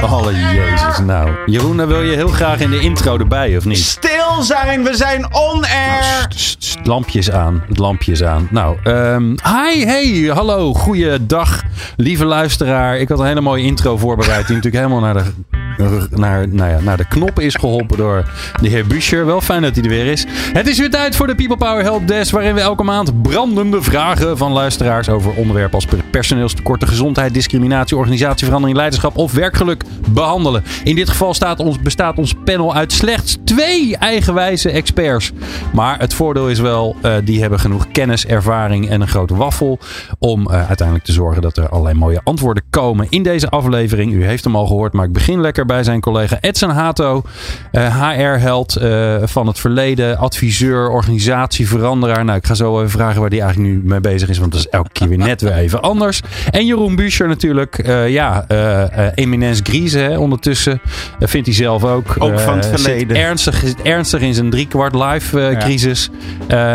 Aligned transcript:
Alle 0.00 0.34
jezus. 0.34 0.98
Nou, 0.98 1.30
Jeroen, 1.46 1.76
dan 1.76 1.86
wil 1.86 2.02
je 2.02 2.16
heel 2.16 2.28
graag 2.28 2.60
in 2.60 2.70
de 2.70 2.80
intro 2.80 3.18
erbij, 3.18 3.56
of 3.56 3.64
niet? 3.64 3.78
Stil 3.78 4.42
zijn, 4.42 4.82
we 4.82 4.96
zijn 4.96 5.34
on 5.34 5.64
air. 5.64 6.26
Sst, 6.28 6.78
lampjes 6.82 7.30
aan, 7.30 7.64
het 7.68 7.78
lampjes 7.78 8.24
aan. 8.24 8.48
Nou, 8.50 8.76
ehm, 8.82 9.28
hi, 9.28 9.84
hey, 9.84 10.30
hallo, 10.34 10.74
goeiedag, 10.74 11.62
lieve 11.96 12.24
luisteraar. 12.24 12.98
Ik 12.98 13.08
had 13.08 13.18
een 13.18 13.26
hele 13.26 13.40
mooie 13.40 13.64
intro 13.64 13.96
voorbereid 13.96 14.46
die 14.46 14.56
natuurlijk 14.56 14.84
helemaal 14.84 15.12
naar 15.12 15.24
de, 15.24 15.32
naar, 16.10 16.48
nou 16.48 16.82
naar 16.82 16.96
de 16.96 17.08
knop 17.08 17.40
is 17.40 17.54
geholpen 17.54 17.96
door 17.96 18.24
de 18.60 18.68
heer 18.68 18.86
Buscher. 18.86 19.26
Wel 19.26 19.40
fijn 19.40 19.62
dat 19.62 19.74
hij 19.74 19.84
er 19.84 19.90
weer 19.90 20.06
is. 20.06 20.26
Het 20.52 20.68
is 20.68 20.78
weer 20.78 20.90
tijd 20.90 21.16
voor 21.16 21.26
de 21.26 21.34
People 21.34 21.56
Power 21.56 21.82
Help 21.82 22.08
Desk, 22.08 22.32
waarin 22.32 22.54
we 22.54 22.60
elke 22.60 22.82
maand 22.82 23.22
brandende 23.22 23.82
vragen 23.82 24.38
van 24.38 24.52
luisteraars 24.52 25.08
over 25.08 25.32
onderwerpen 25.32 25.74
als 25.74 25.86
personeelstekorten, 26.10 26.88
gezondheid, 26.88 27.34
discriminatie, 27.34 27.96
organisatieverandering, 27.96 28.78
leiderschap 28.78 29.16
of 29.16 29.32
werkgeluk 29.32 29.84
behandelen. 30.08 30.64
In 30.84 30.94
dit 30.94 31.08
geval 31.08 31.34
staat 31.34 31.60
ons, 31.60 31.78
bestaat 31.78 32.18
ons 32.18 32.34
panel 32.44 32.74
uit 32.74 32.92
slechts 32.92 33.36
twee 33.44 33.96
eigenwijze 33.96 34.70
experts. 34.70 35.32
Maar 35.72 35.98
het 35.98 36.14
voordeel 36.14 36.48
is 36.48 36.60
wel, 36.60 36.96
uh, 37.02 37.14
die 37.24 37.40
hebben 37.40 37.60
genoeg 37.60 37.86
kennis, 37.92 38.26
ervaring 38.26 38.88
en 38.88 39.00
een 39.00 39.08
grote 39.08 39.36
waffel 39.36 39.78
om 40.18 40.48
uh, 40.50 40.66
uiteindelijk 40.66 41.06
te 41.06 41.12
zorgen 41.12 41.42
dat 41.42 41.56
er 41.56 41.68
allerlei 41.68 41.98
mooie 41.98 42.20
antwoorden 42.24 42.62
komen 42.70 43.06
in 43.10 43.22
deze 43.22 43.48
aflevering. 43.48 44.12
U 44.12 44.24
heeft 44.24 44.44
hem 44.44 44.56
al 44.56 44.66
gehoord, 44.66 44.92
maar 44.92 45.04
ik 45.04 45.12
begin 45.12 45.40
lekker 45.40 45.63
bij 45.66 45.82
zijn 45.82 46.00
collega 46.00 46.38
Edson 46.40 46.70
Hato, 46.70 47.22
HR-held 47.72 48.78
van 49.22 49.46
het 49.46 49.58
verleden, 49.58 50.18
adviseur, 50.18 50.88
organisatieveranderaar. 50.88 52.24
Nou, 52.24 52.38
ik 52.38 52.46
ga 52.46 52.54
zo 52.54 52.78
even 52.78 52.90
vragen 52.90 53.20
waar 53.20 53.30
die 53.30 53.40
eigenlijk 53.40 53.72
nu 53.72 53.82
mee 53.84 54.00
bezig 54.00 54.28
is, 54.28 54.38
want 54.38 54.52
dat 54.52 54.60
is 54.60 54.68
elke 54.68 54.90
keer 54.92 55.08
weer 55.08 55.18
net 55.18 55.40
weer 55.40 55.54
even 55.54 55.82
anders. 55.82 56.20
En 56.50 56.66
Jeroen 56.66 56.96
Buescher 56.96 57.28
natuurlijk, 57.28 57.86
ja, 58.08 58.46
eminence 59.14 59.62
grise 59.62 59.98
hè, 59.98 60.18
ondertussen. 60.18 60.80
Vindt 61.20 61.46
hij 61.46 61.56
zelf 61.56 61.84
ook. 61.84 62.14
Ook 62.18 62.40
van 62.40 62.56
het 62.56 62.66
verleden. 62.66 63.16
Ernstig, 63.16 63.74
ernstig 63.82 64.20
in 64.20 64.34
zijn 64.34 64.50
driekwart 64.50 64.94
live 64.94 65.56
crisis. 65.58 66.10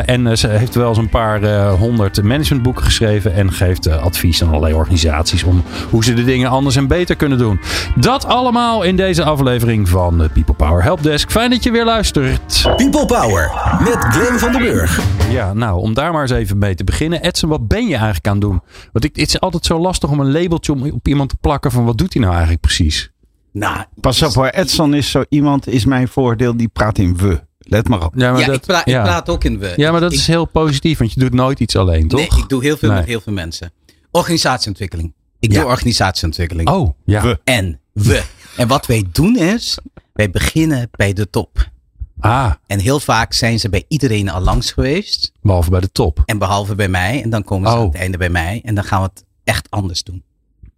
En 0.06 0.38
ze 0.38 0.48
heeft 0.48 0.76
wel 0.76 0.90
eens 0.90 0.98
een 0.98 1.10
paar 1.10 1.70
honderd 1.70 2.24
managementboeken 2.24 2.84
geschreven. 2.84 3.34
En 3.34 3.52
geeft 3.52 3.88
advies 3.88 4.44
aan 4.44 4.50
allerlei 4.50 4.74
organisaties 4.74 5.44
om 5.44 5.64
hoe 5.90 6.04
ze 6.04 6.14
de 6.14 6.24
dingen 6.24 6.50
anders 6.50 6.76
en 6.76 6.88
beter 6.88 7.16
kunnen 7.16 7.38
doen. 7.38 7.60
Dat 7.96 8.26
allemaal 8.26 8.79
in 8.84 8.96
deze 8.96 9.24
aflevering 9.24 9.90
van 9.90 10.18
de 10.18 10.30
People 10.30 10.54
Power 10.54 10.84
Helpdesk. 10.84 11.32
Fijn 11.32 11.50
dat 11.50 11.64
je 11.64 11.72
weer 11.72 11.86
luistert. 11.86 12.62
People 12.76 13.06
Power 13.06 13.52
met 13.84 13.98
Glenn 13.98 14.40
van 14.40 14.52
den 14.52 14.62
Burg. 14.62 15.02
Ja, 15.32 15.54
nou, 15.54 15.82
om 15.82 15.94
daar 15.94 16.12
maar 16.12 16.22
eens 16.22 16.32
even 16.32 16.58
mee 16.58 16.76
te 16.76 16.84
beginnen. 16.84 17.22
Edson, 17.22 17.50
wat 17.50 17.68
ben 17.68 17.88
je 17.88 17.94
eigenlijk 17.94 18.28
aan 18.28 18.34
het 18.34 18.42
doen? 18.42 18.62
Want 18.92 19.06
ik, 19.06 19.16
het 19.16 19.28
is 19.28 19.40
altijd 19.40 19.66
zo 19.66 19.80
lastig 19.80 20.10
om 20.10 20.20
een 20.20 20.32
labeltje 20.32 20.72
om, 20.72 20.92
op 20.92 21.08
iemand 21.08 21.30
te 21.30 21.36
plakken 21.42 21.72
van 21.72 21.86
wat 21.86 21.98
doet 21.98 22.14
hij 22.14 22.22
nou 22.22 22.34
eigenlijk 22.34 22.62
precies? 22.62 23.12
Nou, 23.52 23.84
pas 24.00 24.22
op 24.22 24.34
hoor. 24.34 24.48
Edson 24.48 24.94
is 24.94 25.12
zo 25.12 25.24
iemand, 25.30 25.68
is 25.68 25.86
mijn 25.86 26.08
voordeel, 26.08 26.58
die 26.58 26.68
praat 26.68 26.98
in 26.98 27.18
we. 27.18 27.40
Let 27.60 27.88
maar 27.88 28.04
op. 28.06 28.14
Ja, 28.16 28.32
maar 28.32 28.40
ja 28.40 28.46
dat, 28.46 28.56
ik, 28.56 28.62
pra 28.66 28.82
ja. 28.86 29.00
ik, 29.00 29.06
praat 29.06 29.30
ook 29.30 29.44
in 29.44 29.60
we. 29.60 29.74
Ja, 29.76 29.92
maar 29.92 30.02
dat 30.02 30.12
ik, 30.14 30.20
is 30.20 30.28
heel 30.28 30.46
positief, 30.46 30.98
want 30.98 31.14
je 31.14 31.20
doet 31.20 31.34
nooit 31.34 31.60
iets 31.60 31.76
alleen, 31.76 32.08
toch? 32.08 32.20
Nee, 32.20 32.40
ik 32.40 32.50
doe 32.50 32.64
heel 32.64 32.78
veel 32.78 32.90
nee. 32.90 32.98
met 32.98 33.08
heel 33.08 33.22
veel 33.22 33.34
mensen. 33.34 33.72
Organisatieontwikkeling. 34.12 35.14
Ik 35.40 35.52
ja. 35.52 35.60
doe 35.60 35.70
organisatieontwikkeling. 35.70 36.70
Oh, 36.70 36.90
ja. 37.06 37.22
We. 37.22 37.40
En 37.44 37.80
we. 37.94 38.24
En 38.60 38.68
wat 38.68 38.86
wij 38.86 39.06
doen 39.12 39.38
is, 39.38 39.78
wij 40.14 40.30
beginnen 40.30 40.90
bij 40.92 41.14
de 41.14 41.30
top. 41.30 41.70
Ah. 42.20 42.52
En 42.68 42.80
heel 42.80 43.00
vaak 43.00 43.34
zijn 43.34 43.60
ze 43.60 43.70
bij 43.70 43.86
iedereen 43.88 44.30
al 44.30 44.42
langs 44.42 44.72
geweest. 44.72 45.32
Behalve 45.42 45.70
bij 45.70 45.80
de 45.80 45.92
top. 45.92 46.24
En 46.26 46.38
behalve 46.38 46.76
bij 46.76 46.88
mij. 46.88 47.24
En 47.24 47.30
dan 47.30 47.44
komen 47.44 47.70
ze 47.70 47.76
oh. 47.76 47.82
aan 47.82 47.88
het 47.88 47.96
einde 47.96 48.18
bij 48.18 48.30
mij. 48.30 48.62
En 48.66 48.76
dan 48.76 48.84
gaan 48.84 49.02
we 49.02 49.10
het 49.14 49.26
echt 49.44 49.70
anders 49.70 50.04
doen. 50.04 50.24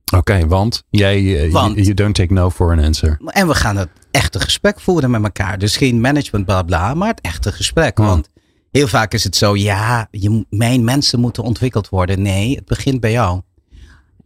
Oké, 0.05 0.17
okay, 0.17 0.47
want 0.47 0.83
jij, 0.89 1.51
want, 1.51 1.73
you, 1.73 1.81
you 1.81 1.93
don't 1.93 2.15
take 2.15 2.33
no 2.33 2.49
for 2.49 2.71
an 2.71 2.79
answer. 2.79 3.17
En 3.25 3.47
we 3.47 3.55
gaan 3.55 3.77
het 3.77 3.89
echte 4.11 4.39
gesprek 4.39 4.79
voeren 4.79 5.11
met 5.11 5.23
elkaar. 5.23 5.57
Dus 5.57 5.77
geen 5.77 6.01
management 6.01 6.45
bla 6.45 6.63
bla, 6.63 6.93
maar 6.93 7.09
het 7.09 7.21
echte 7.21 7.51
gesprek. 7.51 7.97
Hmm. 7.97 8.05
Oh. 8.05 8.11
Want 8.11 8.29
heel 8.71 8.87
vaak 8.87 9.13
is 9.13 9.23
het 9.23 9.35
zo, 9.35 9.55
ja, 9.55 10.07
je, 10.11 10.45
mijn 10.49 10.83
mensen 10.83 11.19
moeten 11.19 11.43
ontwikkeld 11.43 11.89
worden. 11.89 12.21
Nee, 12.21 12.55
het 12.55 12.65
begint 12.65 12.99
bij 12.99 13.11
jou. 13.11 13.41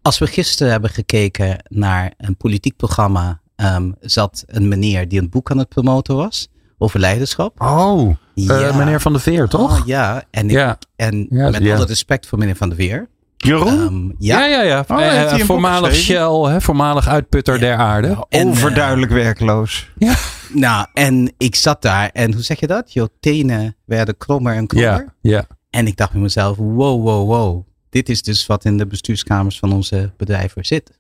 Als 0.02 0.18
we 0.18 0.28
gisteren 0.28 0.72
hebben 0.72 0.90
gekeken 0.90 1.64
naar 1.68 2.14
een 2.18 2.38
politiek 2.38 2.76
programma, 2.76 3.42
um, 3.56 3.96
zat 4.00 4.44
een 4.48 4.68
meneer 4.68 5.08
die 5.08 5.20
een 5.20 5.30
boek 5.30 5.52
aan 5.52 5.58
het 5.58 5.70
promoten 5.70 6.16
was 6.16 6.48
over 6.78 7.00
leiderschap. 7.00 7.62
Oh, 7.62 8.16
ja. 8.34 8.68
uh, 8.68 8.78
meneer 8.78 9.02
Van 9.02 9.12
der 9.14 9.22
Veer, 9.22 9.48
toch? 9.48 9.80
Oh, 9.80 9.88
ja, 9.88 10.24
en, 10.32 10.46
ik, 10.46 10.56
ja. 10.56 10.78
en 10.96 11.28
ja, 11.30 11.50
met 11.50 11.62
alle 11.62 11.86
respect 11.86 12.28
voor 12.28 12.38
meneer 12.38 12.56
Van 12.56 12.70
der 12.70 12.78
Veer. 12.78 13.08
Jeroen? 13.38 13.80
Um, 13.80 14.16
ja. 14.20 14.46
ja, 14.46 14.62
ja, 14.62 14.62
ja. 14.62 14.86
Oh, 14.88 15.38
uh, 15.40 15.46
voormalig 15.46 15.96
Shell, 15.96 16.52
hè, 16.52 16.62
voormalig 16.62 17.08
uitputter 17.08 17.54
ja. 17.54 17.60
der 17.60 17.76
aarde. 17.76 18.08
Nou, 18.08 18.26
en, 18.30 18.48
overduidelijk 18.48 19.12
uh, 19.12 19.18
werkloos. 19.18 19.90
Ja. 19.98 20.16
Nou, 20.50 20.88
en 20.94 21.34
ik 21.38 21.56
zat 21.56 21.82
daar 21.82 22.10
en 22.10 22.34
hoe 22.34 22.44
zeg 22.44 22.60
je 22.60 22.68
dat? 22.68 22.94
Je 22.94 23.10
tenen 23.20 23.76
werden 23.86 24.18
krommer 24.18 24.56
en 24.56 24.68
krommer. 24.68 25.14
Ja, 25.22 25.32
ja. 25.32 25.48
En 25.70 25.88
ik 25.88 25.98
dacht 25.98 26.12
bij 26.12 26.22
mezelf, 26.22 26.58
wow, 26.58 27.04
wow, 27.04 27.28
wow. 27.28 27.68
Dit 27.90 28.10
is 28.10 28.22
dus 28.22 28.46
wat 28.46 28.66
in 28.66 28.78
de 28.78 28.88
bestuurskamers 28.88 29.60
van 29.60 29.74
onze 29.74 30.12
bedrijven 30.18 30.66
zit. 30.66 30.92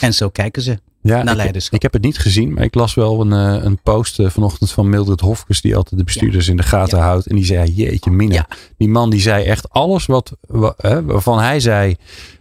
En 0.00 0.14
zo 0.14 0.28
kijken 0.28 0.62
ze. 0.62 0.78
Ja, 1.00 1.22
naar 1.22 1.34
ik, 1.34 1.40
leiderschap. 1.40 1.74
ik 1.74 1.82
heb 1.82 1.92
het 1.92 2.02
niet 2.02 2.18
gezien, 2.18 2.52
maar 2.52 2.64
ik 2.64 2.74
las 2.74 2.94
wel 2.94 3.20
een, 3.20 3.56
uh, 3.56 3.64
een 3.64 3.78
post 3.82 4.18
uh, 4.18 4.28
vanochtend 4.30 4.70
van 4.70 4.88
Mildred 4.88 5.20
Hofkes, 5.20 5.60
die 5.60 5.76
altijd 5.76 5.98
de 5.98 6.04
bestuurders 6.04 6.44
ja. 6.44 6.50
in 6.50 6.56
de 6.56 6.62
gaten 6.62 6.98
ja. 6.98 7.04
houdt. 7.04 7.26
En 7.26 7.36
die 7.36 7.44
zei, 7.44 7.70
jeetje 7.70 8.10
mina. 8.10 8.34
Ja. 8.34 8.46
Die 8.76 8.88
man 8.88 9.10
die 9.10 9.20
zei 9.20 9.44
echt 9.44 9.70
alles 9.70 10.06
wat, 10.06 10.36
waarvan 10.46 11.38
hij 11.38 11.60
zei, 11.60 11.96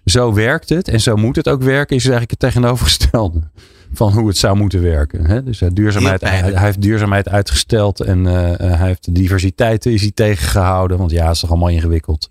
zo 0.05 0.33
werkt 0.33 0.69
het 0.69 0.87
en 0.87 1.01
zo 1.01 1.15
moet 1.15 1.35
het 1.35 1.47
ook 1.47 1.61
werken, 1.61 1.95
is 1.95 2.01
eigenlijk 2.01 2.31
het 2.31 2.39
tegenovergestelde 2.39 3.41
van 3.93 4.11
hoe 4.11 4.27
het 4.27 4.37
zou 4.37 4.57
moeten 4.57 4.81
werken. 4.81 5.25
Hè? 5.25 5.43
Dus 5.43 5.61
uh, 5.61 5.69
duurzaamheid, 5.73 6.21
hij, 6.21 6.39
hij, 6.39 6.63
heeft 6.63 6.81
duurzaamheid 6.81 7.29
uitgesteld 7.29 7.99
en 7.99 8.25
uh, 8.25 8.31
hij 8.57 8.87
heeft 8.87 9.05
de 9.05 9.11
diversiteit 9.11 9.85
is 9.85 10.01
hij 10.01 10.11
tegengehouden. 10.11 10.97
Want 10.97 11.11
ja, 11.11 11.25
het 11.25 11.33
is 11.33 11.39
toch 11.39 11.49
allemaal 11.49 11.69
ingewikkeld. 11.69 12.29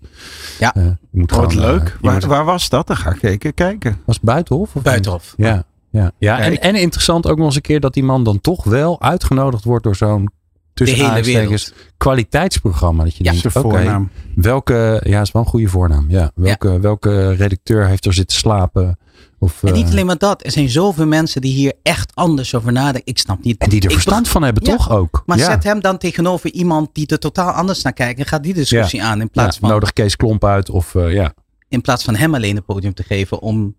Ja, 0.59 0.75
uh, 0.77 0.85
moet 1.11 1.31
Wat 1.31 1.53
gewoon, 1.53 1.71
leuk. 1.71 1.97
Waar, 2.01 2.13
moet, 2.13 2.23
waar, 2.23 2.45
was 2.45 2.69
dat? 2.69 2.87
Dan 2.87 2.97
ga 2.97 3.11
ik 3.11 3.23
even 3.23 3.53
kijken. 3.53 3.97
Was 4.05 4.15
het 4.15 4.25
Buitenhof? 4.25 4.75
Of 4.75 4.81
Buitenhof. 4.81 5.33
Ja. 5.37 5.65
Ja, 5.91 6.11
ja. 6.17 6.39
En, 6.39 6.61
en 6.61 6.75
interessant 6.75 7.27
ook 7.27 7.37
nog 7.37 7.45
eens 7.45 7.55
een 7.55 7.61
keer 7.61 7.79
dat 7.79 7.93
die 7.93 8.03
man 8.03 8.23
dan 8.23 8.41
toch 8.41 8.63
wel 8.63 9.01
uitgenodigd 9.01 9.63
wordt 9.63 9.83
door 9.83 9.95
zo'n 9.95 10.29
tussen 10.73 11.71
kwaliteitsprogramma. 11.97 13.03
Dat 13.03 13.15
je 13.15 13.23
ja, 13.23 13.31
denkt, 13.31 13.55
oké, 13.55 13.67
okay, 13.67 14.07
welke, 14.35 15.01
ja, 15.03 15.21
is 15.21 15.31
wel 15.31 15.41
een 15.41 15.47
goede 15.47 15.67
voornaam. 15.67 16.05
Ja, 16.09 16.31
welke, 16.35 16.69
ja. 16.69 16.79
welke 16.79 17.31
redacteur 17.31 17.87
heeft 17.87 18.05
er 18.05 18.13
zitten 18.13 18.37
slapen? 18.37 18.97
Of, 19.39 19.63
en 19.63 19.73
niet 19.73 19.85
uh, 19.85 19.91
alleen 19.91 20.05
maar 20.05 20.17
dat. 20.17 20.45
Er 20.45 20.51
zijn 20.51 20.69
zoveel 20.69 21.07
mensen 21.07 21.41
die 21.41 21.53
hier 21.53 21.73
echt 21.83 22.11
anders 22.15 22.55
over 22.55 22.71
nadenken. 22.71 23.01
Ik 23.11 23.17
snap 23.17 23.43
niet. 23.43 23.57
En 23.57 23.69
die 23.69 23.81
er 23.81 23.91
verstand 23.91 24.27
van 24.27 24.43
hebben, 24.43 24.65
ja, 24.65 24.75
toch 24.75 24.91
ook? 24.91 25.23
Maar 25.25 25.37
ja. 25.37 25.45
zet 25.45 25.63
hem 25.63 25.79
dan 25.79 25.97
tegenover 25.97 26.51
iemand 26.51 26.89
die 26.93 27.07
er 27.07 27.19
totaal 27.19 27.51
anders 27.51 27.81
naar 27.81 27.93
kijkt. 27.93 28.19
En 28.19 28.25
gaat 28.25 28.43
die 28.43 28.53
discussie 28.53 29.03
aan. 29.03 29.21
In 29.21 29.29
plaats 29.29 29.57
van. 29.57 29.69
Nodig 29.69 29.93
Kees 29.93 30.15
Klomp 30.15 30.45
uit 30.45 30.69
of 30.69 30.93
uh, 30.93 31.13
ja. 31.13 31.33
In 31.69 31.81
plaats 31.81 32.03
van 32.03 32.15
hem 32.15 32.35
alleen 32.35 32.57
een 32.57 32.65
podium 32.65 32.93
te 32.93 33.03
geven 33.03 33.39
om 33.39 33.75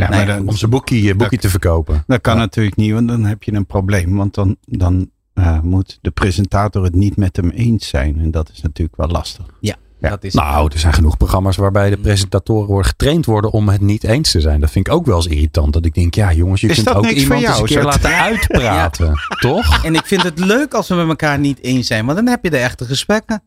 ja, 0.00 0.08
maar 0.08 0.26
dan, 0.26 0.48
om 0.48 0.56
zijn 0.56 0.70
boekie, 0.70 1.14
boekie 1.14 1.30
dat, 1.30 1.40
te 1.40 1.48
verkopen. 1.48 2.04
Dat 2.06 2.20
kan 2.20 2.34
ja. 2.34 2.40
natuurlijk 2.40 2.76
niet, 2.76 2.92
want 2.92 3.08
dan 3.08 3.24
heb 3.24 3.42
je 3.42 3.52
een 3.52 3.66
probleem. 3.66 4.16
Want 4.16 4.34
dan, 4.34 4.56
dan 4.64 5.10
uh, 5.34 5.60
moet 5.60 5.98
de 6.00 6.10
presentator 6.10 6.84
het 6.84 6.94
niet 6.94 7.16
met 7.16 7.36
hem 7.36 7.50
eens 7.50 7.88
zijn. 7.88 8.18
En 8.18 8.30
dat 8.30 8.50
is 8.52 8.62
natuurlijk 8.62 8.96
wel 8.96 9.08
lastig. 9.08 9.46
Ja, 9.60 9.76
ja. 9.98 10.08
dat 10.08 10.24
is 10.24 10.34
nou, 10.34 10.70
er 10.72 10.78
zijn 10.78 10.92
genoeg 10.92 11.16
programma's 11.16 11.56
waarbij 11.56 11.90
de 11.90 11.96
presentatoren 11.96 12.68
worden 12.68 12.86
getraind 12.86 13.26
worden 13.26 13.50
om 13.50 13.68
het 13.68 13.80
niet 13.80 14.04
eens 14.04 14.30
te 14.30 14.40
zijn. 14.40 14.60
Dat 14.60 14.70
vind 14.70 14.86
ik 14.86 14.92
ook 14.92 15.06
wel 15.06 15.16
eens 15.16 15.26
irritant. 15.26 15.72
Dat 15.72 15.84
ik 15.84 15.94
denk, 15.94 16.14
ja 16.14 16.32
jongens, 16.32 16.60
je 16.60 16.68
is 16.68 16.82
kunt 16.82 16.96
ook 16.96 17.06
iemand 17.06 17.40
jou, 17.40 17.52
eens 17.52 17.60
een 17.60 17.76
keer 17.76 17.84
laten 17.84 18.14
uitpraten. 18.30 19.06
ja. 19.06 19.36
Toch? 19.40 19.84
En 19.84 19.94
ik 19.94 20.06
vind 20.06 20.22
het 20.22 20.38
leuk 20.38 20.74
als 20.74 20.88
we 20.88 20.94
met 20.94 21.08
elkaar 21.08 21.38
niet 21.38 21.62
eens 21.62 21.86
zijn. 21.86 22.04
Want 22.04 22.16
dan 22.16 22.26
heb 22.26 22.44
je 22.44 22.50
de 22.50 22.58
echte 22.58 22.84
gesprekken. 22.84 23.42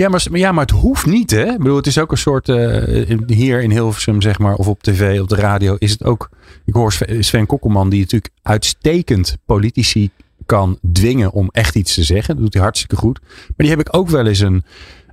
Ja 0.00 0.08
maar, 0.08 0.26
ja, 0.32 0.52
maar 0.52 0.64
het 0.64 0.74
hoeft 0.74 1.06
niet, 1.06 1.30
hè? 1.30 1.44
Ik 1.44 1.58
bedoel, 1.58 1.76
het 1.76 1.86
is 1.86 1.98
ook 1.98 2.10
een 2.10 2.18
soort. 2.18 2.48
Uh, 2.48 3.18
hier 3.26 3.62
in 3.62 3.70
Hilversum, 3.70 4.22
zeg 4.22 4.38
maar, 4.38 4.54
of 4.54 4.68
op 4.68 4.82
tv, 4.82 5.20
op 5.20 5.28
de 5.28 5.34
radio, 5.34 5.76
is 5.78 5.90
het 5.90 6.04
ook. 6.04 6.30
Ik 6.64 6.74
hoor 6.74 6.92
Sven 7.18 7.46
Kokkelman, 7.46 7.88
die 7.88 8.00
natuurlijk 8.00 8.32
uitstekend 8.42 9.36
politici 9.46 10.10
kan 10.46 10.78
dwingen 10.92 11.32
om 11.32 11.48
echt 11.52 11.74
iets 11.74 11.94
te 11.94 12.02
zeggen. 12.02 12.34
Dat 12.34 12.44
doet 12.44 12.54
hij 12.54 12.62
hartstikke 12.62 12.96
goed. 12.96 13.20
Maar 13.20 13.54
die 13.56 13.68
heb 13.68 13.80
ik 13.80 13.96
ook 13.96 14.08
wel 14.08 14.26
eens 14.26 14.40
een. 14.40 14.64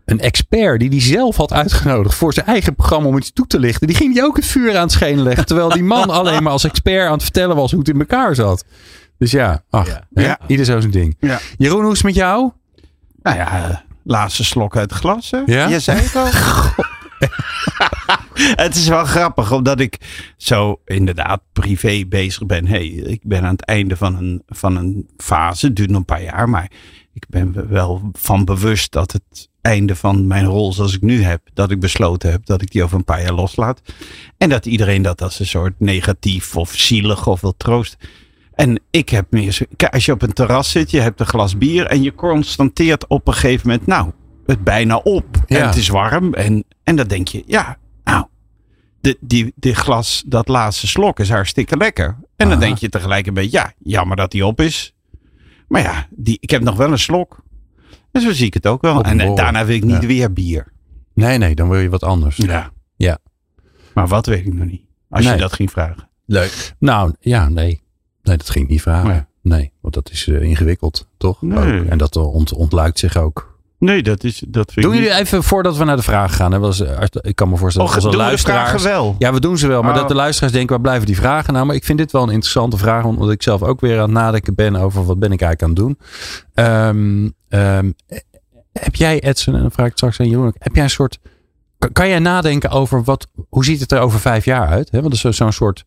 Een 0.06 0.20
expert 0.20 0.80
die 0.80 0.90
hij 0.90 1.02
zelf 1.02 1.36
had 1.36 1.54
uitgenodigd 1.54 2.16
voor 2.16 2.34
zijn 2.34 2.46
eigen 2.46 2.76
programma 2.76 3.08
om 3.08 3.18
iets 3.18 3.32
toe 3.34 3.48
te 3.48 3.60
lichten. 3.60 3.88
Die 3.88 3.96
ging 3.96 4.14
die 4.14 4.24
ook 4.24 4.36
het 4.36 4.46
vuur 4.46 4.76
aan 4.76 4.82
het 4.82 4.92
schenen 4.92 5.24
leggen. 5.24 5.46
Terwijl 5.46 5.70
die 5.70 5.84
man 5.84 6.10
alleen 6.20 6.44
maar 6.44 6.52
als 6.52 6.64
expert 6.64 7.06
aan 7.06 7.14
het 7.14 7.24
vertellen 7.24 7.56
was 7.56 7.72
hoe 7.72 7.80
het 7.80 7.90
in 7.90 8.00
elkaar 8.00 8.36
zat. 8.36 8.66
Dus 9.18 9.32
ja, 9.32 9.64
ach, 9.70 10.02
ja. 10.10 10.40
Ieder 10.48 10.66
zo 10.66 10.80
zijn 10.80 10.92
ding. 10.92 11.16
Ja. 11.20 11.40
Jeroen, 11.58 11.82
hoe 11.82 11.92
is 11.92 11.98
het 11.98 12.06
met 12.06 12.16
jou? 12.16 12.52
Nou 13.22 13.38
ja, 13.38 13.86
laatste 14.08 14.44
slok 14.44 14.78
uit 14.78 14.90
het 14.90 15.00
glas. 15.00 15.32
Hè? 15.32 15.42
Ja? 15.46 15.68
Je 15.68 15.80
zei 15.80 16.00
het 16.02 16.16
al. 16.16 16.28
het 18.64 18.76
is 18.76 18.88
wel 18.88 19.06
grappig, 19.06 19.52
omdat 19.52 19.80
ik 19.80 19.98
zo 20.38 20.82
inderdaad 20.86 21.42
privé 21.54 22.06
bezig 22.10 22.46
ben. 22.46 22.68
Hey, 22.68 22.88
ik 22.88 23.22
ben 23.24 23.44
aan 23.44 23.52
het 23.52 23.66
einde 23.66 23.98
van 23.98 24.16
een, 24.16 24.44
van 24.48 24.76
een 24.76 25.10
fase. 25.18 25.66
Het 25.66 25.76
duurt 25.76 25.90
nog 25.90 26.00
een 26.00 26.06
paar 26.06 26.24
jaar, 26.24 26.50
maar 26.50 26.72
ik 27.14 27.26
ben 27.30 27.70
wel 27.70 28.10
van 28.14 28.46
bewust 28.46 28.92
dat 28.92 29.12
het 29.12 29.50
einde 29.62 29.96
van 29.96 30.28
mijn 30.28 30.46
rol 30.46 30.74
zoals 30.74 30.96
ik 30.96 31.02
nu 31.02 31.24
heb, 31.24 31.42
dat 31.54 31.72
ik 31.72 31.80
besloten 31.80 32.32
heb 32.32 32.46
dat 32.46 32.62
ik 32.62 32.72
die 32.72 32.84
over 32.84 32.98
een 32.98 33.04
paar 33.04 33.22
jaar 33.22 33.34
loslaat. 33.34 33.82
En 34.38 34.50
dat 34.50 34.66
iedereen 34.66 35.02
dat 35.02 35.22
als 35.22 35.40
een 35.40 35.46
soort 35.46 35.74
negatief 35.78 36.56
of 36.56 36.74
zielig 36.74 37.28
of 37.28 37.42
wil 37.42 37.58
troosten. 37.58 38.00
En 38.58 38.80
ik 38.90 39.10
heb 39.10 39.26
meer 39.30 39.52
zo, 39.52 39.66
kijk, 39.76 39.94
als 39.94 40.06
je 40.06 40.12
op 40.12 40.22
een 40.22 40.34
terras 40.34 40.72
zit, 40.72 40.92
je 40.92 41.00
hebt 41.00 41.20
een 41.20 41.26
glas 41.26 41.58
bier 41.58 41.86
en 41.86 42.04
je 42.04 42.16
constateert 42.16 43.08
op 43.08 43.28
een 43.28 43.34
gegeven 43.34 43.68
moment, 43.70 43.88
nou, 43.88 44.12
het 44.46 44.64
bijna 44.64 44.96
op. 44.98 45.26
Ja. 45.46 45.58
En 45.58 45.66
het 45.66 45.76
is 45.76 45.88
warm. 45.88 46.34
En, 46.34 46.64
en 46.84 46.96
dan 46.96 47.08
denk 47.08 47.28
je, 47.28 47.44
ja, 47.46 47.78
nou, 48.04 48.26
de, 49.02 49.18
die, 49.20 49.54
die 49.56 49.76
glas, 49.76 50.24
dat 50.28 50.48
laatste 50.48 50.88
slok 50.88 51.20
is 51.20 51.30
hartstikke 51.30 51.78
lekker. 51.78 52.08
En 52.36 52.48
dan 52.50 52.58
Aha. 52.58 52.60
denk 52.60 52.78
je 52.78 52.90
tegelijk 52.90 53.28
een 53.28 53.34
beetje, 53.34 53.58
ja, 53.58 53.74
jammer 53.80 54.18
dat 54.18 54.32
die 54.32 54.46
op 54.46 54.62
is. 54.62 54.94
Maar 55.68 55.82
ja, 55.82 56.08
die, 56.10 56.38
ik 56.40 56.50
heb 56.50 56.62
nog 56.62 56.76
wel 56.76 56.92
een 56.92 57.00
slok. 57.00 57.44
En 58.12 58.22
zo 58.22 58.32
zie 58.32 58.46
ik 58.46 58.54
het 58.54 58.68
ook 58.68 58.82
wel. 58.82 59.04
En, 59.04 59.36
daarna 59.36 59.66
wil 59.66 59.76
ik 59.76 59.84
niet 59.84 60.02
Ja. 60.02 60.08
weer 60.08 60.34
bier. 60.34 60.68
Nee, 61.14 61.38
nee, 61.38 61.56
dan 61.56 61.70
wil 61.70 61.80
je 61.80 61.90
wat 61.90 62.04
anders. 62.04 62.36
Ja. 62.38 62.72
Ja. 62.96 63.18
Maar 63.94 64.08
wat 64.08 64.26
weet 64.26 64.46
ik 64.46 64.54
nog 64.54 64.68
niet. 64.68 64.82
Als 65.10 65.26
Nee. 65.26 65.34
je 65.34 65.40
dat 65.40 65.54
ging 65.54 65.72
vragen. 65.72 66.10
Leuk. 66.26 66.76
Nou, 66.80 67.14
ja, 67.20 67.50
nee. 67.50 67.82
Nee, 68.28 68.38
dat 68.38 68.50
ging 68.50 68.64
ik 68.66 68.70
niet 68.72 68.82
vragen. 68.82 69.10
Nee. 69.10 69.22
Nee, 69.42 69.72
want 69.82 69.94
dat 69.94 70.10
is 70.12 70.28
eh, 70.28 70.42
ingewikkeld, 70.42 71.08
toch? 71.18 71.42
Nee. 71.42 71.86
En 71.86 71.98
dat 71.98 72.16
ont, 72.16 72.54
ontluikt 72.54 73.00
zich 73.00 73.18
ook. 73.18 73.56
Nee, 73.80 74.04
dat, 74.04 74.24
is, 74.24 74.44
dat 74.48 74.72
vind 74.74 74.86
Doen 74.86 74.96
jullie 74.96 75.14
even, 75.14 75.44
voordat 75.44 75.78
we 75.78 75.84
naar 75.84 75.96
de 75.96 76.02
vragen 76.02 76.36
gaan. 76.36 76.52
Hè, 76.52 76.60
was, 76.60 76.80
eh, 76.82 77.00
als- 77.00 77.10
ik 77.22 77.36
kan 77.36 77.50
me 77.50 77.58
voorstellen, 77.58 77.88
Och, 77.88 77.94
dat 77.94 78.04
we 78.04 78.10
de 78.10 78.18
luisteraars... 78.18 78.70
vragen 78.70 78.88
wel? 78.90 79.16
Ja, 79.20 79.34
we 79.34 79.40
doen 79.40 79.58
ze 79.58 79.68
wel. 79.68 79.82
Maar 79.82 79.92
Oh. 79.94 79.98
dat 80.00 80.08
de 80.08 80.16
luisteraars 80.16 80.54
denken, 80.54 80.72
waar 80.72 80.82
blijven 80.82 81.06
die 81.06 81.16
vragen 81.16 81.54
nou? 81.54 81.66
Maar 81.66 81.76
ik 81.76 81.84
vind 81.84 81.98
dit 81.98 82.12
wel 82.12 82.24
een 82.24 82.30
interessante 82.30 82.78
vraag. 82.78 83.04
Omdat 83.04 83.32
ik 83.32 83.44
zelf 83.44 83.64
ook 83.64 83.80
weer 83.82 83.96
aan 83.96 84.02
het 84.02 84.12
nadenken 84.12 84.56
ben 84.56 84.76
over 84.76 85.06
wat 85.06 85.20
ben 85.20 85.32
ik 85.32 85.42
eigenlijk 85.42 85.62
aan 85.80 85.86
het 85.88 85.98
doen. 85.98 85.98
Ehm, 87.50 87.92
heb 88.72 88.96
jij, 88.96 89.20
Edson, 89.20 89.56
en 89.56 89.62
dan 89.62 89.72
vraag 89.72 89.88
ik 89.88 89.94
straks 89.96 90.20
aan 90.20 90.30
Jeroen. 90.30 90.54
Heb 90.58 90.76
jij 90.76 90.84
een 90.84 90.90
soort... 90.90 91.20
Kan, 91.78 91.92
kan 91.92 92.08
jij 92.08 92.20
nadenken 92.20 92.70
over 92.70 93.04
wat... 93.04 93.28
Hoe 93.50 93.66
ziet 93.66 93.80
het 93.80 93.92
er 93.92 94.00
over 94.00 94.20
vijf 94.20 94.46
jaar 94.46 94.68
uit? 94.68 94.92
Hè? 94.92 95.00
Want 95.02 95.04
dat 95.04 95.14
is 95.14 95.20
zo- 95.20 95.32
zo'n 95.44 95.52
soort... 95.52 95.86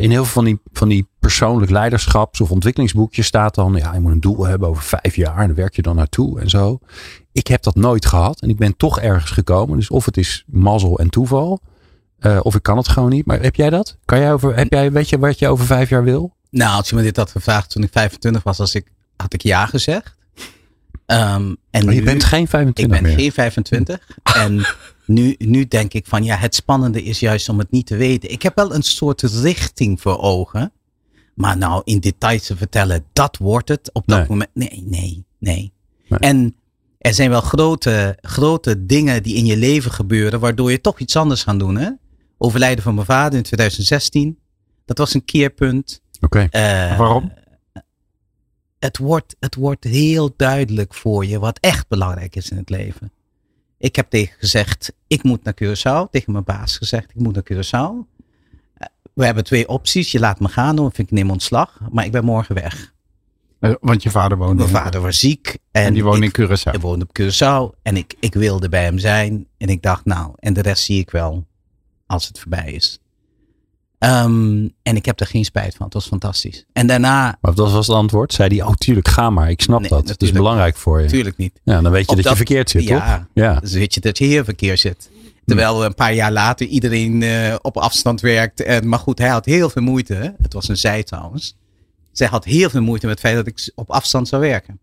In 0.00 0.10
heel 0.10 0.24
veel 0.24 0.32
van 0.32 0.44
die, 0.44 0.60
van 0.72 0.88
die 0.88 1.08
persoonlijk 1.18 1.70
leiderschaps- 1.70 2.40
of 2.40 2.50
ontwikkelingsboekjes 2.50 3.26
staat 3.26 3.54
dan... 3.54 3.74
Ja, 3.74 3.92
je 3.94 4.00
moet 4.00 4.12
een 4.12 4.20
doel 4.20 4.44
hebben 4.46 4.68
over 4.68 4.82
vijf 4.82 5.16
jaar. 5.16 5.38
En 5.38 5.46
daar 5.46 5.56
werk 5.56 5.76
je 5.76 5.82
dan 5.82 5.96
naartoe 5.96 6.40
en 6.40 6.48
zo. 6.50 6.78
Ik 7.32 7.46
heb 7.46 7.62
dat 7.62 7.74
nooit 7.74 8.06
gehad. 8.06 8.40
En 8.40 8.48
ik 8.48 8.56
ben 8.56 8.76
toch 8.76 9.00
ergens 9.00 9.30
gekomen. 9.30 9.76
Dus 9.76 9.90
of 9.90 10.04
het 10.04 10.16
is 10.16 10.44
mazzel 10.46 10.98
en 10.98 11.10
toeval... 11.10 11.60
Eh, 12.18 12.38
of 12.42 12.54
ik 12.54 12.62
kan 12.62 12.76
het 12.76 12.88
gewoon 12.88 13.10
niet. 13.10 13.26
Maar 13.26 13.40
heb 13.40 13.54
jij 13.56 13.70
dat? 13.70 13.96
Kan 14.04 14.18
jij 14.18 14.32
over, 14.32 14.56
heb 14.56 14.70
jij, 14.72 14.92
weet 14.92 15.08
je 15.08 15.18
wat 15.18 15.38
je 15.38 15.48
over 15.48 15.66
vijf 15.66 15.88
jaar 15.88 16.04
wil? 16.04 16.34
Nou, 16.50 16.76
als 16.76 16.88
je 16.88 16.96
me 16.96 17.02
dit 17.02 17.16
had 17.16 17.30
gevraagd 17.30 17.70
toen 17.70 17.82
ik 17.82 17.88
25 17.92 18.42
was, 18.42 18.60
als 18.60 18.74
ik, 18.74 18.86
had 19.16 19.32
ik 19.32 19.42
ja 19.42 19.66
gezegd. 19.66 20.14
Ehm, 21.06 21.54
en 21.70 21.84
Maar 21.84 21.94
je 21.94 22.00
nu- 22.00 22.04
bent 22.06 22.24
geen 22.24 22.42
Ik 22.42 22.48
25 22.48 23.00
ben 23.00 23.08
meer. 23.08 23.18
geen 23.18 23.32
25. 23.32 24.08
en 24.34 24.56
nu, 25.06 25.34
nu 25.38 25.66
denk 25.68 25.92
ik 25.94 26.06
van 26.06 26.24
ja, 26.24 26.36
het 26.36 26.54
spannende 26.54 27.02
is 27.02 27.20
juist 27.20 27.48
om 27.48 27.58
het 27.58 27.70
niet 27.70 27.86
te 27.86 27.96
weten. 27.96 28.30
Ik 28.30 28.42
heb 28.42 28.54
wel 28.56 28.74
een 28.74 28.82
soort 28.82 29.22
richting 29.22 30.00
voor 30.00 30.18
ogen. 30.18 30.72
Maar 31.34 31.56
nou, 31.56 31.82
in 31.84 32.00
details 32.00 32.46
te 32.46 32.56
vertellen, 32.56 33.04
dat 33.12 33.36
wordt 33.36 33.68
het 33.68 33.90
op 33.92 34.02
dat 34.06 34.18
Nee. 34.18 34.26
moment. 34.28 34.50
Nee, 34.54 34.82
nee, 34.86 35.24
nee, 35.38 35.72
Nee. 36.08 36.18
En 36.20 36.54
er 36.98 37.14
zijn 37.14 37.30
wel 37.30 37.40
grote, 37.40 38.18
grote 38.20 38.86
dingen 38.86 39.22
die 39.22 39.34
in 39.36 39.46
je 39.46 39.56
leven 39.56 39.90
gebeuren, 39.90 40.40
waardoor 40.40 40.70
je 40.70 40.80
toch 40.80 40.98
iets 40.98 41.16
anders 41.16 41.42
gaat 41.42 41.58
doen. 41.58 41.76
Hè? 41.76 41.90
Overlijden 42.38 42.82
van 42.82 42.94
mijn 42.94 43.06
vader 43.06 43.36
in 43.38 43.42
2016. 43.44 44.38
Dat 44.84 44.98
was 44.98 45.14
een 45.14 45.24
keerpunt. 45.24 46.00
Oké. 46.20 46.46
Eh, 46.50 46.98
Waarom? 46.98 47.32
het 48.78 48.98
wordt, 48.98 49.36
het 49.40 49.54
wordt 49.54 49.84
heel 49.84 50.34
duidelijk 50.36 50.94
voor 50.94 51.26
je 51.26 51.38
wat 51.38 51.58
echt 51.60 51.88
belangrijk 51.88 52.36
is 52.36 52.48
in 52.50 52.56
het 52.56 52.70
leven. 52.70 53.10
Ik 53.78 53.96
heb 53.96 54.10
tegen 54.10 54.34
gezegd, 54.38 54.92
ik 55.06 55.22
moet 55.22 55.44
naar 55.44 55.54
Curaçao. 55.64 56.10
Tegen 56.10 56.32
mijn 56.32 56.44
baas 56.44 56.76
gezegd, 56.76 57.10
ik 57.10 57.16
moet 57.20 57.34
naar 57.34 57.42
Curaçao. 57.52 58.06
Eh, 58.74 58.86
We 59.14 59.24
hebben 59.24 59.44
twee 59.44 59.68
opties. 59.68 60.12
Je 60.12 60.18
laat 60.18 60.40
me 60.40 60.48
gaan 60.48 60.78
of 60.78 60.98
ik 60.98 61.10
neem 61.10 61.30
ontslag. 61.30 61.80
Maar 61.90 62.04
ik 62.04 62.12
ben 62.12 62.24
morgen 62.24 62.54
weg. 62.54 62.94
Eh, 63.60 63.74
Want 63.80 64.02
je 64.02 64.10
vader 64.10 64.38
woonde 64.38 64.54
Mijn 64.54 64.68
vader 64.68 65.00
was 65.00 65.18
ziek. 65.18 65.58
En, 65.70 65.84
En 65.84 65.92
die 65.94 66.04
woonde 66.04 66.26
ik, 66.26 66.38
in 66.38 66.44
Curaçao. 66.48 66.72
ik 66.74 66.80
woonde 66.80 67.06
op 67.08 67.18
Curaçao. 67.20 67.80
En 67.82 67.96
ik, 67.96 68.14
ik 68.20 68.34
wilde 68.34 68.68
bij 68.68 68.84
hem 68.84 68.98
zijn. 68.98 69.46
En 69.58 69.68
ik 69.68 69.82
dacht, 69.82 70.04
nou, 70.04 70.32
en 70.36 70.52
de 70.52 70.62
rest 70.62 70.84
zie 70.84 71.00
ik 71.00 71.10
wel 71.10 71.46
als 72.06 72.28
het 72.28 72.38
voorbij 72.38 72.72
is. 72.72 73.00
Ehm, 73.98 74.68
en 74.82 74.96
ik 74.96 75.04
heb 75.06 75.20
er 75.20 75.26
geen 75.26 75.44
spijt 75.44 75.74
van. 75.74 75.84
Het 75.84 75.94
was 75.94 76.06
fantastisch. 76.06 76.64
En 76.72 76.86
daarna, 76.86 77.38
Maar 77.40 77.54
dat 77.54 77.70
was 77.70 77.86
het 77.86 77.96
antwoord. 77.96 78.32
Zei 78.32 78.56
hij, 78.56 78.66
oh 78.66 78.74
tuurlijk, 78.74 79.08
ga 79.08 79.30
maar. 79.30 79.50
Ik 79.50 79.62
snap 79.62 79.80
Nee, 79.80 79.88
dat. 79.88 80.08
Het 80.08 80.22
is 80.22 80.32
belangrijk 80.32 80.76
voor 80.76 80.98
je. 80.98 81.04
natuurlijk 81.04 81.36
niet. 81.36 81.60
Ja, 81.64 81.80
dan 81.80 81.92
weet 81.92 82.04
je 82.04 82.08
Op 82.10 82.14
dat, 82.14 82.24
dat- 82.24 82.32
je 82.32 82.36
verkeerd 82.38 82.70
zit, 82.70 82.86
toch? 82.86 82.98
Ja, 82.98 83.28
Ja. 83.34 83.60
Dus 83.60 83.72
weet 83.72 83.94
je 83.94 84.00
dat 84.00 84.18
je 84.18 84.24
hier 84.24 84.44
verkeerd 84.44 84.80
zit. 84.80 85.10
Terwijl 85.44 85.84
een 85.84 85.94
paar 85.94 86.14
jaar 86.14 86.32
later 86.32 86.66
iedereen 86.66 87.22
eh, 87.22 87.54
op 87.62 87.76
afstand 87.76 88.20
werkt. 88.20 88.62
En, 88.62 88.88
maar 88.88 88.98
goed, 88.98 89.18
hij 89.18 89.28
had 89.28 89.44
heel 89.44 89.70
veel 89.70 89.82
moeite. 89.82 90.34
Het 90.42 90.52
was 90.52 90.68
een 90.68 90.76
zij 90.76 91.02
trouwens. 91.02 91.56
Zij 92.12 92.26
had 92.26 92.44
heel 92.44 92.70
veel 92.70 92.82
moeite 92.82 93.06
met 93.06 93.14
het 93.22 93.24
feit 93.26 93.36
dat 93.36 93.46
ik 93.46 93.72
op 93.74 93.90
afstand 93.90 94.28
zou 94.28 94.42
werken. 94.42 94.78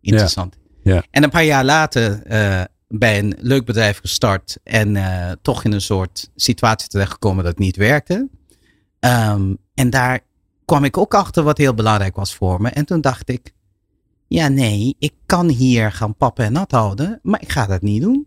Interessant. 0.00 0.56
Ja. 0.82 1.02
En 1.10 1.22
een 1.22 1.30
paar 1.30 1.44
jaar 1.44 1.64
later 1.64 2.22
eh, 2.22 2.62
bij 2.98 3.18
een 3.18 3.36
leuk 3.38 3.64
bedrijf 3.64 3.98
gestart. 3.98 4.58
En 4.62 4.96
eh, 4.96 5.32
toch 5.42 5.64
in 5.64 5.72
een 5.72 5.80
soort 5.80 6.30
situatie 6.36 6.88
terechtgekomen 6.88 7.44
dat 7.44 7.52
het 7.52 7.62
niet 7.62 7.76
werkte. 7.76 8.28
Ehm, 9.00 9.54
en 9.74 9.90
daar 9.90 10.20
kwam 10.64 10.84
ik 10.84 10.96
ook 10.96 11.14
achter 11.14 11.42
wat 11.42 11.58
heel 11.58 11.74
belangrijk 11.74 12.16
was 12.16 12.34
voor 12.34 12.60
me. 12.60 12.68
En 12.68 12.84
toen 12.84 13.00
dacht 13.00 13.28
ik, 13.28 13.54
ja 14.28 14.48
nee, 14.48 14.96
ik 14.98 15.14
kan 15.26 15.48
hier 15.48 15.92
gaan 15.92 16.16
pappen 16.16 16.44
en 16.44 16.52
nat 16.52 16.70
houden, 16.70 17.20
maar 17.22 17.42
ik 17.42 17.52
ga 17.52 17.66
dat 17.66 17.82
niet 17.82 18.02
doen. 18.02 18.26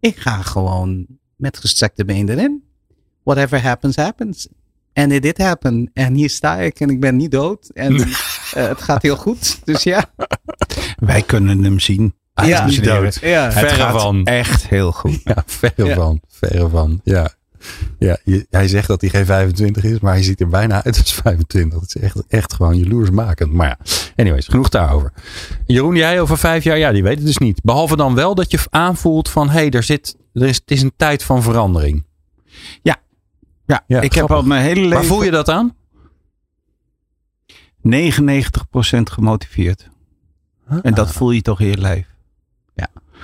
Ik 0.00 0.16
ga 0.16 0.42
gewoon 0.42 1.06
met 1.36 1.58
gestrekte 1.58 2.04
been 2.04 2.28
erin. 2.28 2.64
Whatever 3.22 3.62
happens, 3.62 3.96
happens. 3.96 4.48
En 4.92 5.10
it 5.10 5.22
did 5.22 5.38
happen. 5.38 5.90
En 5.92 6.14
hier 6.14 6.30
sta 6.30 6.56
ik 6.58 6.80
en 6.80 6.90
ik 6.90 7.00
ben 7.00 7.16
niet 7.16 7.30
dood. 7.30 7.68
En 7.68 7.96
eh, 8.00 8.08
het 8.52 8.82
gaat 8.82 9.02
heel 9.02 9.16
goed. 9.16 9.60
Dus 9.64 9.82
ja. 9.82 10.10
Wij 10.96 11.22
kunnen 11.22 11.64
hem 11.64 11.78
zien. 11.78 12.14
Hij 12.36 12.48
Ja. 12.48 12.64
is 12.64 12.76
niet 12.76 12.84
dood. 12.84 13.18
ja. 13.20 13.44
Het 13.44 13.52
Verre 13.52 13.68
gaat 13.74 14.00
van. 14.02 14.24
echt 14.24 14.68
heel 14.68 14.92
goed. 14.92 15.20
Ja, 15.24 15.42
verre 15.46 15.84
Ja. 15.84 15.94
van. 15.94 16.20
Verre 16.28 16.68
van. 16.68 17.00
Ja. 17.04 17.30
Ja, 17.98 18.18
je- 18.24 18.46
hij 18.50 18.68
zegt 18.68 18.88
dat 18.88 19.00
hij 19.00 19.10
geen 19.10 19.24
25 19.26 19.84
is, 19.84 19.98
maar 20.00 20.12
hij 20.12 20.22
ziet 20.22 20.40
er 20.40 20.48
bijna 20.48 20.84
uit 20.84 20.98
als 20.98 21.14
25. 21.14 21.78
Dat 21.80 21.88
is 21.96 22.02
echt, 22.02 22.26
echt 22.28 22.54
gewoon 22.54 22.76
jaloersmakend. 22.78 23.52
Maar 23.52 23.66
ja, 23.66 23.78
anyways, 24.16 24.46
genoeg 24.46 24.68
daarover. 24.68 25.12
Jeroen, 25.66 25.96
jij 25.96 26.20
over 26.20 26.38
vijf 26.38 26.64
jaar, 26.64 26.78
ja, 26.78 26.92
die 26.92 27.02
weet 27.02 27.16
het 27.16 27.26
dus 27.26 27.38
niet. 27.38 27.60
Behalve 27.62 27.96
dan 27.96 28.14
wel 28.14 28.34
dat 28.34 28.50
je 28.50 28.58
aanvoelt 28.70 29.28
van, 29.28 29.46
hé, 29.48 29.52
hey, 29.58 29.70
er 29.70 29.82
zit, 29.82 30.16
er 30.32 30.46
is, 30.46 30.56
het 30.56 30.70
is 30.70 30.82
een 30.82 30.92
tijd 30.96 31.22
van 31.22 31.42
verandering. 31.42 32.04
Ja, 32.82 32.96
Ja, 33.86 34.00
ik 34.00 34.12
heb 34.12 34.30
al 34.30 34.42
mijn 34.42 34.62
hele 34.62 34.80
leven 34.80 34.94
Waar 34.94 35.04
voel 35.04 35.22
je 35.22 35.30
dat 35.30 35.48
aan? 35.48 35.74
99% 37.82 39.10
gemotiveerd. 39.10 39.88
En 40.82 40.94
dat 40.94 41.12
voel 41.12 41.30
je 41.30 41.42
toch 41.42 41.60
in 41.60 41.66
je 41.66 41.78
lijf. 41.78 42.06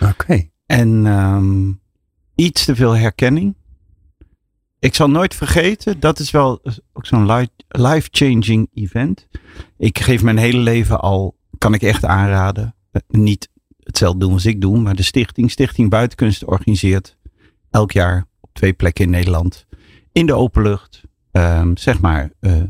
Oké. 0.08 0.48
En 0.66 1.06
ehm, 1.06 1.72
iets 2.34 2.64
te 2.64 2.76
veel 2.76 2.96
herkenning. 2.96 3.54
Ik 4.78 4.94
zal 4.94 5.10
nooit 5.10 5.34
vergeten, 5.34 6.00
dat 6.00 6.18
is 6.18 6.30
wel 6.30 6.60
ook 6.92 7.06
zo'n 7.06 7.32
li- 7.32 7.48
life-changing 7.68 8.68
event. 8.74 9.28
Ik 9.78 9.98
geef 9.98 10.22
mijn 10.22 10.36
hele 10.38 10.58
leven 10.58 11.00
al, 11.00 11.36
kan 11.58 11.74
ik 11.74 11.82
echt 11.82 12.04
aanraden. 12.04 12.74
eh, 12.90 13.00
Niet 13.08 13.48
hetzelfde 13.82 14.18
doen 14.18 14.32
als 14.32 14.46
ik 14.46 14.60
doe, 14.60 14.78
maar 14.78 14.96
de 14.96 15.02
stichting, 15.02 15.50
Stichting 15.50 15.90
Buitenkunst 15.90 16.44
organiseert 16.44 17.16
elk 17.70 17.92
jaar 17.92 18.26
op 18.40 18.50
twee 18.52 18.72
plekken 18.72 19.04
in 19.04 19.10
Nederland. 19.10 19.66
In 20.12 20.26
de 20.26 20.34
open 20.34 20.62
lucht. 20.62 21.02
ehm, 21.30 21.76
zeg 21.76 22.00
maar, 22.00 22.30
eh, 22.40 22.62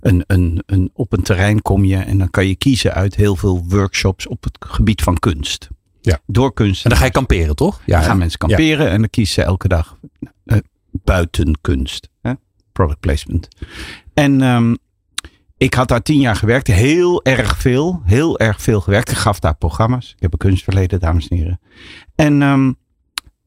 een, 0.00 0.24
een, 0.26 0.62
een, 0.66 0.90
op 0.92 1.12
een 1.12 1.22
terrein 1.22 1.62
kom 1.62 1.84
je 1.84 1.96
en 1.96 2.18
dan 2.18 2.30
kan 2.30 2.46
je 2.46 2.56
kiezen 2.56 2.94
uit 2.94 3.14
heel 3.14 3.36
veel 3.36 3.64
workshops 3.68 4.26
op 4.26 4.44
het 4.44 4.56
gebied 4.68 5.02
van 5.02 5.18
kunst. 5.18 5.68
Ja. 6.00 6.20
Door 6.26 6.52
kunst. 6.52 6.84
En 6.84 6.90
dan 6.90 6.98
ga 6.98 7.04
je 7.04 7.10
kamperen, 7.10 7.56
toch? 7.56 7.80
Ja, 7.86 7.96
dan 7.96 8.04
gaan 8.04 8.18
mensen 8.18 8.38
kamperen 8.38 8.90
en 8.90 8.98
dan 8.98 9.10
kiezen 9.10 9.34
ze 9.34 9.42
elke 9.42 9.68
dag 9.68 9.98
eh, 10.44 10.58
buiten 10.90 11.60
kunst. 11.60 12.08
Hè? 12.22 12.32
Product 12.72 13.00
placement. 13.00 13.48
En 14.14 14.42
ehm, 14.42 14.74
ik 15.56 15.74
had 15.74 15.88
daar 15.88 16.02
tien 16.02 16.20
jaar 16.20 16.36
gewerkt. 16.36 16.66
Heel 16.66 17.24
erg 17.24 17.56
veel. 17.56 18.02
Heel 18.04 18.38
erg 18.38 18.62
veel 18.62 18.80
gewerkt. 18.80 19.10
Ik 19.10 19.16
gaf 19.16 19.38
daar 19.38 19.56
programma's. 19.56 20.12
Ik 20.16 20.22
heb 20.22 20.32
een 20.32 20.38
kunstverleden, 20.38 21.00
dames 21.00 21.28
en 21.28 21.36
heren. 21.36 21.60
En 22.14 22.42
ehm, 22.42 22.72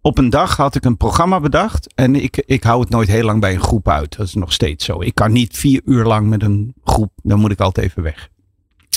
op 0.02 0.18
een 0.18 0.30
dag 0.30 0.58
had 0.58 0.76
ik 0.76 0.86
een 0.86 0.98
programma 0.98 1.40
bedacht. 1.40 1.94
En 1.94 2.16
ik, 2.16 2.44
ik 2.46 2.64
hou 2.64 2.82
het 2.82 2.90
nooit 2.90 3.08
heel 3.08 3.24
lang 3.24 3.42
bij 3.42 3.54
een 3.54 3.62
groep 3.62 3.90
uit. 3.90 4.18
Dat 4.18 4.28
is 4.28 4.34
nog 4.34 4.54
steeds 4.54 4.86
zo. 4.86 5.02
Ik 5.02 5.16
kan 5.16 5.32
niet 5.32 5.58
vier 5.58 5.82
uur 5.86 6.04
lang 6.06 6.28
met 6.28 6.44
een 6.44 6.74
groep. 6.84 7.12
Dan 7.16 7.40
moet 7.40 7.52
ik 7.52 7.60
altijd 7.60 7.86
even 7.86 8.04
weg. 8.04 8.30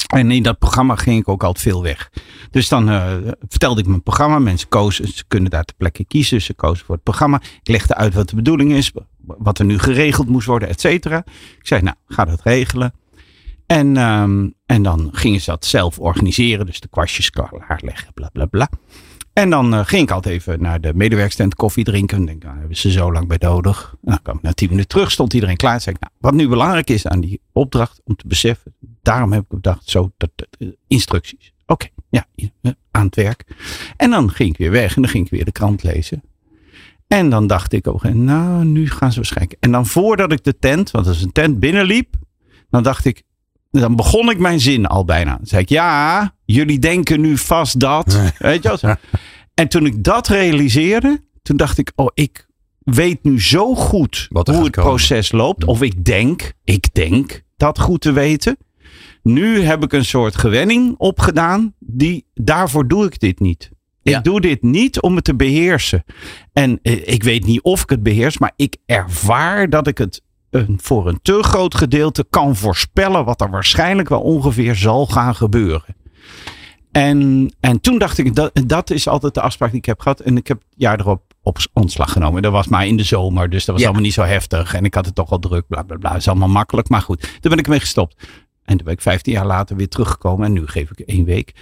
En 0.06 0.30
in 0.30 0.42
dat 0.42 0.58
programma 0.58 0.96
ging 0.96 1.20
ik 1.20 1.28
ook 1.28 1.44
altijd 1.44 1.64
veel 1.64 1.82
weg. 1.82 2.10
Dus 2.50 2.68
dan 2.68 2.88
uh, 2.90 3.12
vertelde 3.48 3.80
ik 3.80 3.86
mijn 3.86 4.02
programma. 4.02 4.38
Mensen 4.38 4.68
kozen, 4.68 5.08
ze 5.08 5.24
kunnen 5.28 5.50
daar 5.50 5.64
ter 5.64 5.76
plekke 5.76 6.04
kiezen. 6.04 6.42
Ze 6.42 6.54
kozen 6.54 6.84
voor 6.86 6.94
het 6.94 7.04
programma. 7.04 7.40
Ik 7.62 7.68
legde 7.68 7.94
uit 7.94 8.14
wat 8.14 8.28
de 8.28 8.36
bedoeling 8.36 8.72
is. 8.72 8.92
Wat 9.18 9.58
er 9.58 9.64
nu 9.64 9.78
geregeld 9.78 10.28
moest 10.28 10.46
worden, 10.46 10.68
et 10.68 10.80
cetera. 10.80 11.24
Ik 11.58 11.66
zei, 11.66 11.82
nou, 11.82 11.96
ga 12.06 12.24
dat 12.24 12.42
regelen. 12.42 12.94
En, 13.66 13.96
um, 13.96 14.54
en 14.66 14.82
dan 14.82 15.08
gingen 15.12 15.40
ze 15.40 15.50
dat 15.50 15.64
zelf 15.64 15.98
organiseren. 15.98 16.66
Dus 16.66 16.80
de 16.80 16.88
kwastjes 16.88 17.30
klaarleggen, 17.30 18.12
bla 18.14 18.28
bla 18.32 18.46
bla. 18.46 18.68
En 19.38 19.50
dan 19.50 19.74
uh, 19.74 19.80
ging 19.84 20.02
ik 20.02 20.10
altijd 20.10 20.34
even 20.34 20.62
naar 20.62 20.80
de 20.80 20.94
medewerkstent 20.94 21.54
koffie 21.54 21.84
drinken. 21.84 22.18
En 22.18 22.24
denk, 22.24 22.42
nou, 22.42 22.58
hebben 22.58 22.76
ze 22.76 22.90
zo 22.90 23.12
lang 23.12 23.28
bij 23.28 23.36
nodig. 23.40 23.94
Nou, 24.00 24.18
kwam 24.22 24.36
ik 24.36 24.42
na 24.42 24.52
tien 24.52 24.68
minuten 24.68 24.88
terug, 24.88 25.10
stond 25.10 25.32
iedereen 25.32 25.56
klaar. 25.56 25.80
Zei 25.80 25.94
ik, 25.94 26.00
nou, 26.00 26.12
wat 26.20 26.34
nu 26.34 26.48
belangrijk 26.48 26.90
is 26.90 27.06
aan 27.06 27.20
die 27.20 27.40
opdracht 27.52 28.00
om 28.04 28.16
te 28.16 28.26
beseffen. 28.26 28.74
Daarom 29.02 29.32
heb 29.32 29.42
ik 29.42 29.48
bedacht, 29.48 29.88
zo, 29.88 30.10
dat, 30.16 30.30
uh, 30.58 30.68
instructies. 30.86 31.52
Oké, 31.66 31.86
ja, 32.08 32.26
uh, 32.36 32.72
aan 32.90 33.06
het 33.06 33.14
werk. 33.14 33.44
En 33.96 34.10
dan 34.10 34.30
ging 34.30 34.50
ik 34.50 34.56
weer 34.56 34.70
weg 34.70 34.96
en 34.96 35.02
dan 35.02 35.10
ging 35.10 35.24
ik 35.24 35.30
weer 35.30 35.44
de 35.44 35.52
krant 35.52 35.82
lezen. 35.82 36.22
En 37.06 37.30
dan 37.30 37.46
dacht 37.46 37.72
ik 37.72 37.86
ook, 37.86 38.02
nou, 38.02 38.64
nu 38.64 38.90
gaan 38.90 39.10
ze 39.10 39.16
waarschijnlijk. 39.16 39.56
En 39.60 39.70
dan 39.70 39.86
voordat 39.86 40.32
ik 40.32 40.44
de 40.44 40.58
tent, 40.58 40.90
want 40.90 41.04
dat 41.04 41.14
is 41.14 41.22
een 41.22 41.32
tent, 41.32 41.60
binnenliep. 41.60 42.14
Dan 42.70 42.82
dacht 42.82 43.04
ik, 43.04 43.22
dan 43.70 43.96
begon 43.96 44.30
ik 44.30 44.38
mijn 44.38 44.60
zin 44.60 44.86
al 44.86 45.04
bijna. 45.04 45.36
Dan 45.36 45.46
zei 45.46 45.62
ik, 45.62 45.68
ja, 45.68 46.34
jullie 46.46 46.78
denken 46.78 47.20
nu 47.20 47.36
vast 47.36 47.80
dat. 47.80 48.32
Weet 48.38 48.62
je 48.62 48.78
wel? 48.80 48.94
En 49.54 49.68
toen 49.68 49.86
ik 49.86 50.04
dat 50.04 50.28
realiseerde, 50.28 51.20
toen 51.42 51.56
dacht 51.56 51.78
ik, 51.78 51.92
oh, 51.94 52.08
ik 52.14 52.46
weet 52.78 53.22
nu 53.22 53.40
zo 53.42 53.74
goed 53.74 54.28
hoe 54.30 54.64
het 54.64 54.70
proces 54.70 55.32
loopt. 55.32 55.64
Of 55.64 55.82
ik 55.82 56.04
denk, 56.04 56.52
ik 56.64 56.94
denk 56.94 57.42
dat 57.56 57.78
goed 57.78 58.00
te 58.00 58.12
weten. 58.12 58.56
Nu 59.22 59.60
heb 59.60 59.82
ik 59.82 59.92
een 59.92 60.04
soort 60.04 60.36
gewenning 60.36 60.94
opgedaan. 60.98 61.74
Die, 61.78 62.26
daarvoor 62.34 62.88
doe 62.88 63.04
ik 63.06 63.20
dit 63.20 63.40
niet. 63.40 63.70
Ja. 64.02 64.18
Ik 64.18 64.24
doe 64.24 64.40
dit 64.40 64.62
niet 64.62 65.00
om 65.00 65.14
het 65.14 65.24
te 65.24 65.34
beheersen. 65.34 66.04
En 66.52 66.78
ik 66.82 67.22
weet 67.22 67.46
niet 67.46 67.62
of 67.62 67.82
ik 67.82 67.90
het 67.90 68.02
beheers, 68.02 68.38
maar 68.38 68.52
ik 68.56 68.76
ervaar 68.86 69.70
dat 69.70 69.86
ik 69.86 69.98
het 69.98 70.22
een, 70.50 70.78
voor 70.82 71.08
een 71.08 71.18
te 71.22 71.42
groot 71.42 71.74
gedeelte 71.74 72.26
kan 72.30 72.56
voorspellen 72.56 73.24
wat 73.24 73.40
er 73.40 73.50
waarschijnlijk 73.50 74.08
wel 74.08 74.20
ongeveer 74.20 74.74
zal 74.74 75.06
gaan 75.06 75.34
gebeuren. 75.34 75.96
En, 76.92 77.50
en 77.60 77.80
toen 77.80 77.98
dacht 77.98 78.18
ik, 78.18 78.34
dat, 78.34 78.60
dat 78.66 78.90
is 78.90 79.08
altijd 79.08 79.34
de 79.34 79.40
afspraak 79.40 79.70
die 79.70 79.78
ik 79.78 79.84
heb 79.84 80.00
gehad. 80.00 80.20
En 80.20 80.36
ik 80.36 80.46
heb 80.46 80.58
het 80.58 80.74
jaar 80.76 81.00
erop 81.00 81.34
op 81.42 81.58
ontslag 81.72 82.12
genomen. 82.12 82.42
Dat 82.42 82.52
was 82.52 82.68
maar 82.68 82.86
in 82.86 82.96
de 82.96 83.02
zomer, 83.02 83.50
dus 83.50 83.64
dat 83.64 83.74
was 83.74 83.78
ja. 83.78 83.86
allemaal 83.86 84.04
niet 84.04 84.14
zo 84.14 84.22
heftig. 84.22 84.74
En 84.74 84.84
ik 84.84 84.94
had 84.94 85.06
het 85.06 85.14
toch 85.14 85.30
al 85.30 85.38
druk, 85.38 85.66
bla 85.68 85.82
bla 85.82 85.96
bla. 85.96 86.14
Is 86.14 86.28
allemaal 86.28 86.48
makkelijk. 86.48 86.88
Maar 86.88 87.02
goed, 87.02 87.20
toen 87.20 87.50
ben 87.50 87.58
ik 87.58 87.64
ermee 87.64 87.80
gestopt. 87.80 88.28
En 88.64 88.76
toen 88.76 88.84
ben 88.84 88.94
ik 88.94 89.00
15 89.00 89.32
jaar 89.32 89.46
later 89.46 89.76
weer 89.76 89.88
teruggekomen. 89.88 90.46
En 90.46 90.52
nu 90.52 90.66
geef 90.66 90.90
ik 90.90 90.98
één 90.98 91.24
week. 91.24 91.52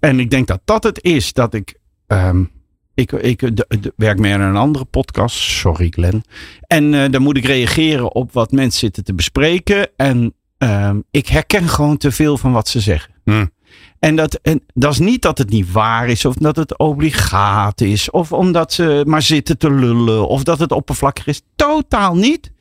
En 0.00 0.20
ik 0.20 0.30
denk 0.30 0.46
dat 0.46 0.60
dat 0.64 0.82
het 0.82 1.02
is 1.02 1.32
dat 1.32 1.54
ik. 1.54 1.78
Um, 2.06 2.50
ik, 2.94 3.12
ik 3.12 3.56
de, 3.56 3.66
de, 3.80 3.92
werk 3.96 4.18
meer 4.18 4.34
aan 4.34 4.40
een 4.40 4.56
andere 4.56 4.84
podcast. 4.84 5.36
Sorry, 5.36 5.86
Glenn. 5.90 6.24
En 6.66 6.92
uh, 6.92 7.10
dan 7.10 7.22
moet 7.22 7.36
ik 7.36 7.44
reageren 7.44 8.14
op 8.14 8.32
wat 8.32 8.52
mensen 8.52 8.78
zitten 8.78 9.04
te 9.04 9.14
bespreken. 9.14 9.88
En 9.96 10.34
um, 10.58 11.04
ik 11.10 11.26
herken 11.26 11.68
gewoon 11.68 11.96
te 11.96 12.12
veel 12.12 12.38
van 12.38 12.52
wat 12.52 12.68
ze 12.68 12.80
zeggen. 12.80 13.14
Hmm. 13.24 13.50
En 13.98 14.16
dat, 14.16 14.34
en 14.34 14.62
dat 14.74 14.92
is 14.92 14.98
niet 14.98 15.22
dat 15.22 15.38
het 15.38 15.50
niet 15.50 15.72
waar 15.72 16.08
is, 16.08 16.24
of 16.24 16.34
dat 16.34 16.56
het 16.56 16.78
obligaat 16.78 17.80
is, 17.80 18.10
of 18.10 18.32
omdat 18.32 18.72
ze 18.72 19.02
maar 19.06 19.22
zitten 19.22 19.58
te 19.58 19.70
lullen, 19.70 20.28
of 20.28 20.42
dat 20.42 20.58
het 20.58 20.72
oppervlakkig 20.72 21.26
is. 21.26 21.42
Totaal 21.56 22.16
niet. 22.16 22.52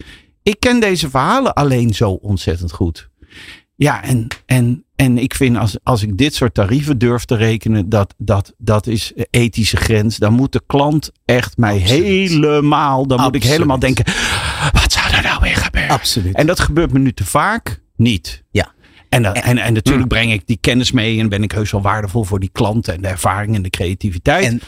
Ik 0.44 0.60
ken 0.60 0.80
deze 0.80 1.10
verhalen 1.10 1.54
alleen 1.54 1.94
zo 1.94 2.10
ontzettend 2.12 2.72
goed. 2.72 3.10
Ja, 3.76 4.04
en, 4.04 4.28
en, 4.46 4.84
en 4.96 5.18
ik 5.18 5.34
vind 5.34 5.58
als, 5.58 5.78
als 5.84 6.04
ik 6.04 6.18
dit 6.18 6.36
soort 6.36 6.54
tarieven 6.54 6.98
durf 6.98 7.26
te 7.26 7.36
rekenen, 7.36 7.90
dat, 7.90 8.14
dat, 8.18 8.54
dat 8.58 8.88
is 8.88 9.14
ethische 9.30 9.78
grens. 9.78 10.18
Dan 10.18 10.34
moet 10.34 10.52
de 10.52 10.62
klant 10.68 11.12
echt 11.26 11.58
mij 11.58 11.80
Absoluut. 11.82 12.04
helemaal, 12.04 13.08
dan 13.08 13.22
moet 13.22 13.36
ik 13.36 13.44
helemaal 13.44 13.80
denken, 13.80 14.06
wat 14.82 14.92
zou 14.92 15.14
er 15.14 15.24
nou 15.24 15.42
weer 15.42 15.56
gebeuren? 15.56 15.92
Absoluut. 15.92 16.36
En 16.36 16.48
dat 16.48 16.60
gebeurt 16.60 16.94
me 16.94 17.00
nu 17.00 17.14
te 17.14 17.26
vaak 17.26 17.82
niet. 17.96 18.44
Ja. 18.52 18.74
En, 19.10 19.24
dat, 19.24 19.36
en, 19.38 19.58
en 19.58 19.74
natuurlijk 19.74 20.08
breng 20.08 20.32
ik 20.32 20.48
die 20.48 20.58
kennis 20.62 20.92
mee 20.92 21.20
en 21.20 21.30
ben 21.30 21.44
ik 21.44 21.52
heus 21.52 21.72
wel 21.72 21.82
waardevol 21.82 22.24
voor 22.24 22.40
die 22.40 22.50
klanten 22.52 22.94
en 22.94 23.02
de 23.02 23.08
ervaring 23.08 23.56
en 23.56 23.62
de 23.62 23.70
creativiteit. 23.70 24.46
En- 24.46 24.62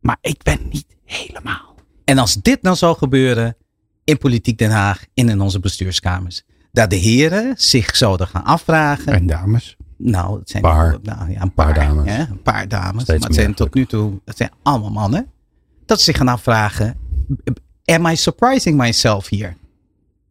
maar 0.00 0.16
ik 0.20 0.42
ben 0.42 0.58
niet 0.70 0.86
helemaal. 1.04 1.74
En 2.04 2.18
als 2.18 2.34
dit 2.34 2.62
nou 2.62 2.76
zou 2.76 2.96
gebeuren 2.96 3.56
in 4.04 4.18
Politiek 4.18 4.58
Den 4.58 4.70
Haag 4.70 5.04
en 5.14 5.28
in 5.28 5.40
onze 5.40 5.60
bestuurskamers. 5.60 6.42
Dat 6.72 6.90
de 6.90 6.96
heren 6.96 7.54
zich 7.56 7.96
zouden 7.96 8.26
gaan 8.26 8.44
afvragen. 8.44 9.12
En 9.12 9.26
dames. 9.26 9.76
nou, 9.96 10.38
het 10.38 10.50
zijn 10.50 10.62
Paar. 10.62 10.98
nou, 11.02 11.30
ja, 11.30 11.40
een 11.40 11.52
Paar 11.54 11.72
paar, 11.74 11.74
dames. 11.86 12.10
Hè, 12.12 12.20
een 12.20 12.42
paar 12.42 12.68
dames. 12.68 13.02
Steeds 13.02 13.18
maar 13.18 13.28
het 13.28 13.38
zijn 13.38 13.54
tot 13.54 13.74
nu 13.74 13.86
toe 13.86 14.20
het 14.24 14.36
zijn 14.36 14.50
allemaal 14.62 14.90
mannen. 14.90 15.26
Dat 15.86 15.98
ze 15.98 16.04
zich 16.04 16.16
gaan 16.16 16.28
afvragen. 16.28 16.96
Am 17.84 18.06
I 18.06 18.16
surprising 18.16 18.76
myself 18.76 19.28
hier? 19.28 19.56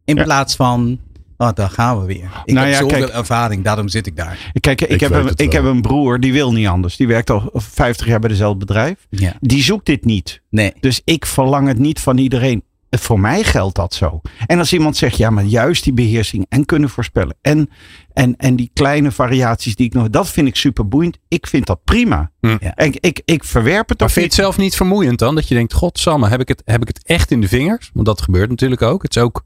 In 0.04 0.16
Ja. 0.16 0.22
plaats 0.22 0.56
van, 0.56 1.00
oh, 1.38 1.48
daar 1.54 1.70
gaan 1.70 2.00
we 2.00 2.06
weer. 2.06 2.30
Ik 2.44 2.54
Nou 2.54 2.66
heb 2.66 2.74
ja, 2.74 2.80
zoveel 2.80 2.98
kijk. 2.98 3.12
ervaring, 3.12 3.64
daarom 3.64 3.88
zit 3.88 4.06
ik 4.06 4.16
daar. 4.16 4.52
Kijk, 4.60 4.80
ik, 4.80 4.88
Ik 4.88 5.00
heb, 5.00 5.10
een, 5.10 5.32
ik 5.36 5.52
heb 5.52 5.64
een 5.64 5.80
broer 5.82 6.20
die 6.20 6.32
wil 6.32 6.52
niet 6.52 6.66
anders. 6.66 6.96
Die 6.96 7.06
werkt 7.06 7.30
al 7.30 7.50
50 7.54 8.06
jaar 8.06 8.20
bij 8.20 8.28
dezelfde 8.28 8.58
bedrijf. 8.58 9.06
Ja. 9.10 9.34
Die 9.40 9.62
zoekt 9.62 9.86
dit 9.86 10.04
niet. 10.04 10.42
Nee. 10.50 10.72
Dus 10.80 11.00
ik 11.04 11.26
verlang 11.26 11.68
het 11.68 11.78
niet 11.78 12.00
van 12.00 12.18
iedereen. 12.18 12.62
Voor 12.90 13.20
mij 13.20 13.42
geldt 13.44 13.74
dat 13.74 13.94
zo. 13.94 14.20
En 14.46 14.58
als 14.58 14.72
iemand 14.72 14.96
zegt, 14.96 15.16
ja, 15.16 15.30
maar 15.30 15.44
juist 15.44 15.84
die 15.84 15.92
beheersing 15.92 16.46
en 16.48 16.64
kunnen 16.64 16.88
voorspellen. 16.88 17.36
En, 17.40 17.70
en, 18.12 18.36
en 18.36 18.56
die 18.56 18.70
kleine 18.72 19.10
variaties 19.12 19.76
die 19.76 19.86
ik 19.86 19.94
nog. 19.94 20.10
Dat 20.10 20.28
vind 20.28 20.48
ik 20.48 20.56
super 20.56 20.88
boeiend. 20.88 21.18
Ik 21.28 21.46
vind 21.46 21.66
dat 21.66 21.84
prima. 21.84 22.30
Hm. 22.40 22.56
Ja. 22.60 22.74
En 22.74 22.86
ik, 22.86 22.96
ik, 23.00 23.20
ik 23.24 23.44
verwerp 23.44 23.88
het 23.88 24.00
Maar 24.00 24.10
vind 24.10 24.24
je 24.24 24.30
het 24.30 24.40
zelf 24.40 24.58
niet 24.58 24.76
vermoeiend 24.76 25.18
dan? 25.18 25.34
Dat 25.34 25.48
je 25.48 25.54
denkt, 25.54 25.72
godsamme, 25.72 26.28
heb 26.28 26.40
ik, 26.40 26.48
het, 26.48 26.62
heb 26.64 26.80
ik 26.82 26.88
het 26.88 27.00
echt 27.06 27.30
in 27.30 27.40
de 27.40 27.48
vingers? 27.48 27.90
Want 27.94 28.06
dat 28.06 28.22
gebeurt 28.22 28.50
natuurlijk 28.50 28.82
ook. 28.82 29.02
Het 29.02 29.16
is 29.16 29.22
ook 29.22 29.44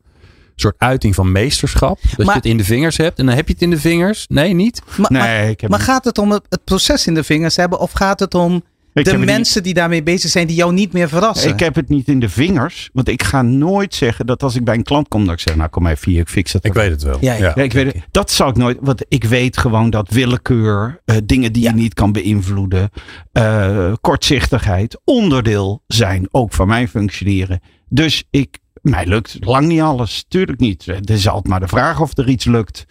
soort 0.63 0.75
uiting 0.79 1.15
van 1.15 1.33
meesterschap. 1.33 1.99
Dat 2.03 2.17
Maar- 2.17 2.27
je 2.27 2.33
het 2.33 2.45
in 2.47 2.57
de 2.57 2.65
vingers 2.65 2.97
hebt. 2.97 3.19
En 3.19 3.27
dan 3.27 3.35
heb 3.35 3.47
je 3.47 3.53
het 3.53 3.63
in 3.63 3.71
de 3.71 3.81
vingers. 3.81 4.27
Nee, 4.29 4.53
niet? 4.53 4.83
Maar, 4.97 5.13
maar, 5.13 5.23
Nee, 5.29 5.51
ik 5.51 5.61
heb 5.61 5.71
maar 5.71 5.79
niet- 5.79 5.89
gaat 5.89 6.05
het 6.05 6.19
om 6.19 6.31
het, 6.31 6.43
het 6.49 6.65
proces 6.65 7.07
in 7.07 7.15
de 7.15 7.25
vingers 7.25 7.57
hebben? 7.57 7.79
Of 7.81 7.93
gaat 7.93 8.21
het 8.21 8.35
om 8.35 8.63
Ik 8.95 9.05
de 9.05 9.17
niet- 9.17 9.25
mensen 9.25 9.63
die 9.63 9.75
daarmee 9.75 10.03
bezig 10.03 10.31
zijn, 10.31 10.47
die 10.47 10.57
jou 10.57 10.73
niet 10.73 10.93
meer 10.93 11.09
verrassen? 11.09 11.51
Ik 11.51 11.61
heb 11.61 11.75
het 11.75 11.89
niet 11.89 12.09
in 12.09 12.21
de 12.21 12.29
vingers. 12.29 12.91
Want 12.93 13.09
ik 13.09 13.23
ga 13.23 13.43
nooit 13.43 13.95
zeggen 13.95 14.27
dat 14.27 14.43
als 14.43 14.55
ik 14.55 14.65
bij 14.65 14.75
een 14.75 14.83
klant 14.83 15.09
kom, 15.09 15.25
dat 15.25 15.35
ik 15.35 15.41
zeg, 15.41 15.57
nou 15.57 15.69
kom 15.71 15.87
even 15.87 16.11
hier, 16.11 16.21
ik 16.21 16.29
fix 16.29 16.53
het. 16.53 16.65
Ik 16.65 16.73
weet 16.73 16.91
het 16.91 17.03
wel. 17.03 17.17
Ja, 17.21 17.33
ja. 17.35 17.53
Ja, 17.55 17.63
ik 17.63 17.73
weet 17.73 17.87
het. 17.93 17.97
Dat 18.11 18.31
zou 18.31 18.51
ik 18.51 18.57
nooit. 18.57 18.79
Want 18.81 19.05
ik 19.09 19.25
weet 19.25 19.57
gewoon 19.59 19.91
dat 19.91 20.11
willekeur, 20.11 21.01
eh, 21.05 21.17
dingen 21.25 21.53
die 21.53 21.63
Ja. 21.63 21.71
je 21.71 21.77
niet 21.77 21.95
kan 21.95 22.13
beïnvloeden, 22.13 22.91
eh, 23.33 23.93
kortzichtigheid, 24.01 25.01
onderdeel 25.05 25.83
zijn 25.87 26.29
ook 26.31 26.53
van 26.53 26.67
mijn 26.69 26.89
functioneren. 26.89 27.61
Dus 27.89 28.25
ik, 28.31 28.59
mij 28.83 29.07
lukt 29.07 29.37
lang 29.41 29.67
niet 29.67 29.81
alles. 29.81 30.25
Tuurlijk 30.29 30.61
niet. 30.61 30.87
Het 30.87 31.11
is 31.11 31.29
altijd 31.29 31.49
maar 31.49 31.61
de 31.61 31.69
vraag 31.69 32.01
of 32.01 32.17
er 32.17 32.29
iets 32.29 32.45
lukt. 32.45 32.87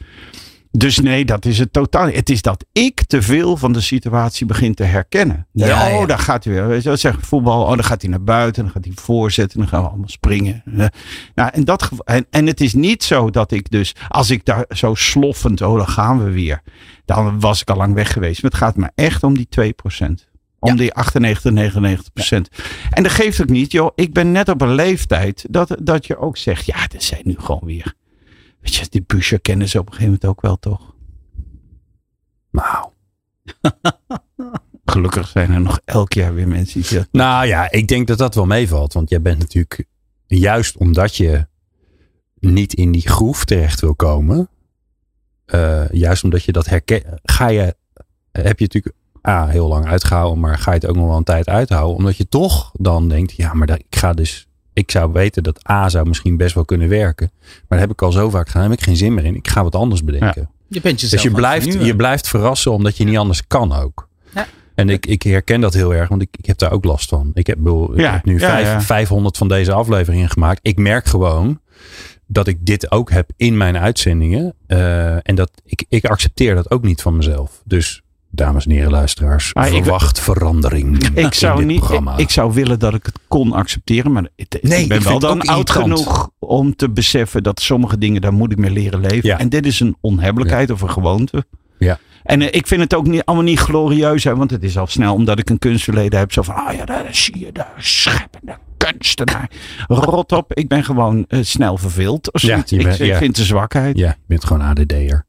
Dus 0.72 1.00
nee, 1.00 1.26
dat 1.26 1.46
is 1.46 1.60
het 1.60 1.74
totaal. 1.74 2.08
Het 2.08 2.30
is 2.30 2.42
dat 2.42 2.66
ik 2.72 3.04
te 3.04 3.22
veel 3.22 3.58
van 3.58 3.74
de 3.74 3.82
situatie 3.82 4.46
begin 4.46 4.74
te 4.74 4.84
herkennen. 4.84 5.48
Ja, 5.52 5.98
oh, 5.98 6.08
daar 6.08 6.20
gaat 6.20 6.44
hij 6.44 6.54
weer. 6.54 6.68
Weet 6.68 6.82
je, 6.82 6.88
wel, 6.88 6.98
zeg 6.98 7.18
voetbal. 7.20 7.62
Oh, 7.62 7.70
dan 7.70 7.84
gaat 7.84 8.02
hij 8.02 8.10
naar 8.10 8.24
buiten. 8.24 8.64
Dan 8.64 8.72
gaat 8.72 8.86
hij 8.86 8.94
voorzetten. 8.96 9.60
Dan 9.60 9.68
gaan 9.68 9.82
we 9.82 9.88
allemaal 9.88 10.10
springen. 10.10 10.64
Eh, 10.78 10.86
Nou, 11.36 11.50
en, 11.54 11.64
dat, 11.64 11.90
en, 12.04 12.26
en 12.30 12.48
het 12.48 12.62
is 12.62 12.74
niet 12.74 13.04
zo 13.04 13.30
dat 13.30 13.52
ik 13.52 13.70
dus, 13.70 13.96
als 14.08 14.30
ik 14.30 14.46
daar 14.46 14.66
zo 14.70 14.96
sloffend, 14.96 15.62
oh, 15.62 15.78
dan 15.78 15.88
gaan 15.88 16.24
we 16.24 16.32
weer. 16.32 16.62
Dan 17.06 17.40
was 17.40 17.62
ik 17.62 17.70
al 17.70 17.78
lang 17.78 17.94
weg 17.94 18.12
geweest. 18.12 18.42
Maar 18.42 18.52
het 18.52 18.60
gaat 18.60 18.76
me 18.76 18.90
echt 18.96 19.24
om 19.24 19.34
die 19.34 19.48
2%. 20.02 20.31
Om 20.70 20.76
die 20.78 20.94
98, 20.94 21.52
99 21.52 22.14
procent. 22.14 22.50
En 22.90 23.04
dat 23.04 23.12
geeft 23.12 23.42
ook 23.42 23.50
niet, 23.50 23.72
joh. 23.72 23.92
Ik 23.96 24.14
ben 24.14 24.32
net 24.32 24.50
op 24.50 24.62
een 24.62 24.74
leeftijd 24.74 25.46
dat, 25.50 25.78
dat 25.82 26.06
je 26.06 26.18
ook 26.18 26.38
zegt, 26.38 26.66
ja, 26.66 26.76
er 26.76 27.02
zijn 27.02 27.22
nu 27.24 27.36
gewoon 27.38 27.66
weer. 27.66 27.94
Weet 28.60 28.76
je, 28.76 28.86
die 28.90 29.04
busje 29.08 29.40
kennen 29.40 29.70
ze 29.70 29.80
op 29.80 29.86
een 29.86 29.94
gegeven 29.94 30.12
moment 30.14 30.30
ook 30.30 30.42
wel, 30.42 30.60
toch? 30.60 30.96
Nou. 32.52 32.90
Gelukkig 34.86 35.28
zijn 35.28 35.52
er 35.52 35.62
nog 35.62 35.80
elk 35.86 36.14
jaar 36.14 36.34
weer 36.34 36.48
mensen 36.48 36.82
die 36.82 36.98
dat 36.98 37.08
Nou 37.12 37.46
ja, 37.46 37.72
ik 37.72 37.88
denk 37.88 38.08
dat 38.08 38.18
dat 38.18 38.36
wel 38.36 38.46
meevalt. 38.46 38.94
Want 38.94 39.10
jij 39.10 39.22
bent 39.22 39.40
natuurlijk, 39.40 39.86
juist 40.28 40.78
omdat 40.78 41.16
je 41.16 41.48
niet 42.40 42.74
in 42.74 42.92
die 42.92 43.08
groef 43.10 43.46
terecht 43.46 43.82
wil 43.82 43.96
komen. 43.96 44.50
eh, 45.46 45.90
juist 45.90 46.24
omdat 46.24 46.44
je 46.44 46.52
dat 46.52 46.66
herkent, 46.66 47.06
ga 47.24 47.48
je, 47.48 47.76
heb 48.32 48.60
je 48.60 48.66
natuurlijk 48.66 48.96
A, 49.28 49.48
heel 49.48 49.68
lang 49.68 49.86
uitgehouden, 49.86 50.40
maar 50.40 50.58
ga 50.58 50.72
je 50.72 50.78
het 50.80 50.88
ook 50.88 50.96
nog 50.96 51.08
wel 51.08 51.18
een 51.18 51.24
tijd 51.24 51.48
uithouden. 51.50 51.98
Omdat 51.98 52.18
je 52.18 52.30
toch 52.30 52.72
dan 52.74 53.08
denkt, 53.08 53.34
ja, 53.36 53.54
maar 53.54 53.68
dat, 53.68 53.78
ik 53.78 53.96
ga 53.98 54.14
dus, 54.14 54.48
ik 54.74 54.92
zou 54.92 55.12
weten 55.12 55.44
dat 55.44 55.70
A 55.70 55.90
zou 55.90 56.08
misschien 56.08 56.38
best 56.38 56.56
wel 56.56 56.66
kunnen 56.66 56.90
werken. 56.90 57.32
Maar 57.42 57.64
dat 57.68 57.80
heb 57.80 57.92
ik 57.92 58.02
al 58.02 58.12
zo 58.12 58.30
vaak 58.30 58.48
gedaan, 58.48 58.62
daar 58.62 58.70
heb 58.72 58.80
ik 58.80 58.86
geen 58.86 58.98
zin 58.98 59.14
meer 59.14 59.26
in. 59.26 59.36
Ik 59.36 59.48
ga 59.48 59.64
wat 59.64 59.76
anders 59.76 60.04
bedenken. 60.04 60.50
je 60.68 60.82
bent 60.82 61.02
jezelf 61.02 61.22
Dus 61.22 61.32
je 61.32 61.38
blijft, 61.38 61.74
je 61.86 61.96
blijft 61.96 62.28
verrassen 62.28 62.72
omdat 62.72 62.98
je 62.98 63.04
niet 63.04 63.18
anders 63.18 63.48
kan 63.48 63.74
ook. 63.74 64.08
Ja. 64.34 64.46
En 64.76 64.90
ik, 64.90 65.06
ik 65.06 65.22
herken 65.24 65.62
dat 65.62 65.74
heel 65.74 65.94
erg, 65.94 66.10
want 66.10 66.22
ik, 66.22 66.30
ik 66.38 66.46
heb 66.46 66.58
daar 66.58 66.72
ook 66.72 66.84
last 66.86 67.10
van. 67.10 67.32
Ik 67.34 67.48
heb, 67.48 67.58
bedoel, 67.58 67.94
ik 67.94 68.00
Ja, 68.00 68.12
heb 68.12 68.26
nu 68.26 68.40
ja, 68.40 68.48
vijf, 68.50 68.68
ja. 68.68 68.82
500 68.82 69.38
van 69.38 69.48
deze 69.48 69.72
afleveringen 69.74 70.30
gemaakt. 70.30 70.60
Ik 70.62 70.78
merk 70.78 71.06
gewoon 71.06 71.60
dat 72.28 72.48
ik 72.48 72.66
dit 72.66 72.92
ook 72.92 73.10
heb 73.12 73.30
in 73.36 73.58
mijn 73.58 73.78
uitzendingen. 73.78 74.54
eh, 74.68 75.28
en 75.30 75.36
dat 75.36 75.52
ik, 75.66 75.86
ik 75.90 76.06
accepteer 76.06 76.56
dat 76.56 76.72
ook 76.72 76.84
niet 76.84 77.02
van 77.02 77.16
mezelf. 77.16 77.62
Dus, 77.66 78.02
dames 78.32 78.66
en 78.66 78.72
heren 78.72 78.92
luisteraars, 78.92 79.52
ik- 79.54 79.64
verwacht 79.64 80.20
verandering 80.20 80.98
Ik 80.98 81.04
in 81.04 81.56
dit 81.56 81.66
niet, 81.66 81.78
programma. 81.80 82.14
ik, 82.14 82.20
ik 82.20 82.30
zou 82.30 82.54
willen 82.54 82.80
dat 82.80 82.94
ik 82.94 83.06
het 83.06 83.20
kon 83.28 83.52
accepteren. 83.54 84.12
Maar 84.12 84.28
ik, 84.36 84.88
ben 84.88 85.04
wel 85.04 85.20
dan 85.20 85.42
oud 85.42 85.70
irritant. 85.70 86.00
genoeg 86.00 86.30
om 86.40 86.76
te 86.76 86.90
beseffen 86.90 87.44
dat 87.44 87.62
sommige 87.62 87.98
dingen, 87.98 88.22
daar 88.22 88.34
moet 88.34 88.52
ik 88.52 88.58
mee 88.58 88.72
leren 88.72 89.00
leven. 89.00 89.30
Ja. 89.30 89.40
En 89.40 89.50
dit 89.50 89.66
is 89.66 89.80
een 89.80 89.96
onhebbelijkheid 90.02 90.72
of 90.72 90.82
een 90.82 90.90
gewoonte. 90.92 91.46
Ja. 91.80 92.00
En 92.24 92.42
eh, 92.42 92.48
ik 92.52 92.68
vind 92.68 92.82
het 92.82 92.94
ook 92.96 93.08
niet, 93.08 93.26
allemaal 93.26 93.46
niet 93.46 93.60
glorieus. 93.60 94.24
Hè, 94.24 94.36
want 94.36 94.52
het 94.52 94.64
is 94.64 94.78
al 94.78 94.88
snel 94.88 95.14
omdat 95.14 95.40
ik 95.40 95.50
een 95.50 95.60
kunstverleden 95.60 96.20
heb. 96.20 96.32
Zo 96.32 96.42
van, 96.42 96.56
ah 96.56 96.74
ja, 96.76 96.86
daar 96.86 97.06
zie 97.12 97.40
je 97.40 97.52
de 97.52 97.64
scheppende 97.78 98.58
kunstenaar. 98.78 99.50
Rot 99.88 100.32
op, 100.32 100.54
ik 100.54 100.68
ben 100.68 100.84
gewoon 100.84 101.26
eh, 101.28 101.40
snel 101.44 101.78
verveeld. 101.78 102.34
Of 102.34 102.42
Ja, 102.42 102.58
ik, 102.70 102.86
ik 103.00 103.16
vind 103.16 103.38
een 103.38 103.46
zwakheid. 103.46 103.98
Ja, 103.98 104.08
je 104.08 104.16
bent 104.28 104.46
gewoon 104.46 104.62
ADD'er. 104.62 105.26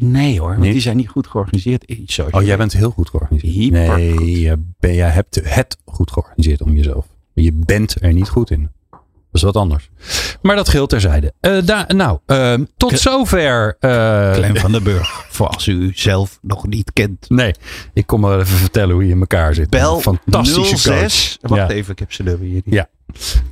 Nee 0.00 0.38
hoor, 0.40 0.48
want 0.48 0.60
Niet? 0.60 0.72
die 0.72 0.80
zijn 0.80 0.96
niet 0.96 1.08
goed 1.08 1.26
georganiseerd. 1.26 1.84
Zoals 2.06 2.32
Oh, 2.32 2.42
jij 2.42 2.56
bent 2.56 2.72
heel 2.72 2.90
goed 2.90 3.08
georganiseerd. 3.10 3.70
Nee, 3.72 4.40
je, 4.40 4.58
ben, 4.80 4.94
jij 4.94 5.08
hebt 5.10 5.40
het 5.44 5.76
goed 5.84 6.10
georganiseerd 6.12 6.62
om 6.62 6.74
jezelf. 6.76 7.06
Maar 7.34 7.44
je 7.44 7.52
bent 7.52 7.96
er 8.02 8.12
niet 8.12 8.28
goed 8.28 8.50
in. 8.50 8.70
Dat 8.90 9.00
is 9.32 9.42
wat 9.42 9.56
anders. 9.56 9.90
Maar 10.42 10.56
dat 10.56 10.68
geldt 10.68 10.90
terzijde. 10.90 11.32
Daar, 11.64 11.94
nou, 11.94 12.18
ehm, 12.26 12.64
tot 12.76 12.98
zover. 12.98 13.76
eh, 13.80 14.32
Clem 14.32 14.56
van 14.56 14.72
den 14.72 14.82
Burg. 14.82 15.26
Voor 15.30 15.46
als 15.48 15.66
u 15.66 15.90
zelf 15.94 16.38
nog 16.42 16.66
niet 16.66 16.92
kent. 16.92 17.30
Nee, 17.30 17.54
ik 17.92 18.06
kom 18.06 18.20
wel 18.22 18.40
even 18.40 18.56
vertellen 18.56 18.94
hoe 18.94 19.04
je 19.04 19.10
in 19.12 19.20
elkaar 19.20 19.54
zit. 19.54 19.70
Bel 19.70 20.00
fantastische 20.00 20.76
06. 20.76 21.38
coach. 21.40 21.50
Wacht 21.50 21.70
Ja. 21.70 21.76
even, 21.76 21.92
ik 21.92 21.98
heb 21.98 22.12
ze 22.12 22.24
er 22.24 22.38
weer. 22.40 22.62
Ja. 22.64 22.88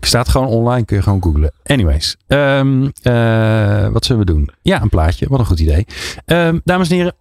Staat 0.00 0.28
gewoon 0.28 0.46
online, 0.46 0.84
kun 0.84 0.96
je 0.96 1.02
gewoon 1.02 1.22
googlen. 1.22 1.52
Anyways, 1.64 2.16
ehm, 2.26 2.88
eh, 3.02 3.88
wat 3.88 4.04
zullen 4.04 4.26
we 4.26 4.32
doen? 4.32 4.50
Ja, 4.62 4.82
een 4.82 4.88
plaatje. 4.88 5.26
Wat 5.28 5.38
een 5.38 5.46
goed 5.46 5.60
idee. 5.60 5.86
Ehm, 6.24 6.58
dames 6.64 6.88
en 6.90 6.96
heren, 6.96 7.14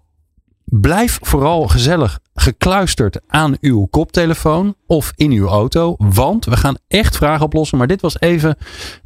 blijf 0.81 1.19
vooral 1.21 1.67
gezellig 1.67 2.19
gekluisterd 2.33 3.19
aan 3.27 3.57
uw 3.61 3.85
koptelefoon 3.85 4.75
of 4.87 5.11
in 5.15 5.31
uw 5.31 5.47
auto. 5.47 5.95
Want 5.97 6.45
we 6.45 6.57
gaan 6.57 6.77
echt 6.87 7.15
vragen 7.15 7.45
oplossen. 7.45 7.77
Maar 7.77 7.87
dit 7.87 8.01
was 8.01 8.19
even 8.19 8.57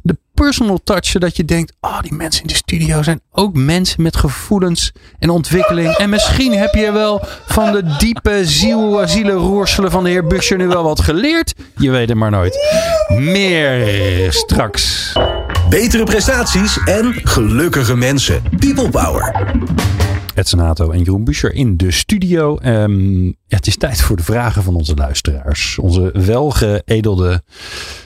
de 0.02 0.18
personal 0.34 0.80
touch. 0.84 1.04
Zodat 1.04 1.36
je 1.36 1.44
denkt, 1.44 1.72
oh 1.80 2.00
die 2.00 2.12
mensen 2.12 2.42
in 2.42 2.48
de 2.48 2.54
studio 2.54 3.02
zijn 3.02 3.20
ook 3.30 3.54
mensen 3.54 4.02
met 4.02 4.16
gevoelens 4.16 4.92
en 5.18 5.30
ontwikkeling. 5.30 5.94
En 5.94 6.10
misschien 6.10 6.52
heb 6.52 6.74
je 6.74 6.92
wel 6.92 7.24
van 7.46 7.72
de 7.72 7.96
diepe 7.98 8.40
ziel, 8.44 9.08
zielenroerselen 9.08 9.90
van 9.90 10.04
de 10.04 10.10
heer 10.10 10.26
Buscher 10.26 10.56
nu 10.56 10.66
wel 10.68 10.82
wat 10.82 11.00
geleerd. 11.00 11.54
Je 11.76 11.90
weet 11.90 12.08
het 12.08 12.18
maar 12.18 12.30
nooit. 12.30 12.58
Meer 13.08 14.32
straks. 14.32 15.12
Betere 15.68 16.04
prestaties 16.04 16.78
en 16.84 17.14
gelukkige 17.22 17.96
mensen. 17.96 18.42
People 18.58 18.88
Power. 18.88 19.48
Ed 20.40 20.48
Senato 20.48 20.90
en 20.90 20.98
Jeroen 20.98 21.24
Buscher 21.24 21.54
in 21.54 21.76
de 21.76 21.90
studio. 21.90 22.56
Ehm, 22.56 23.32
het 23.48 23.66
is 23.66 23.76
tijd 23.76 24.00
voor 24.00 24.16
de 24.16 24.22
vragen 24.22 24.62
van 24.62 24.74
onze 24.74 24.94
luisteraars. 24.94 25.78
Onze 25.78 26.10
welgeëdelde, 26.12 27.42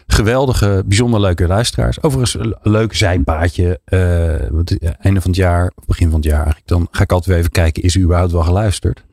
geweldige, 0.07 0.83
bijzonder 0.87 1.21
leuke 1.21 1.47
luisteraars. 1.47 2.03
Overigens 2.03 2.57
leuk 2.63 2.95
zijpaadje. 2.95 3.81
het 3.85 4.79
einde 5.01 5.21
van 5.21 5.31
het 5.31 5.37
jaar, 5.37 5.73
begin 5.87 6.11
van 6.11 6.17
het 6.17 6.29
jaar 6.29 6.43
eigenlijk. 6.43 6.67
Dan 6.67 6.89
ga 6.91 7.03
ik 7.03 7.13
altijd 7.13 7.31
weer 7.31 7.39
even 7.39 7.51
kijken, 7.51 7.83
is 7.83 7.95
u 7.95 8.03
überhaupt 8.03 8.33
wel 8.33 8.43
geluisterd? 8.43 9.05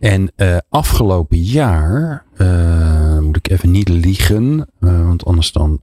En 0.00 0.32
eh, 0.36 0.56
afgelopen 0.68 1.38
jaar, 1.38 2.24
eh, 2.36 3.18
moet 3.18 3.36
ik 3.36 3.50
even 3.50 3.70
niet 3.70 3.88
liegen. 3.88 4.68
want 4.78 5.24
anders 5.24 5.52
dan 5.52 5.80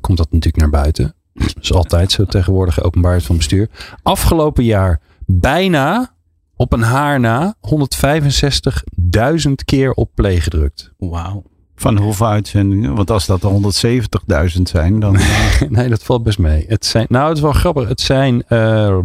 komt 0.00 0.18
dat 0.18 0.32
natuurlijk 0.32 0.56
naar 0.56 0.82
buiten. 0.82 1.14
Dat 1.34 1.54
is 1.60 1.72
altijd 1.72 2.12
zo 2.12 2.24
tegenwoordig, 2.24 2.82
openbaarheid 2.82 3.24
van 3.24 3.36
bestuur. 3.36 3.68
Afgelopen 4.02 4.64
jaar 4.64 5.00
bijna 5.26 6.14
op 6.56 6.72
een 6.72 6.82
haar 6.82 7.20
na 7.20 7.54
165.000 9.46 9.52
keer 9.64 9.92
op 9.92 10.10
play 10.14 10.40
gedrukt. 10.40 10.92
Wauw. 10.98 11.42
Van 11.76 11.98
hoeveel 11.98 12.26
uitzendingen? 12.26 12.94
Want 12.94 13.10
als 13.10 13.26
dat 13.26 13.42
er 13.42 13.50
170.000 14.56 14.62
zijn, 14.62 15.00
dan... 15.00 15.18
nee, 15.68 15.88
dat 15.88 16.02
valt 16.02 16.22
best 16.22 16.38
mee. 16.38 16.64
Het 16.68 16.86
zijn, 16.86 17.06
nou, 17.08 17.28
het 17.28 17.36
is 17.36 17.42
wel 17.42 17.52
grappig. 17.52 17.88
Het 17.88 18.00
zijn 18.00 18.42
eh, 18.46 18.98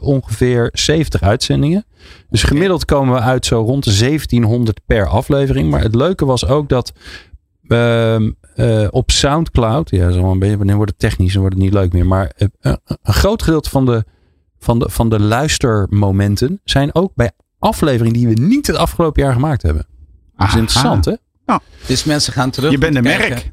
ongeveer 0.00 0.70
70 0.72 1.22
uitzendingen. 1.22 1.84
Dus 2.30 2.42
gemiddeld 2.42 2.84
komen 2.84 3.14
we 3.14 3.20
uit 3.20 3.46
zo 3.46 3.60
rond 3.60 3.84
de 3.84 3.98
1700 3.98 4.80
per 4.86 5.06
aflevering. 5.06 5.70
Maar 5.70 5.82
het 5.82 5.94
leuke 5.94 6.24
was 6.24 6.46
ook 6.46 6.68
dat 6.68 6.92
ehm, 7.66 8.30
eh, 8.58 8.86
op 8.90 9.10
Soundcloud, 9.10 9.90
ja, 9.90 10.10
zo 10.10 10.30
een 10.30 10.38
beetje, 10.38 10.56
wanneer 10.56 10.76
wordt 10.76 10.90
het 10.90 11.00
technisch, 11.00 11.32
dan 11.32 11.40
wordt 11.40 11.56
het 11.56 11.64
niet 11.64 11.74
leuk 11.74 11.92
meer. 11.92 12.06
Maar 12.06 12.32
eh, 12.36 12.48
een, 12.60 12.78
een 12.84 13.12
groot 13.12 13.42
gedeelte 13.42 13.70
van 13.70 13.86
de, 13.86 14.04
van, 14.58 14.78
de, 14.78 14.88
van 14.90 15.08
de 15.08 15.20
luistermomenten 15.20 16.60
zijn 16.64 16.94
ook 16.94 17.12
bij 17.14 17.30
afleveringen 17.58 18.12
die 18.12 18.28
we 18.28 18.40
niet 18.40 18.66
het 18.66 18.76
afgelopen 18.76 19.22
jaar 19.22 19.32
gemaakt 19.32 19.62
hebben. 19.62 19.86
Dat 20.36 20.46
is 20.46 20.52
aha. 20.52 20.58
interessant, 20.58 21.04
hè? 21.04 21.14
Dus 21.86 22.04
mensen 22.04 22.32
gaan 22.32 22.50
terug. 22.50 22.70
Je 22.70 22.78
bent 22.78 22.96
een 22.96 23.02
merk. 23.02 23.52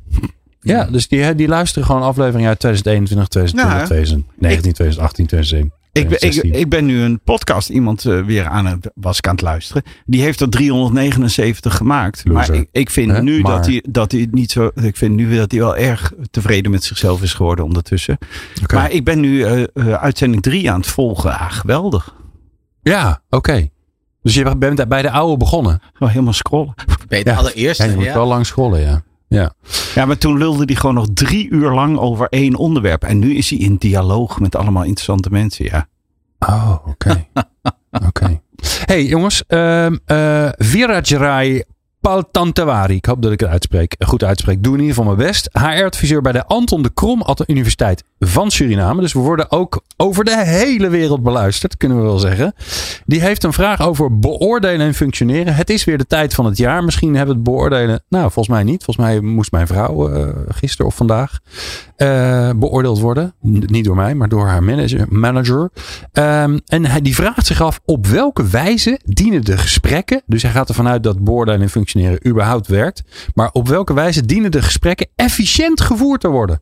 Ja, 0.60 0.84
dus 0.84 1.08
die, 1.08 1.36
die 1.36 1.48
luisteren 1.48 1.86
gewoon 1.86 2.02
afleveringen 2.02 2.48
uit 2.48 2.60
2021, 2.60 3.28
2020, 3.28 3.74
Ja, 3.74 3.80
hè? 3.80 3.86
2019, 3.86 4.74
2018, 4.74 5.26
2017. 5.26 5.85
Ik 5.98 6.04
ben, 6.08 6.12
ik, 6.14 6.18
2016. 6.18 6.62
ik 6.62 6.70
ben 6.70 6.86
nu 6.86 7.02
een 7.02 7.20
podcast, 7.24 7.70
iemand 7.70 8.06
eh, 8.06 8.22
weer 8.22 8.46
aan 8.46 8.66
het, 8.66 8.92
was 8.96 9.18
ik 9.18 9.28
aan 9.28 9.34
het 9.34 9.42
luisteren. 9.44 9.84
Die 10.06 10.22
heeft 10.22 10.40
er 10.42 10.50
379 10.50 11.76
gemaakt. 11.76 12.22
Loser. 12.26 12.52
Maar 12.52 12.62
ik, 12.62 12.70
ik 12.72 12.90
vind 12.90 13.22
nu 13.22 13.42
Maar- 13.42 13.52
dat 13.56 13.66
hij, 13.66 13.84
dat 13.90 14.12
hij 14.12 14.28
niet 14.32 14.52
zo, 14.52 14.72
ik 14.76 14.98
vind 14.98 15.16
nu 15.16 15.36
dat 15.38 15.52
hij 15.52 15.60
wel 15.60 15.76
erg 15.76 16.14
tevreden 16.32 16.72
met 16.72 16.84
zichzelf 16.84 17.22
is 17.22 17.34
geworden 17.34 17.66
ondertussen. 17.66 18.18
Maar 18.74 18.92
ik 18.92 19.04
ben 19.04 19.20
nu 19.20 19.44
eh, 19.44 19.64
eh, 19.74 19.94
uitzending 19.94 20.42
3 20.44 20.72
aan 20.72 20.80
het 20.80 20.90
volgen. 20.90 21.32
Ah, 21.40 21.52
geweldig. 21.52 22.16
Ja, 22.82 23.22
oké. 23.30 23.70
Dus 24.22 24.34
je 24.34 24.56
bent 24.58 24.88
bij 24.88 25.02
de 25.02 25.12
oude 25.12 25.38
begonnen. 25.38 25.80
Gewoon 25.94 26.12
helemaal 26.14 26.34
scrollen. 26.34 26.74
Bij 27.08 27.24
de 27.24 27.30
Ja. 27.30 27.36
allereerste. 27.36 27.84
Ja, 27.84 27.90
je 27.90 27.96
moet 27.96 28.06
ja. 28.06 28.14
wel 28.14 28.28
lang 28.28 28.46
scrollen, 28.46 28.80
ja. 28.80 29.04
Ja. 29.36 29.54
Ja, 29.96 30.06
maar 30.06 30.18
toen 30.18 30.38
lulde 30.38 30.64
hij 30.66 30.76
gewoon 30.76 30.96
nog 30.96 31.08
drie 31.14 31.50
uur 31.50 31.72
lang 31.72 31.98
over 31.98 32.28
één 32.30 32.56
onderwerp. 32.56 33.04
En 33.04 33.20
nu 33.20 33.36
is 33.36 33.50
hij 33.50 33.60
in 33.60 33.76
dialoog 33.76 34.40
met 34.40 34.56
allemaal 34.56 34.84
interessante 34.84 35.30
mensen. 35.30 35.66
Ja. 35.66 35.88
Oh, 36.40 36.76
oké. 36.88 37.28
oké. 38.08 38.42
Hey 38.86 39.06
jongens, 39.06 39.44
ehm 39.48 39.98
eh 40.06 40.50
Virajrai 40.58 41.64
Paltantewari. 42.06 42.96
Ik 42.96 43.06
hoop 43.06 43.22
dat 43.22 43.32
ik 43.32 43.40
het 43.40 43.50
uitspreek, 43.50 43.96
goed 44.00 44.24
uitspreek. 44.24 44.64
Doe 44.64 44.74
in 44.74 44.80
ieder 44.80 44.96
geval 44.96 45.16
mijn 45.16 45.28
best. 45.28 45.50
HR-adviseur 45.54 46.22
bij 46.22 46.32
de 46.32 46.46
Anton 46.46 46.82
de 46.82 46.94
Krom 46.94 47.24
Universiteit 47.48 48.04
van 48.20 48.52
Suriname. 48.52 49.02
Dus 49.02 49.14
we 49.14 49.20
worden 49.20 49.52
ook 49.52 49.84
over 49.98 50.24
de 50.24 50.44
hele 50.46 50.90
wereld 50.90 51.24
beluisterd, 51.24 51.78
kunnen 51.78 51.98
we 51.98 52.04
wel 52.04 52.20
zeggen. 52.20 52.54
Die 53.06 53.22
heeft 53.22 53.44
een 53.44 53.54
vraag 53.54 53.82
over 53.82 54.20
beoordelen 54.20 54.88
en 54.88 54.94
functioneren. 54.94 55.56
Het 55.56 55.70
is 55.70 55.84
weer 55.84 55.98
de 55.98 56.08
tijd 56.08 56.34
van 56.34 56.46
het 56.46 56.58
jaar. 56.58 56.84
Misschien 56.84 57.16
hebben 57.16 57.36
we 57.36 57.42
het 57.42 57.50
beoordelen. 57.50 58.04
Nou, 58.10 58.32
volgens 58.32 58.56
mij 58.56 58.64
niet. 58.64 58.84
Volgens 58.84 59.06
mij 59.06 59.20
moest 59.20 59.52
mijn 59.52 59.68
vrouw 59.68 60.10
eh, 60.10 60.28
gisteren 60.48 60.86
of 60.86 60.96
vandaag 60.96 61.40
eh, 61.96 62.50
beoordeeld 62.56 63.00
worden. 63.00 63.34
Niet 63.42 63.86
door 63.86 63.96
mij, 63.96 64.16
maar 64.16 64.30
door 64.30 64.48
haar 64.48 64.64
manager. 64.64 65.06
manager. 65.10 65.70
Ehm, 66.12 66.60
en 66.66 66.86
hij, 66.86 67.02
die 67.02 67.16
vraagt 67.16 67.46
zich 67.46 67.62
af 67.62 67.80
op 67.86 68.08
welke 68.08 68.48
wijze 68.48 69.00
dienen 69.06 69.44
de 69.44 69.58
gesprekken. 69.58 70.22
Dus 70.26 70.42
hij 70.42 70.52
gaat 70.52 70.70
ervan 70.70 70.88
uit 70.88 71.04
dat 71.04 71.24
beoordelen 71.24 71.62
en 71.62 71.70
functioneren 71.70 71.94
überhaupt 72.28 72.68
werkt. 72.68 73.04
Maar 73.34 73.50
op 73.52 73.68
welke 73.68 73.94
wijze 73.94 74.26
dienen 74.26 74.52
de 74.52 74.62
gesprekken 74.62 75.08
efficiënt 75.16 75.82
gevoerd 75.82 76.22
te 76.22 76.28
worden? 76.30 76.62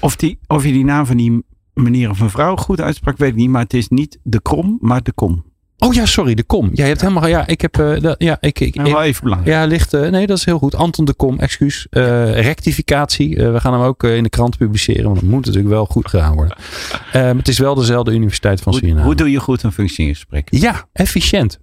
Of, 0.00 0.16
die, 0.16 0.38
of 0.46 0.64
je 0.64 0.72
die 0.72 0.84
naam 0.84 1.06
van 1.06 1.16
die 1.16 1.44
meneer 1.74 2.10
of 2.10 2.20
mevrouw 2.20 2.56
goed 2.56 2.80
uitsprak, 2.80 3.16
weet 3.18 3.28
ik 3.30 3.34
niet. 3.36 3.50
Maar 3.50 3.62
het 3.62 3.74
is 3.74 3.88
niet 3.88 4.18
de 4.22 4.42
krom, 4.42 4.78
maar 4.80 5.02
de 5.02 5.12
kom. 5.12 5.46
Oh 5.80 5.94
ja, 5.94 6.06
sorry, 6.06 6.34
de 6.34 6.44
kom. 6.44 6.64
Ja, 6.72 6.82
je 6.82 6.88
hebt 6.88 7.00
helemaal. 7.00 7.26
Ja, 7.26 7.46
ik 7.46 7.60
heb. 7.60 7.78
eh, 7.78 8.00
dat, 8.00 8.14
ja, 8.22 8.36
ik, 8.40 8.60
ik, 8.60 8.74
Nou, 8.74 8.90
wel 8.92 9.02
even 9.02 9.22
belangrijk. 9.22 9.56
Ja, 9.56 9.64
ligt. 9.64 9.94
eh, 9.94 10.10
nee, 10.10 10.26
dat 10.26 10.36
is 10.38 10.44
heel 10.44 10.58
goed. 10.58 10.74
Anton 10.74 11.04
de 11.04 11.14
Kom, 11.14 11.38
excuus. 11.38 11.86
Eh, 11.90 12.40
rectificatie. 12.40 13.36
We 13.36 13.60
gaan 13.60 13.72
hem 13.72 13.82
ook 13.82 14.02
in 14.04 14.22
de 14.22 14.28
krant 14.28 14.56
publiceren. 14.56 15.04
Want 15.04 15.14
dat 15.20 15.24
moet 15.28 15.44
natuurlijk 15.46 15.72
wel 15.74 15.84
goed 15.86 16.08
gedaan 16.08 16.34
worden. 16.34 16.56
Eh, 17.12 17.30
het 17.36 17.48
is 17.48 17.58
wel 17.58 17.74
dezelfde 17.74 18.12
Universiteit 18.12 18.60
van 18.60 18.72
Hoe, 18.72 18.80
Suriname. 18.80 19.04
hoe 19.06 19.14
doe 19.14 19.30
je 19.30 19.40
goed 19.40 19.62
een 19.62 19.72
functioneringsgesprek? 19.72 20.48
ja, 20.50 20.88
efficiënt. 20.92 21.58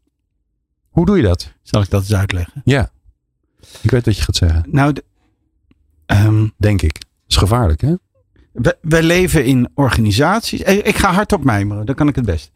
Hoe 0.96 1.06
doe 1.06 1.18
je 1.18 1.24
dat? 1.24 1.54
Zal 1.62 1.82
ik 1.82 1.90
dat 1.90 2.02
eens 2.02 2.14
uitleggen? 2.14 2.62
Ja. 2.66 2.92
Ik 3.82 3.92
weet 3.92 4.06
wat 4.06 4.18
je 4.18 4.22
gaat 4.24 4.36
zeggen. 4.36 4.64
Nou, 4.72 4.94
de, 4.94 5.04
ehm, 6.06 6.48
Denk 6.58 6.82
ik. 6.82 6.94
Dat 6.94 7.04
is 7.28 7.36
gevaarlijk, 7.36 7.82
hè? 7.82 7.94
we, 8.52 8.78
wij 8.82 9.04
leven 9.04 9.46
in 9.46 9.70
organisaties. 9.74 10.62
Ik 10.62 10.96
ga 10.98 11.12
hardop 11.14 11.44
mijmeren, 11.44 11.86
dan 11.86 11.96
kan 11.96 12.08
ik 12.08 12.16
het 12.16 12.26
best. 12.26 12.52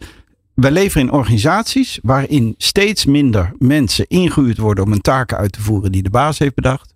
Wij 0.54 0.71
leven 0.71 1.02
in 1.02 1.12
organisaties 1.12 1.99
waarin 2.02 2.56
steeds 2.58 3.06
minder 3.06 3.52
mensen 3.58 4.08
ingehuurd 4.08 4.58
worden 4.58 4.84
om 4.84 4.91
een 4.91 5.02
taken 5.02 5.38
uit 5.38 5.52
te 5.52 5.62
voeren 5.62 5.91
die 5.91 6.04
de 6.04 6.10
baas 6.10 6.38
heeft 6.39 6.56
bedacht. 6.56 6.93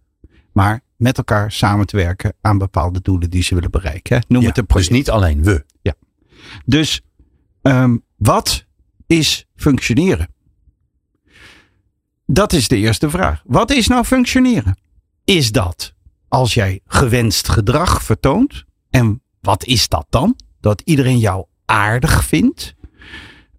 Maar 0.51 0.82
met 0.95 1.17
elkaar 1.17 1.51
samen 1.51 1.86
te 1.86 1.95
werken 1.97 2.34
aan 2.41 2.58
bepaalde 2.58 3.01
doelen 3.01 3.29
die 3.29 3.43
ze 3.43 3.56
willen 3.56 3.71
bereiken. 3.71 4.15
hè. 4.17 4.21
Noem 4.27 4.41
Ja, 4.41 4.47
het 4.47 4.58
een 4.58 4.63
dus 4.63 4.73
project. 4.73 4.91
niet 4.93 5.10
alleen 5.10 5.43
we. 5.43 5.65
Dus 6.65 7.01
ehm, 7.62 7.97
wat 8.15 8.65
is 9.08 9.45
functioneren? 9.56 10.27
Dat 12.25 12.53
is 12.53 12.67
de 12.67 12.77
eerste 12.77 13.09
vraag. 13.09 13.41
Wat 13.45 13.71
is 13.71 13.88
nou 13.88 14.03
functioneren? 14.03 14.77
Is 15.23 15.51
dat 15.51 15.93
als 16.33 16.53
jij 16.53 16.79
gewenst 16.86 17.49
gedrag 17.49 18.03
vertoont. 18.03 18.63
En 18.89 19.21
wat 19.41 19.65
is 19.65 19.88
dat 19.88 20.05
dan? 20.09 20.36
Dat 20.59 20.81
iedereen 20.86 21.17
jou 21.17 21.45
aardig 21.65 22.23
vindt. 22.23 22.75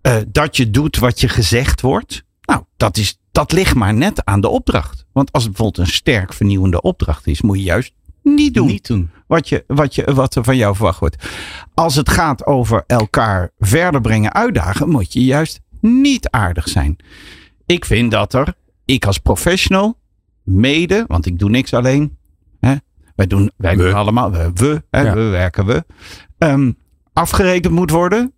Uh, 0.03 0.17
dat 0.29 0.57
je 0.57 0.71
doet 0.71 0.97
wat 0.97 1.21
je 1.21 1.29
gezegd 1.29 1.81
wordt. 1.81 2.25
Nou, 2.43 2.63
dat, 2.77 2.97
is, 2.97 3.19
dat 3.33 3.53
ligt 3.53 3.75
maar 3.75 3.95
net 3.95 4.25
aan 4.25 4.41
de 4.41 4.49
opdracht. 4.49 5.07
Want 5.13 5.33
als 5.33 5.43
het 5.43 5.53
bijvoorbeeld 5.53 5.87
een 5.87 5.95
sterk 5.95 6.33
vernieuwende 6.33 6.81
opdracht 6.81 7.27
is, 7.27 7.43
moet 7.43 7.57
je 7.57 7.63
juist 7.63 7.93
niet 8.23 8.55
doen. 8.55 8.67
Niet 8.67 8.87
doen. 8.87 9.11
Wat, 9.27 9.49
je, 9.49 9.65
wat, 9.67 9.95
je, 9.95 10.15
wat 10.15 10.35
er 10.35 10.45
van 10.45 10.57
jou 10.57 10.75
verwacht 10.75 11.01
wordt. 11.01 11.29
Als 11.75 11.95
het 11.95 12.09
gaat 12.09 12.47
over 12.47 12.85
elkaar 12.87 13.51
verder 13.59 14.01
brengen, 14.01 14.33
uitdagen, 14.33 14.89
moet 14.89 15.13
je 15.13 15.25
juist 15.25 15.61
niet 15.81 16.31
aardig 16.31 16.69
zijn. 16.69 16.97
Ik 17.67 17.85
vind 17.85 18.11
dat 18.11 18.35
er, 18.35 18.55
ik 18.85 19.07
als 19.07 19.19
professional, 19.19 19.99
mede, 20.43 21.05
want 21.07 21.27
ik 21.27 21.39
doe 21.39 21.51
niks 21.51 21.75
alleen. 21.75 22.17
Hè, 22.61 22.75
wij 23.17 23.27
doen, 23.27 23.51
wij 23.57 23.75
doen 23.75 23.95
allemaal, 23.95 24.31
we, 24.31 24.83
hè, 24.91 25.13
we 25.15 25.21
werken 25.21 25.67
we. 25.67 25.85
Um, 26.39 26.77
afgerekend 27.13 27.75
moet 27.75 27.91
worden 27.91 28.33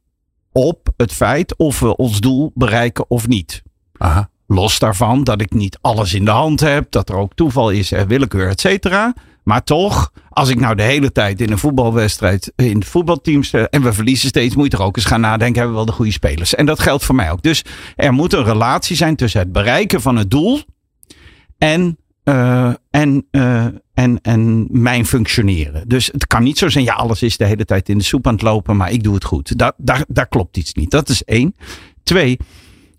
op 0.53 0.89
het 0.97 1.13
feit 1.13 1.57
of 1.57 1.81
we 1.81 1.97
ons 1.97 2.21
doel 2.21 2.53
bereiken 2.55 3.11
of 3.11 3.29
niet. 3.29 3.63
Aha. 3.97 4.31
Los 4.47 4.79
daarvan 4.79 5.25
dat 5.25 5.41
ik 5.41 5.53
niet 5.53 5.79
alles 5.81 6.15
in 6.15 6.25
de 6.25 6.31
hand 6.31 6.61
heb, 6.61 6.91
dat 6.91 7.09
er 7.09 7.17
ook 7.17 7.35
toeval 7.35 7.71
is 7.71 7.93
en 7.93 8.09
willekeur, 8.09 8.49
et 8.49 8.61
cetera. 8.61 9.15
Maar 9.47 9.63
toch, 9.65 10.13
als 10.29 10.49
ik 10.49 10.61
nou 10.61 10.75
de 10.75 10.83
hele 10.83 11.13
tijd 11.13 11.41
in 11.41 11.51
een 11.51 11.59
voetbalwedstrijd, 11.59 12.53
in 12.57 12.79
het 12.79 12.85
voetbalteam 12.85 13.43
en 13.71 13.83
we 13.83 13.93
verliezen 13.93 14.29
steeds, 14.29 14.57
moet 14.57 14.71
je 14.71 14.77
er 14.77 14.83
ook 14.83 14.97
eens 14.97 15.05
gaan 15.05 15.21
nadenken, 15.21 15.55
hebben 15.55 15.71
we 15.71 15.77
wel 15.77 15.87
de 15.87 15.93
goede 15.93 16.13
spelers. 16.13 16.55
En 16.55 16.67
dat 16.67 16.81
geldt 16.81 17.05
voor 17.05 17.15
mij 17.15 17.31
ook. 17.31 17.43
Dus 17.43 17.65
er 17.97 18.13
moet 18.13 18.33
een 18.33 18.45
relatie 18.45 18.97
zijn 18.97 19.17
tussen 19.17 19.41
het 19.41 19.53
bereiken 19.53 20.01
van 20.01 20.17
het 20.17 20.31
doel 20.31 20.61
en, 21.59 21.99
uh, 22.25 22.73
en, 22.91 23.27
uh, 23.31 23.65
en, 23.95 24.19
en 24.23 24.67
mijn 24.71 25.07
functioneren. 25.07 25.89
Dus 25.89 26.07
het 26.07 26.27
kan 26.27 26.43
niet 26.43 26.59
zo 26.59 26.69
zijn, 26.69 26.85
ja, 26.85 26.95
alles 26.95 27.23
is 27.23 27.37
de 27.37 27.45
hele 27.45 27.65
tijd 27.65 27.89
in 27.89 27.99
de 27.99 28.05
soep 28.05 28.27
aan 28.27 28.35
het 28.35 28.43
lopen, 28.43 28.77
maar 28.77 28.93
ik 28.93 29.03
doe 29.03 29.15
het 29.15 29.25
goed. 29.25 29.59
Daar, 29.59 29.73
daar, 29.77 30.05
daar 30.09 30.29
klopt 30.29 30.57
iets 30.57 30.75
niet. 30.75 30.91
Dat 30.91 31.09
is 31.09 31.25
één. 31.25 31.55
Twee, 32.03 32.39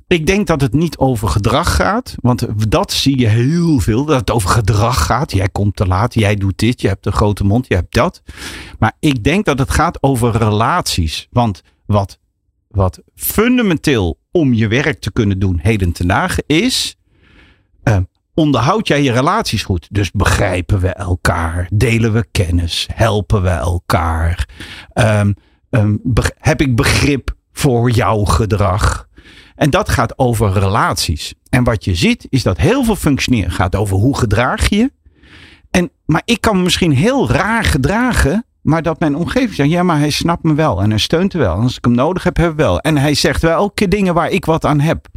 ik 0.08 0.26
denk 0.26 0.48
dat 0.48 0.62
het 0.62 0.74
niet 0.74 0.98
over 0.98 1.28
gedrag 1.28 1.76
gaat. 1.76 2.16
Want 2.22 2.72
dat 2.72 2.92
zie 2.92 3.20
je 3.20 3.28
heel 3.28 3.80
veel. 3.80 4.06
Dat 4.06 4.20
het 4.20 4.32
over 4.32 4.50
gedrag 4.50 5.06
gaat. 5.06 5.32
Jij 5.32 5.50
komt 5.50 5.76
te 5.76 5.88
laat. 5.88 6.14
Jij 6.14 6.36
doet 6.36 6.58
dit. 6.58 6.82
Je 6.82 6.88
hebt 6.88 7.06
een 7.06 7.12
grote 7.12 7.44
mond. 7.44 7.68
Je 7.68 7.76
hebt 7.76 7.94
dat. 7.94 8.22
Maar 8.80 8.94
ik 9.00 9.24
denk 9.24 9.46
dat 9.46 9.60
het 9.60 9.70
gaat 9.70 10.04
over 10.04 10.38
relaties. 10.38 11.28
Want 11.32 11.62
wat, 11.86 12.20
wat 12.68 13.02
fundamenteel 13.16 14.20
om 14.32 14.54
je 14.54 14.68
werk 14.68 15.00
te 15.00 15.12
kunnen 15.12 15.40
doen 15.40 15.60
heden 15.62 15.92
ten 15.92 16.08
dagen 16.08 16.44
is. 16.48 16.98
Uh, 17.84 17.98
onderhoud 18.34 18.88
jij 18.88 19.04
je 19.04 19.12
relaties 19.12 19.64
goed? 19.64 19.88
Dus 19.92 20.12
begrijpen 20.12 20.80
we 20.80 20.90
elkaar? 20.90 21.70
Delen 21.74 22.14
we 22.14 22.28
kennis? 22.32 22.88
Helpen 22.94 23.42
we 23.42 23.50
elkaar? 23.50 24.50
Um, 24.94 25.36
um, 25.70 26.02
heb 26.38 26.62
ik 26.62 26.76
begrip 26.76 27.36
voor 27.52 27.92
jouw 27.92 28.24
gedrag? 28.24 29.07
En 29.58 29.70
dat 29.70 29.90
gaat 29.90 30.18
over 30.18 30.52
relaties. 30.52 31.34
En 31.50 31.64
wat 31.64 31.86
je 31.86 31.96
ziet 31.96 32.28
is 32.30 32.44
dat 32.44 32.58
heel 32.58 32.84
veel 32.84 32.96
functioneren 32.96 33.52
gaat 33.52 33.76
over 33.76 33.98
hoe 33.98 34.18
gedraag 34.18 34.70
je. 34.70 34.92
En, 35.72 35.92
maar 36.06 36.22
ik 36.26 36.42
kan 36.42 36.58
me 36.58 36.64
misschien 36.64 36.92
heel 36.92 37.30
raar 37.30 37.64
gedragen. 37.64 38.46
Maar 38.62 38.82
dat 38.82 39.00
mijn 39.00 39.16
omgeving 39.16 39.54
zegt, 39.54 39.70
ja, 39.70 39.84
maar 39.84 40.00
hij 40.00 40.10
snapt 40.10 40.44
me 40.44 40.54
wel. 40.54 40.82
En 40.82 40.90
hij 40.90 41.00
steunt 41.00 41.34
me 41.34 41.40
wel. 41.40 41.56
En 41.56 41.62
als 41.62 41.78
ik 41.78 41.84
hem 41.86 41.94
nodig 41.94 42.24
heb, 42.24 42.38
heb 42.38 42.52
ik 42.52 42.58
wel. 42.58 42.80
En 42.80 42.98
hij 42.98 43.14
zegt 43.14 43.42
wel 43.42 43.52
elke 43.52 43.88
dingen 43.88 44.14
waar 44.14 44.30
ik 44.30 44.46
wat 44.46 44.66
aan 44.66 44.80
heb. 44.80 45.08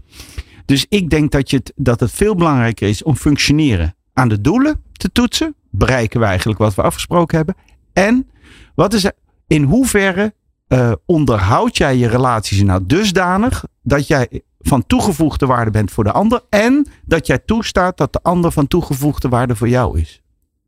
Dus 0.64 0.86
ik 0.88 1.10
denk 1.10 1.30
dat, 1.30 1.50
je 1.50 1.56
het, 1.56 1.72
dat 1.76 2.00
het 2.00 2.10
veel 2.10 2.34
belangrijker 2.34 2.88
is 2.88 3.02
om 3.02 3.16
functioneren 3.16 3.94
aan 4.12 4.28
de 4.28 4.40
doelen 4.40 4.82
te 4.92 5.12
toetsen. 5.12 5.54
Bereiken 5.70 6.20
we 6.20 6.26
eigenlijk 6.26 6.58
wat 6.58 6.74
we 6.74 6.82
afgesproken 6.82 7.36
hebben. 7.36 7.54
En 7.92 8.28
wat 8.74 8.94
is 8.94 9.10
in 9.46 9.62
hoeverre 9.62 10.34
uh, 10.72 10.92
onderhoud 11.06 11.76
jij 11.76 11.96
je 11.96 12.08
relaties 12.08 12.62
nou 12.62 12.86
dusdanig 12.86 13.64
dat 13.82 14.06
jij 14.06 14.42
van 14.58 14.86
toegevoegde 14.86 15.46
waarde 15.46 15.70
bent 15.70 15.90
voor 15.90 16.04
de 16.04 16.12
ander 16.12 16.40
en 16.48 16.86
dat 17.04 17.26
jij 17.26 17.38
toestaat 17.38 17.96
dat 17.96 18.12
de 18.12 18.20
ander 18.22 18.52
van 18.52 18.66
toegevoegde 18.66 19.28
waarde 19.28 19.56
voor 19.56 19.68
jou 19.68 20.00
is. 20.00 20.22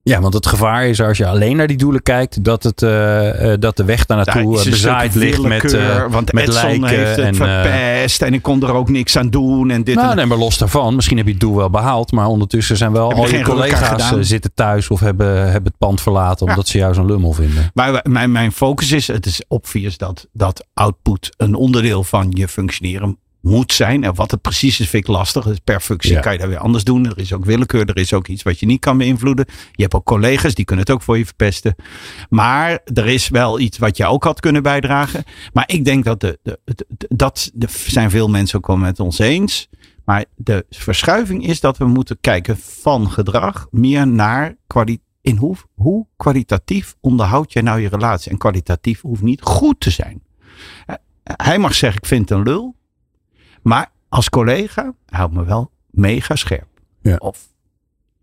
Ja, 0.05 0.21
want 0.21 0.35
het 0.35 0.47
gevaar 0.47 0.87
is 0.87 1.03
als 1.03 1.19
je 1.19 1.27
alleen 1.27 1.57
naar 1.57 1.67
die 1.67 1.77
doelen 1.77 2.03
kijkt, 2.03 2.45
dat, 2.45 2.63
het, 2.63 2.83
uh, 2.83 3.53
dat 3.59 3.77
de 3.77 3.85
weg 3.85 4.07
daar 4.07 4.17
naartoe 4.17 4.59
uh, 4.59 4.65
bezaaid 4.65 5.15
ligt 5.15 5.43
met, 5.43 5.73
uh, 5.73 6.05
want 6.11 6.33
met 6.33 6.49
Edson 6.49 6.81
lijken. 6.81 6.89
heeft 6.89 7.17
het 7.17 7.25
en, 7.25 7.35
verpest 7.35 8.23
en 8.23 8.35
ik 8.35 8.43
kon 8.43 8.63
er 8.63 8.73
ook 8.73 8.89
niks 8.89 9.17
aan 9.17 9.31
doen. 9.31 9.71
En 9.71 9.85
dit 9.85 9.95
nou, 9.95 10.11
en 10.11 10.17
nee, 10.17 10.27
maar 10.27 10.39
los 10.39 10.59
daarvan. 10.59 10.95
Misschien 10.95 11.17
heb 11.17 11.27
je 11.27 11.33
het 11.33 11.41
doel 11.41 11.57
wel 11.57 11.71
behaald, 11.71 12.13
maar 12.13 12.27
ondertussen 12.27 12.77
zijn 12.77 12.93
wel 12.93 13.13
al 13.13 13.29
je 13.29 13.43
collega's 13.43 14.19
zitten 14.21 14.51
thuis 14.55 14.89
of 14.89 15.01
hebben, 15.01 15.51
hebben 15.51 15.71
het 15.71 15.79
pand 15.79 16.01
verlaten 16.01 16.47
omdat 16.47 16.67
ja. 16.67 16.73
ze 16.73 16.79
jou 16.79 16.95
zo'n 16.95 17.07
lummel 17.07 17.33
vinden. 17.33 17.71
Maar 17.75 18.05
mijn, 18.09 18.33
mijn 18.33 18.53
focus 18.53 18.93
is, 18.93 19.07
het 19.07 19.27
is 19.27 19.43
obvious 19.49 19.97
dat, 19.97 20.29
dat 20.33 20.67
output 20.75 21.35
een 21.37 21.55
onderdeel 21.55 22.05
van 22.05 22.27
je 22.31 22.49
functioneren 22.49 23.19
moet 23.43 23.73
zijn. 23.73 24.05
En 24.05 24.15
wat 24.15 24.31
het 24.31 24.41
precies 24.41 24.81
is, 24.81 24.89
vind 24.89 25.09
ik 25.09 25.11
lastig. 25.11 25.45
Dus 25.45 25.59
per 25.59 25.81
functie 25.81 26.13
ja. 26.13 26.21
kan 26.21 26.33
je 26.33 26.39
dat 26.39 26.49
weer 26.49 26.59
anders 26.59 26.85
doen. 26.85 27.07
Er 27.07 27.19
is 27.19 27.33
ook 27.33 27.45
willekeur. 27.45 27.89
Er 27.89 27.97
is 27.97 28.13
ook 28.13 28.29
iets 28.29 28.43
wat 28.43 28.61
je 28.61 28.67
niet 28.67 28.81
kan 28.81 28.99
beïnvloeden. 28.99 29.47
Je 29.73 29.83
hebt 29.83 29.95
ook 29.95 30.05
collega's, 30.05 30.55
die 30.55 30.65
kunnen 30.65 30.85
het 30.85 30.95
ook 30.95 31.03
voor 31.03 31.19
je 31.19 31.25
verpesten. 31.25 31.75
Maar 32.29 32.79
er 32.95 33.07
is 33.07 33.29
wel 33.29 33.61
iets 33.61 33.79
wat 33.79 33.97
je 33.97 34.07
ook 34.07 34.25
had 34.25 34.41
kunnen 34.41 34.63
bijdragen. 34.63 35.25
Maar 35.53 35.65
ik 35.67 35.85
denk 35.85 36.05
dat 36.05 36.21
de, 36.21 36.39
de, 36.43 36.59
de, 36.65 36.87
dat 37.09 37.51
de, 37.55 37.67
zijn 37.69 38.11
veel 38.11 38.29
mensen 38.29 38.59
ook 38.59 38.67
wel 38.67 38.77
met 38.77 39.01
ons 39.01 39.19
eens. 39.19 39.69
Maar 40.05 40.25
de 40.37 40.67
verschuiving 40.71 41.47
is 41.47 41.61
dat 41.61 41.79
we 41.79 41.85
moeten 41.85 42.19
kijken 42.21 42.59
van 42.59 43.11
gedrag 43.11 43.67
meer 43.71 44.07
naar 44.07 44.57
kwaliteit. 44.67 45.11
In 45.23 45.37
hoe, 45.37 45.57
hoe 45.75 46.07
kwalitatief 46.17 46.97
onderhoud 47.01 47.53
jij 47.53 47.63
nou 47.63 47.81
je 47.81 47.89
relatie? 47.89 48.31
En 48.31 48.39
kwalitatief 48.39 49.01
hoeft 49.01 49.23
niet 49.23 49.43
goed 49.43 49.81
te 49.81 49.91
zijn. 49.91 50.23
Hij 51.23 51.59
mag 51.59 51.75
zeggen, 51.75 52.01
ik 52.03 52.09
vind 52.09 52.29
het 52.29 52.39
een 52.39 52.45
lul. 52.45 52.77
Maar 53.63 53.91
als 54.09 54.29
collega 54.29 54.95
houdt 55.07 55.35
me 55.35 55.45
wel 55.45 55.71
mega 55.91 56.37
scherp. 56.37 56.69
Ja. 57.01 57.17
Of 57.17 57.49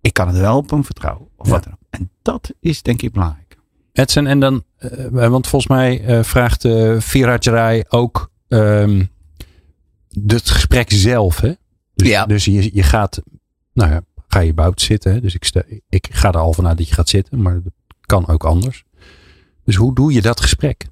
ik 0.02 0.14
kan 0.14 0.28
het 0.28 0.38
wel 0.38 0.58
op 0.58 0.70
hem 0.70 0.86
vertrouwen. 0.86 1.28
Of 1.38 1.46
Ja. 1.46 1.52
wat 1.52 1.64
dan 1.64 1.74
ook. 1.74 1.80
En 1.90 2.10
dat 2.22 2.54
is 2.60 2.82
denk 2.82 3.02
ik 3.02 3.12
belangrijk. 3.12 3.58
Edson, 3.94 4.28
en 4.28 4.40
dan, 4.40 4.64
eh, 4.78 5.06
want 5.10 5.48
volgens 5.48 5.72
mij 5.72 6.04
eh, 6.06 6.24
vraagt 6.24 6.64
uh, 6.64 7.00
Viraj 7.00 7.38
Rai 7.40 7.84
ook 7.88 8.32
ehm, 8.48 9.06
het 10.28 10.50
gesprek 10.50 10.92
zelf. 10.92 11.40
Hè? 11.40 11.54
Dus, 11.96 12.08
Ja. 12.08 12.26
dus 12.26 12.46
je, 12.46 12.76
je 12.76 12.84
gaat, 12.84 13.22
nou 13.74 13.92
ja, 13.92 14.02
ga 14.28 14.40
je 14.40 14.54
buiten 14.54 14.86
zitten. 14.86 15.14
Hè? 15.14 15.22
Dus 15.22 15.36
ik, 15.36 15.44
sta, 15.44 15.64
ik 15.90 16.08
ga 16.12 16.28
er 16.28 16.38
al 16.38 16.54
vanuit 16.54 16.78
dat 16.78 16.88
je 16.88 16.94
gaat 16.94 17.10
zitten, 17.10 17.42
maar 17.42 17.54
dat 17.64 17.74
kan 18.02 18.28
ook 18.28 18.44
anders. 18.44 18.84
Dus 19.64 19.76
hoe 19.76 19.96
doe 19.96 20.14
je 20.14 20.22
dat 20.22 20.42
gesprek? 20.42 20.88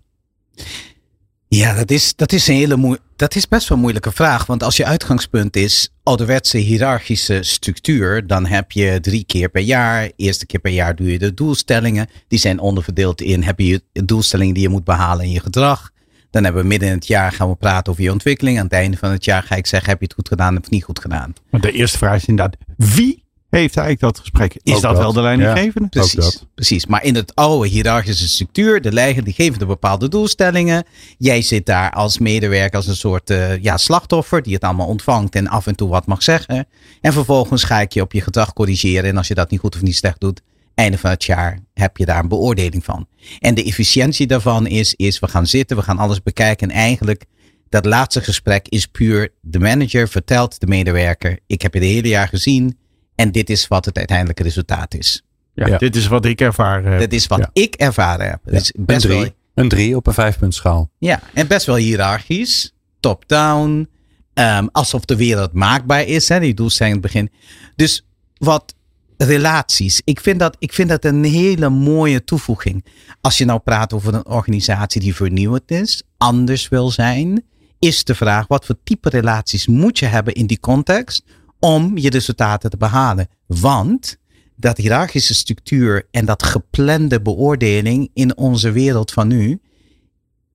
Ja, 1.47 1.73
dat 1.73 1.91
is, 1.91 2.15
dat 2.15 2.31
is 2.31 2.47
een 2.47 2.55
hele 2.55 2.99
dat 3.15 3.36
is 3.36 3.47
best 3.47 3.67
wel 3.67 3.77
een 3.77 3.83
moeilijke 3.83 4.12
vraag. 4.12 4.45
Want 4.45 4.63
als 4.63 4.77
je 4.77 4.86
uitgangspunt 4.86 5.55
is 5.55 5.89
ouderwetse 6.03 6.57
hiërarchische 6.57 7.43
structuur, 7.43 8.27
dan 8.27 8.45
heb 8.45 8.71
je 8.71 8.99
drie 9.01 9.23
keer 9.23 9.49
per 9.49 9.62
jaar. 9.62 10.12
Eerste 10.15 10.45
keer 10.45 10.60
per 10.60 10.71
jaar 10.71 10.95
doe 10.95 11.12
je 11.12 11.19
de 11.19 11.33
doelstellingen. 11.33 12.07
Die 12.27 12.39
zijn 12.39 12.60
onderverdeeld 12.60 13.21
in 13.21 13.43
heb 13.43 13.60
je 13.60 13.81
doelstellingen 13.91 14.53
die 14.53 14.63
je 14.63 14.69
moet 14.69 14.83
behalen 14.83 15.25
in 15.25 15.31
je 15.31 15.39
gedrag. 15.39 15.91
Dan 16.29 16.43
hebben 16.43 16.62
we 16.62 16.67
midden 16.67 16.89
in 16.89 16.95
het 16.95 17.07
jaar 17.07 17.31
gaan 17.31 17.49
we 17.49 17.55
praten 17.55 17.91
over 17.91 18.03
je 18.03 18.12
ontwikkeling. 18.12 18.57
Aan 18.57 18.63
het 18.63 18.73
einde 18.73 18.97
van 18.97 19.12
het 19.12 19.25
jaar 19.25 19.43
ga 19.43 19.55
ik 19.55 19.67
zeggen 19.67 19.89
heb 19.89 19.99
je 19.99 20.05
het 20.05 20.15
goed 20.15 20.27
gedaan 20.27 20.57
of 20.57 20.69
niet 20.69 20.83
goed 20.83 20.99
gedaan. 20.99 21.33
Maar 21.49 21.62
de 21.62 21.71
eerste 21.71 21.97
vraag 21.97 22.15
is 22.15 22.25
inderdaad, 22.25 22.57
wie 22.77 23.23
heeft 23.49 23.77
eigenlijk 23.77 23.99
dat 23.99 24.19
gesprek? 24.19 24.57
Is 24.63 24.73
Ook 24.73 24.81
dat, 24.81 24.91
dat. 24.91 25.01
wel 25.01 25.13
de 25.13 25.21
leidinggevende? 25.21 25.88
Precies, 25.88 26.45
precies. 26.55 26.86
Maar 26.86 27.03
in 27.03 27.15
het 27.15 27.36
oude 27.36 27.67
hiërarchische 27.67 28.27
structuur, 28.27 28.81
de 28.81 28.91
leider 28.91 29.23
die 29.23 29.33
geven 29.33 29.60
de 29.60 29.65
bepaalde 29.65 30.07
doelstellingen. 30.07 30.83
Jij 31.17 31.41
zit 31.41 31.65
daar 31.65 31.91
als 31.91 32.17
medewerker 32.17 32.75
als 32.75 32.88
een 32.88 32.95
soort 32.95 33.29
eh, 33.29 33.63
ja, 33.63 33.77
slachtoffer 33.77 34.41
die 34.41 34.53
het 34.53 34.63
allemaal 34.63 34.88
ontvangt 34.88 35.36
en 35.36 35.47
af 35.47 35.67
en 35.67 35.75
toe 35.75 35.89
wat 35.89 36.05
mag 36.05 36.23
zeggen. 36.23 36.67
En 37.01 37.13
vervolgens 37.13 37.63
ga 37.63 37.81
ik 37.81 37.91
je 37.91 38.01
op 38.01 38.12
je 38.12 38.21
gedrag 38.21 38.53
corrigeren. 38.53 39.10
En 39.10 39.17
als 39.17 39.27
je 39.27 39.33
dat 39.33 39.49
niet 39.49 39.60
goed 39.60 39.75
of 39.75 39.81
niet 39.81 39.95
slecht 39.95 40.19
doet, 40.19 40.41
einde 40.75 40.97
van 40.97 41.10
het 41.10 41.23
jaar 41.23 41.60
heb 41.73 41.97
je 41.97 42.05
daar 42.05 42.19
een 42.19 42.27
beoordeling 42.27 42.86
van. 42.86 43.07
En 43.39 43.53
de 43.53 43.63
efficiëntie 43.63 44.27
daarvan 44.27 44.67
is, 44.67 44.93
is 44.93 45.19
we 45.19 45.27
gaan 45.27 45.47
zitten, 45.47 45.77
we 45.77 45.83
gaan 45.83 45.97
alles 45.97 46.23
bekijken. 46.23 46.69
En 46.69 46.75
eigenlijk 46.75 47.25
dat 47.69 47.86
laatste 47.86 48.21
gesprek 48.21 48.67
is 48.67 48.86
puur 48.86 49.33
de 49.41 49.60
manager 49.60 50.07
vertelt 50.07 50.60
de 50.60 50.67
medewerker, 50.67 51.39
ik 51.47 51.62
heb 51.62 51.73
je 51.73 51.79
het 51.79 51.89
hele 51.89 52.07
jaar 52.07 52.27
gezien. 52.27 52.77
En 53.17 53.32
dit 53.32 53.49
is 53.49 53.67
wat 53.67 53.86
het 53.86 53.97
uiteindelijke 53.97 54.43
resultaat 54.43 54.93
is. 54.93 55.21
Ja, 55.53 55.67
Ja. 55.67 55.77
Dit 55.77 55.95
is 55.95 56.08
wat 56.08 56.25
ik 56.25 56.41
ervaar. 56.41 56.86
eh, 56.86 56.99
Dat 56.99 57.12
is 57.12 57.27
wat 57.27 57.39
Ja. 57.39 57.49
ik 57.53 57.75
ervaren 57.75 58.30
heb. 58.30 58.39
Het 58.45 58.62
is 58.62 58.73
Een 58.77 58.86
best 58.86 59.03
wel, 59.06 59.19
drie, 59.19 59.34
een 59.53 59.69
drie 59.69 59.95
op 59.95 60.08
een 60.08 60.13
vijfpuntschaal. 60.13 60.89
ja, 60.97 61.19
en 61.34 61.47
best 61.47 61.65
wel 61.65 61.75
hiërarchisch, 61.75 62.73
top-down, 62.99 63.89
ehm, 64.34 64.67
alsof 64.71 65.06
de 65.06 65.15
wereld 65.15 65.53
maakbaar 65.53 66.03
is, 66.03 66.30
hè, 66.30 66.39
die 66.39 66.53
doelstelling 66.53 66.95
in 66.95 67.01
het 67.01 67.12
begin. 67.12 67.30
Dus 67.75 68.06
wat 68.38 68.75
relaties, 69.17 70.01
ik 70.03 70.19
vind, 70.19 70.39
dat, 70.39 70.56
ik 70.60 70.73
vind 70.73 70.89
dat 70.89 71.06
een 71.06 71.23
hele 71.23 71.69
mooie 71.69 72.23
toevoeging. 72.23 72.86
Als 73.21 73.38
je 73.38 73.45
nou 73.45 73.60
praat 73.60 73.93
over 73.93 74.13
een 74.13 74.25
organisatie 74.25 75.01
die 75.01 75.15
vernieuwend 75.15 75.71
is, 75.71 76.03
anders 76.17 76.69
wil 76.69 76.91
zijn, 76.91 77.43
is 77.80 78.03
de 78.03 78.15
vraag 78.15 78.47
wat 78.47 78.65
voor 78.65 78.75
type 78.84 79.10
relaties 79.10 79.67
moet 79.67 79.99
je 79.99 80.06
hebben 80.06 80.34
in 80.34 80.47
die 80.47 80.60
context 80.60 81.23
om 81.60 81.98
je 81.98 82.10
resultaten 82.10 82.70
te 82.70 82.78
behalen. 82.78 83.28
Want 83.46 84.17
dat 84.56 84.78
hiërarchische 84.78 85.34
structuur 85.34 86.08
en 86.12 86.26
dat 86.26 86.43
geplande 86.43 87.22
beoordeling 87.22 88.10
in 88.13 88.38
onze 88.38 88.72
wereld 88.72 89.12
van 89.12 89.28
nu, 89.28 89.60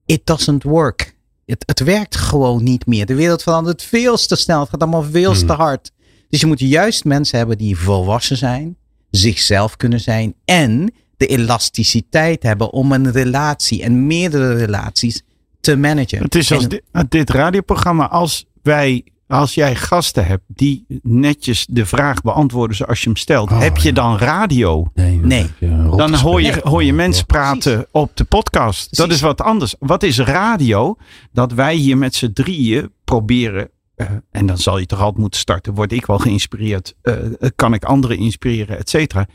it 0.05 0.25
doesn't 0.25 0.63
work. 0.63 1.15
Het, 1.45 1.63
het 1.65 1.79
werkt 1.79 2.15
gewoon 2.15 2.63
niet 2.63 2.85
meer. 2.85 3.05
De 3.05 3.15
wereld 3.15 3.43
verandert 3.43 3.83
veel 3.83 4.17
te 4.17 4.35
snel. 4.35 4.59
Het 4.59 4.69
gaat 4.69 4.81
allemaal 4.81 5.03
veel 5.03 5.33
Hmm. 5.35 5.47
te 5.47 5.53
hard. 5.53 5.91
Dus 6.29 6.39
je 6.39 6.47
moet 6.47 6.59
juist 6.59 7.03
mensen 7.05 7.37
hebben 7.37 7.57
die 7.57 7.77
volwassen 7.77 8.37
zijn, 8.37 8.77
zichzelf 9.09 9.77
kunnen 9.77 9.99
zijn 9.99 10.33
en 10.45 10.93
de 11.17 11.27
elasticiteit 11.27 12.43
hebben 12.43 12.71
om 12.71 12.91
een 12.91 13.11
relatie 13.11 13.83
en 13.83 14.07
meerdere 14.07 14.53
relaties 14.53 15.21
te 15.61 15.75
managen. 15.75 16.21
Het 16.21 16.35
is 16.35 16.51
als 16.51 16.63
En- 16.63 16.69
dit, 16.69 16.83
dit 17.09 17.29
radioprogramma, 17.29 18.07
als 18.09 18.45
wij, 18.61 19.03
als 19.33 19.53
jij 19.53 19.75
gasten 19.75 20.25
hebt 20.25 20.43
die 20.47 20.85
netjes 21.01 21.65
de 21.69 21.85
vraag 21.85 22.21
beantwoorden 22.21 22.75
zoals 22.77 22.99
je 22.99 23.05
hem 23.09 23.15
stelt, 23.17 23.51
Oh, 23.51 23.59
heb 23.59 23.77
je 23.77 23.87
ja. 23.87 23.93
dan 23.93 24.17
radio? 24.17 24.91
Nee. 24.93 25.49
Je 25.59 25.81
rotte 25.83 25.97
Dan 25.97 26.13
hoor 26.13 26.41
je, 26.41 26.59
hoor 26.63 26.83
je 26.83 26.93
mensen 26.93 27.25
praten 27.25 27.61
Precies. 27.73 27.87
op 27.91 28.11
de 28.17 28.23
podcast. 28.23 28.95
Dat 28.97 29.11
is 29.11 29.21
wat 29.21 29.41
anders. 29.41 29.75
Wat 29.79 30.03
is 30.03 30.19
radio? 30.19 30.95
Dat 31.31 31.51
wij 31.53 31.75
hier 31.75 31.97
met 31.97 32.15
z'n 32.15 32.31
drieën 32.33 32.91
proberen. 33.03 33.69
eh, 33.95 34.07
en 34.31 34.45
dan 34.45 34.57
zal 34.57 34.77
je 34.77 34.85
toch 34.85 34.99
altijd 34.99 35.17
moeten 35.21 35.39
starten. 35.39 35.73
Word 35.73 35.91
ik 35.91 36.05
wel 36.05 36.17
geïnspireerd? 36.17 36.93
eh, 37.01 37.15
kan 37.55 37.73
ik 37.73 37.83
anderen 37.83 38.17
inspireren? 38.17 38.77
Et 38.77 38.89
cetera. 38.89 39.27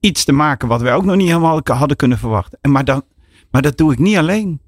Iets 0.00 0.24
te 0.24 0.32
maken 0.32 0.68
wat 0.68 0.80
wij 0.80 0.94
ook 0.94 1.04
nog 1.04 1.16
niet 1.16 1.28
helemaal 1.28 1.60
hadden 1.64 1.96
kunnen 1.96 2.18
verwachten. 2.18 2.58
En 2.60 2.70
maar, 2.70 2.84
dan, 2.84 3.02
maar 3.50 3.62
dat 3.62 3.76
doe 3.78 3.92
ik 3.92 3.98
niet 3.98 4.16
alleen. 4.16 4.60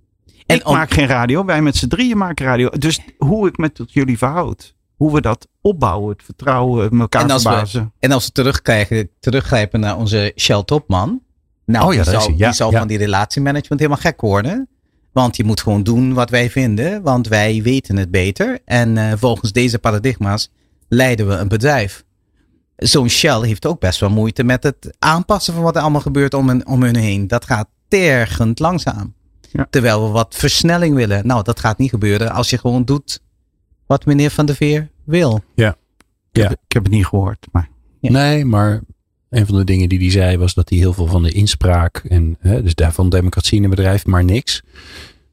En 0.47 0.57
ik 0.57 0.67
om- 0.69 0.75
maak 0.75 0.91
geen 0.91 1.07
radio. 1.07 1.45
Wij 1.45 1.63
met 1.63 1.77
z'n 1.77 1.89
drieën 1.89 2.19
maken 2.19 2.47
radio. 2.47 2.69
Dus 2.69 3.01
hoe 3.19 3.49
ik 3.49 3.57
me 3.59 3.73
tot 3.73 3.93
jullie 3.93 4.19
verhoud. 4.19 4.75
Hoe 4.99 5.13
we 5.13 5.21
dat 5.21 5.49
opbouwen. 5.61 6.11
Het 6.13 6.23
vertrouwen. 6.23 7.01
Elkaar 7.01 7.23
En 7.23 7.31
als 7.31 7.43
we-. 7.73 7.89
En 7.99 8.13
als 8.13 8.27
we 8.27 8.33
terugkrijgen, 8.33 9.09
teruggrijpen 9.21 9.81
naar 9.81 9.97
onze 9.97 10.33
Shell 10.37 10.63
Topman. 10.65 11.21
Nou, 11.65 11.87
Oh 11.87 11.95
ja, 11.95 12.03
die 12.03 12.11
zal, 12.13 12.21
hij. 12.21 12.35
Ja, 12.37 12.47
die 12.47 12.55
zal 12.57 12.71
ja. 12.71 12.79
van 12.79 12.89
die 12.89 12.99
relatiemanagement 12.99 13.81
helemaal 13.81 14.03
gek 14.03 14.21
worden. 14.21 14.69
Want 15.13 15.37
je 15.37 15.45
moet 15.45 15.61
gewoon 15.61 15.83
doen 15.83 16.15
wat 16.15 16.31
wij 16.31 16.51
vinden, 16.51 17.03
want 17.03 17.29
wij 17.29 17.63
weten 17.63 17.97
het 17.97 18.11
beter. 18.11 18.59
En 18.65 18.97
eh, 18.99 19.13
volgens 19.17 19.53
deze 19.53 19.79
paradigma's 19.79 20.51
leiden 20.89 21.29
we 21.29 21.35
een 21.35 21.49
bedrijf. 21.49 22.05
Zo'n 22.77 23.09
Shell 23.09 23.41
heeft 23.41 23.67
ook 23.67 23.81
best 23.81 24.01
wel 24.01 24.11
moeite 24.11 24.45
met 24.45 24.63
het 24.63 24.97
aanpassen 24.99 25.55
van 25.55 25.63
wat 25.63 25.77
er 25.77 25.83
allemaal 25.83 26.01
gebeurt 26.01 26.35
om, 26.35 26.49
hen- 26.49 26.67
om 26.67 26.83
hun 26.83 26.97
heen. 26.97 27.27
Dat 27.27 27.45
gaat 27.45 27.69
tergend 27.89 28.59
langzaam. 28.59 29.15
Ja. 29.53 29.67
Terwijl 29.71 30.05
we 30.05 30.09
wat 30.11 30.35
versnelling 30.35 30.95
willen. 30.95 31.27
Nou, 31.27 31.43
dat 31.43 31.61
gaat 31.61 31.79
niet 31.79 31.91
gebeuren 31.91 32.31
als 32.31 32.51
je 32.51 32.59
gewoon 32.59 32.85
doet 32.85 33.21
wat 33.89 34.07
meneer 34.07 34.31
Van 34.31 34.47
der 34.47 34.55
Veer 34.55 34.89
wil. 35.05 35.35
Ik, 35.37 35.65
heb, 35.65 35.77
Ja. 36.33 36.51
ik 36.51 36.73
heb 36.73 36.83
het 36.83 36.93
niet 36.93 37.07
gehoord. 37.07 37.47
Maar 37.53 37.69
Ja. 38.01 38.11
Nee, 38.11 38.45
maar 38.45 38.81
een 39.31 39.47
van 39.47 39.57
de 39.57 39.65
dingen 39.65 39.89
die 39.89 39.99
hij 39.99 40.11
zei 40.11 40.37
was 40.37 40.55
dat 40.55 40.69
hij 40.69 40.79
heel 40.79 40.93
veel 40.93 41.07
van 41.07 41.23
de 41.23 41.31
inspraak 41.33 41.97
en 42.09 42.37
hè, 42.41 42.63
dus 42.63 42.75
daarvan 42.75 43.09
democratie 43.09 43.57
in 43.59 43.65
een 43.65 43.71
bedrijf, 43.71 44.07
maar 44.07 44.25
niks. 44.25 44.63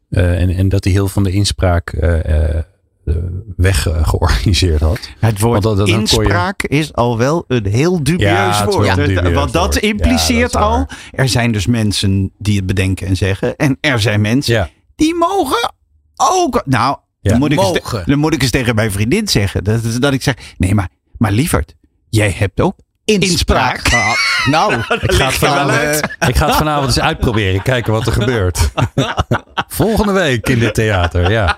Eh, 0.09 0.41
en, 0.41 0.49
en 0.49 0.69
dat 0.69 0.83
hij 0.83 0.93
heel 0.93 1.03
veel 1.03 1.13
van 1.13 1.23
de 1.23 1.31
inspraak 1.31 1.89
eh, 1.89 2.25
eh, 2.25 2.57
eh, 3.05 3.15
weg 3.57 3.87
eh, 3.87 4.07
georganiseerd 4.07 4.81
had. 4.81 5.09
Het 5.19 5.39
woord 5.39 5.63
Want 5.63 5.77
dat- 5.77 5.87
je- 5.87 5.93
inspraak 5.93 6.63
is 6.63 6.93
al 6.93 7.17
wel 7.17 7.43
een 7.47 7.65
heel 7.65 8.03
dubieus 8.03 8.29
Ja, 8.29 8.65
woord. 8.65 8.95
dubieus 8.95 9.33
Want 9.33 9.53
dat 9.53 9.61
woord. 9.63 9.73
Ja, 9.75 9.81
impliceert 9.81 10.51
dat 10.51 10.61
al, 10.61 10.77
waar. 10.77 11.09
er 11.11 11.29
zijn 11.29 11.51
dus 11.51 11.65
mensen 11.65 12.31
die 12.37 12.55
het 12.57 12.65
bedenken 12.65 13.07
en 13.07 13.17
zeggen. 13.17 13.55
En 13.55 13.77
er 13.81 13.99
zijn 13.99 14.21
mensen 14.21 14.53
Ja, 14.53 14.69
die 14.95 15.15
mogen 15.15 15.73
ook. 16.15 16.61
Nou, 16.65 16.97
Ja. 17.25 17.31
dan, 17.31 17.39
moet 17.39 17.51
ik 17.51 17.59
eens 17.59 17.71
te- 17.71 17.79
Mogen. 17.83 18.03
dan 18.05 18.19
moet 18.19 18.33
ik 18.33 18.41
eens 18.41 18.51
tegen 18.51 18.75
mijn 18.75 18.91
vriendin 18.91 19.27
zeggen. 19.27 19.63
Dat, 19.63 19.83
is- 19.83 19.95
dat 19.95 20.13
ik 20.13 20.21
zeg, 20.23 20.33
nee 20.57 20.75
maar, 20.75 20.89
maar 21.17 21.31
lieverd, 21.31 21.75
jij 22.09 22.35
hebt 22.37 22.61
ook 22.61 22.75
inspraak. 23.05 23.87
gehad. 23.87 24.17
Nou, 24.49 24.73
ik 25.07 25.11
ga 25.11 25.25
het 25.25 26.01
eh, 26.21 26.27
ik 26.29 26.35
ga 26.35 26.45
het 26.45 26.55
vanavond 26.55 26.87
eens 26.87 26.99
uitproberen. 26.99 27.61
Kijken 27.61 27.93
wat 27.93 28.05
er 28.07 28.13
gebeurt. 28.21 28.69
Volgende 29.67 30.11
week 30.13 30.49
in 30.49 30.59
dit 30.59 30.73
theater. 30.73 31.31
Ja, 31.31 31.57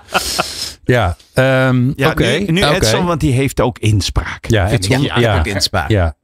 ja 0.84 1.16
ehm, 1.34 1.92
Ja, 1.96 2.10
oké. 2.10 2.44
nu. 2.46 2.62
Edson, 2.64 3.04
want 3.06 3.20
die 3.20 3.32
heeft 3.32 3.60
ook 3.60 3.78
inspraak. 3.78 4.46
Ja, 4.46 4.68
Edson, 4.70 5.00
ja, 5.02 5.38
ook 5.38 5.46
inspraak. 5.46 5.88
Ja. 5.90 6.14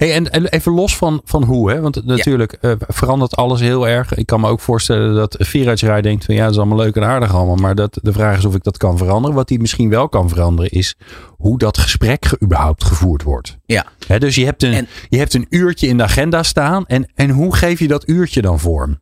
Hey, 0.00 0.14
en, 0.14 0.30
en 0.30 0.46
even 0.46 0.72
los 0.72 0.96
van, 0.96 1.20
van 1.24 1.42
hoe, 1.44 1.70
hè? 1.70 1.80
want 1.80 2.04
natuurlijk 2.04 2.52
eh, 2.52 2.72
verandert 2.78 3.36
alles 3.36 3.60
heel 3.60 3.88
erg. 3.88 4.14
Ik 4.14 4.26
kan 4.26 4.40
me 4.40 4.48
ook 4.48 4.60
voorstellen 4.60 5.14
dat 5.14 5.36
Viraj 5.38 6.00
denkt 6.00 6.24
van 6.24 6.34
ja, 6.34 6.42
dat 6.42 6.50
is 6.50 6.56
allemaal 6.56 6.76
leuk 6.78 6.96
en 6.96 7.04
aardig 7.04 7.34
allemaal. 7.34 7.56
Maar 7.56 7.74
dat, 7.74 7.98
de 8.02 8.12
vraag 8.12 8.38
is 8.38 8.44
of 8.44 8.54
ik 8.54 8.62
dat 8.62 8.76
kan 8.76 8.98
veranderen. 8.98 9.36
Wat 9.36 9.48
hij 9.48 9.58
misschien 9.58 9.88
wel 9.88 10.08
kan 10.08 10.28
veranderen 10.28 10.70
is 10.70 10.96
hoe 11.28 11.58
dat 11.58 11.78
gesprek 11.78 12.24
ge- 12.26 12.38
überhaupt 12.42 12.84
gevoerd 12.84 13.22
wordt. 13.22 13.58
Ja. 13.66 13.86
Hè, 14.06 14.18
dus 14.18 14.34
je 14.34 14.44
hebt, 14.44 14.62
een, 14.62 14.72
En- 14.72 14.88
je 15.08 15.18
hebt 15.18 15.34
een 15.34 15.46
uurtje 15.48 15.86
in 15.86 15.96
de 15.96 16.02
agenda 16.02 16.42
staan. 16.42 16.86
En, 16.86 17.10
en 17.14 17.30
hoe 17.30 17.56
geef 17.56 17.78
je 17.78 17.88
dat 17.88 18.08
uurtje 18.08 18.42
dan 18.42 18.60
vorm? 18.60 18.98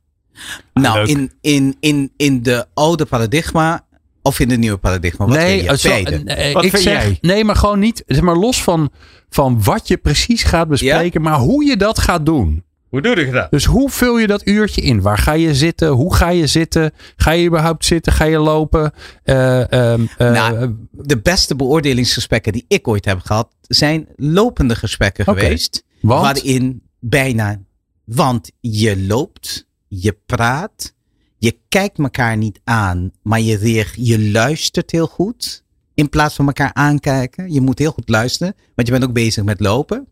Nou, 0.75 0.99
Leuk. 0.99 1.09
in, 1.09 1.33
in, 1.41 1.77
in, 1.81 2.13
in 2.17 2.43
de 2.43 2.67
oude 2.75 3.05
paradigma 3.05 3.85
of 4.23 4.41
in 4.41 4.49
de 4.49 4.57
nieuwe 4.57 4.77
paradigma? 4.79 5.27
Wat 5.27 5.37
wil 5.37 5.47
je? 5.47 5.77
zo- 5.79 5.89
Beide. 5.89 6.17
eh, 6.25 6.53
Wat 6.55 6.65
ik 6.65 6.71
zeg, 6.71 6.83
jij? 6.83 7.19
nee, 7.21 7.45
maar 7.45 7.57
gewoon 7.57 7.79
niet. 7.79 8.03
Zeg 8.07 8.21
maar 8.23 8.37
los 8.37 8.63
van, 8.63 8.91
van 9.29 9.63
wat 9.63 9.89
je 9.89 9.97
precies 9.97 10.43
gaat 10.43 10.69
bespreken, 10.69 11.23
maar 11.23 11.39
hoe 11.39 11.65
je 11.65 11.77
dat 11.77 11.99
gaat 11.99 12.27
doen. 12.27 12.63
Hoe 12.89 13.01
doe 13.03 13.15
ik 13.15 13.33
dat? 13.33 13.51
Dus 13.51 13.65
hoe 13.65 13.91
vul 13.91 14.19
je 14.19 14.27
dat 14.27 14.47
uurtje 14.47 14.81
in? 14.81 15.01
Waar 15.01 15.19
ga 15.19 15.33
je 15.33 15.55
zitten? 15.55 15.89
Hoe 15.89 16.15
ga 16.15 16.29
je 16.29 16.47
zitten? 16.47 16.93
Ga 17.17 17.31
je 17.31 17.47
überhaupt 17.47 17.85
zitten? 17.85 18.13
Ga 18.13 18.25
je 18.25 18.39
lopen? 18.39 18.93
Eh, 19.25 19.73
ehm, 19.73 20.03
eh, 20.19 20.31
Nou, 20.33 20.75
De 20.93 21.19
beste 21.21 21.57
beoordelingsgesprekken 21.57 22.53
die 22.53 22.65
ik 22.69 22.89
ooit 22.89 23.05
heb 23.05 23.21
gehad, 23.21 23.49
zijn 23.61 24.07
lopende 24.17 24.75
gesprekken 24.75 25.25
geweest. 25.25 25.85
want? 26.01 26.23
Waarin 26.23 26.83
bijna, 27.01 27.61
want 28.05 28.51
je 28.61 29.01
loopt, 29.07 29.67
je 29.89 30.17
praat, 30.27 30.95
je 31.39 31.59
kijkt 31.69 31.99
elkaar 31.99 32.37
niet 32.37 32.61
aan, 32.65 33.11
maar 33.23 33.41
je, 33.41 33.87
je 33.95 34.31
luistert 34.31 34.91
heel 34.91 35.07
goed. 35.07 35.65
In 35.95 36.09
plaats 36.09 36.35
van 36.35 36.47
elkaar 36.47 36.71
aankijken. 36.73 37.53
Je 37.53 37.61
moet 37.61 37.79
heel 37.79 37.93
goed 37.93 38.09
luisteren, 38.09 38.55
want 38.75 38.89
je 38.89 38.95
bent 38.95 39.05
ook 39.05 39.13
bezig 39.13 39.45
met 39.45 39.61
lopen. 39.61 40.09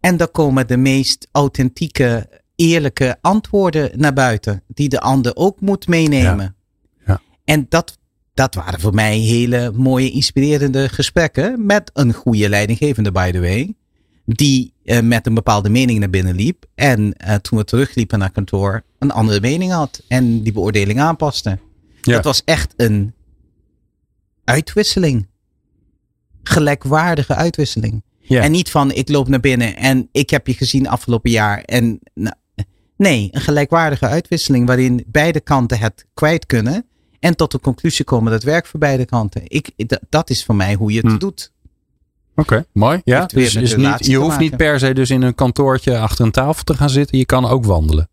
En 0.00 0.16
dan 0.16 0.30
komen 0.30 0.66
de 0.66 0.76
meest 0.76 1.28
authentieke, 1.32 2.28
eerlijke 2.56 3.18
antwoorden 3.20 3.90
naar 3.94 4.12
buiten, 4.12 4.62
die 4.66 4.88
de 4.88 5.00
ander 5.00 5.36
ook 5.36 5.60
moet 5.60 5.86
meenemen. 5.86 6.56
Ja. 7.06 7.20
En 7.44 7.66
dat, 7.68 7.98
dat 8.34 8.54
waren 8.54 8.80
voor 8.80 8.94
mij 8.94 9.18
hele 9.18 9.72
mooie, 9.74 10.10
inspirerende 10.10 10.88
gesprekken 10.88 11.66
met 11.66 11.90
een 11.94 12.12
goede 12.12 12.48
leidinggevende, 12.48 13.12
by 13.12 13.30
the 13.30 13.40
way 13.40 13.74
die 14.34 14.72
eh, 14.84 15.00
met 15.00 15.26
een 15.26 15.34
bepaalde 15.34 15.68
mening 15.68 15.98
naar 15.98 16.10
binnen 16.10 16.34
liep. 16.34 16.64
En 16.74 17.12
eh, 17.16 17.34
toen 17.34 17.58
we 17.58 17.64
terugliepen 17.64 18.18
naar 18.18 18.30
kantoor, 18.30 18.82
een 18.98 19.10
andere 19.10 19.40
mening 19.40 19.72
had. 19.72 20.02
En 20.08 20.42
die 20.42 20.52
beoordeling 20.52 21.00
aanpaste. 21.00 21.58
Ja. 22.02 22.14
Dat 22.14 22.24
was 22.24 22.42
echt 22.44 22.74
een 22.76 23.14
uitwisseling. 24.44 25.26
Gelijkwaardige 26.42 27.34
uitwisseling. 27.34 28.02
Ja. 28.18 28.42
En 28.42 28.50
niet 28.50 28.70
van 28.70 28.92
ik 28.92 29.08
loop 29.08 29.28
naar 29.28 29.40
binnen 29.40 29.76
en 29.76 30.08
ik 30.12 30.30
heb 30.30 30.46
je 30.46 30.54
gezien 30.54 30.88
afgelopen 30.88 31.30
jaar. 31.30 31.60
En, 31.62 32.00
nou, 32.14 32.36
nee, 32.96 33.28
een 33.32 33.40
gelijkwaardige 33.40 34.06
uitwisseling 34.06 34.66
waarin 34.66 35.04
beide 35.06 35.40
kanten 35.40 35.78
het 35.78 36.06
kwijt 36.14 36.46
kunnen. 36.46 36.86
En 37.20 37.36
tot 37.36 37.52
de 37.52 37.60
conclusie 37.60 38.04
komen 38.04 38.24
dat 38.32 38.42
het 38.42 38.50
werkt 38.50 38.68
voor 38.68 38.80
beide 38.80 39.04
kanten. 39.04 39.42
Ik, 39.44 39.70
dat 40.08 40.30
is 40.30 40.44
voor 40.44 40.54
mij 40.54 40.74
hoe 40.74 40.92
je 40.92 41.00
het 41.00 41.12
Hm. 41.12 41.18
doet. 41.18 41.52
Oké, 42.38 42.64
mooi. 42.72 43.00
Ja, 43.04 43.26
dus 43.26 43.54
is 43.54 43.76
niet, 43.76 44.06
je 44.06 44.16
hoeft 44.16 44.38
niet 44.38 44.56
per 44.56 44.78
se 44.78 44.94
dus 44.94 45.10
in 45.10 45.22
een 45.22 45.34
kantoortje 45.34 45.98
achter 45.98 46.24
een 46.24 46.30
tafel 46.30 46.64
te 46.64 46.74
gaan 46.74 46.90
zitten. 46.90 47.18
Je 47.18 47.26
kan 47.26 47.46
ook 47.46 47.64
wandelen. 47.64 48.08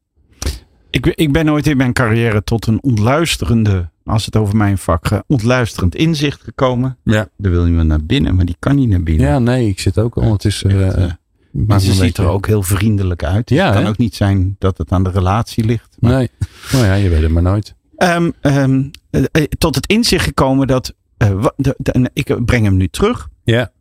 Ik, 0.89 1.05
ik 1.05 1.31
ben 1.31 1.49
ooit 1.49 1.67
in 1.67 1.77
mijn 1.77 1.93
carrière 1.93 2.43
tot 2.43 2.67
een 2.67 2.83
ontluisterende, 2.83 3.89
als 4.05 4.25
het 4.25 4.35
over 4.35 4.55
mijn 4.55 4.77
vak 4.77 5.07
gaat, 5.07 5.23
ontluisterend 5.27 5.95
inzicht 5.95 6.41
gekomen. 6.43 6.97
Ja. 7.03 7.27
Dan 7.37 7.51
wil 7.51 7.65
je 7.65 7.71
me 7.71 7.83
naar 7.83 8.03
binnen, 8.03 8.35
maar 8.35 8.45
die 8.45 8.55
kan 8.59 8.75
niet 8.75 8.89
naar 8.89 9.03
binnen. 9.03 9.27
Ja, 9.27 9.39
nee, 9.39 9.67
ik 9.67 9.79
zit 9.79 9.97
ook 9.97 10.15
ondertussen. 10.15 10.69
Echt, 10.69 10.93
eh, 10.95 11.03
eh, 11.03 11.11
maakt 11.51 11.67
Maar 11.67 11.79
ze 11.79 11.93
ziet 11.93 12.17
er 12.17 12.27
ook 12.27 12.47
heel 12.47 12.63
vriendelijk 12.63 13.23
uit. 13.23 13.49
Ja, 13.49 13.65
het 13.65 13.73
kan 13.73 13.83
hè? 13.83 13.89
ook 13.89 13.97
niet 13.97 14.15
zijn 14.15 14.55
dat 14.59 14.77
het 14.77 14.91
aan 14.91 15.03
de 15.03 15.09
relatie 15.11 15.63
ligt. 15.65 15.97
Maar, 15.99 16.11
Nee, 16.11 16.29
nou 16.71 16.85
ja, 16.85 16.93
je 16.93 17.09
weet 17.09 17.21
het 17.21 17.31
maar 17.31 17.43
nooit. 17.43 17.75
Ehm, 17.97 18.31
ehm, 18.41 18.83
eh, 19.09 19.23
eh, 19.31 19.43
tot 19.57 19.75
het 19.75 19.87
inzicht 19.87 20.25
gekomen 20.25 20.67
dat, 20.67 20.93
eh, 21.17 21.45
de, 21.55 21.75
de- 21.77 22.09
ik 22.13 22.45
breng 22.45 22.63
hem 22.63 22.77
nu 22.77 22.87
terug. 22.87 23.27
Ja, 23.43 23.71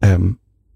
Ehm, 0.00 0.30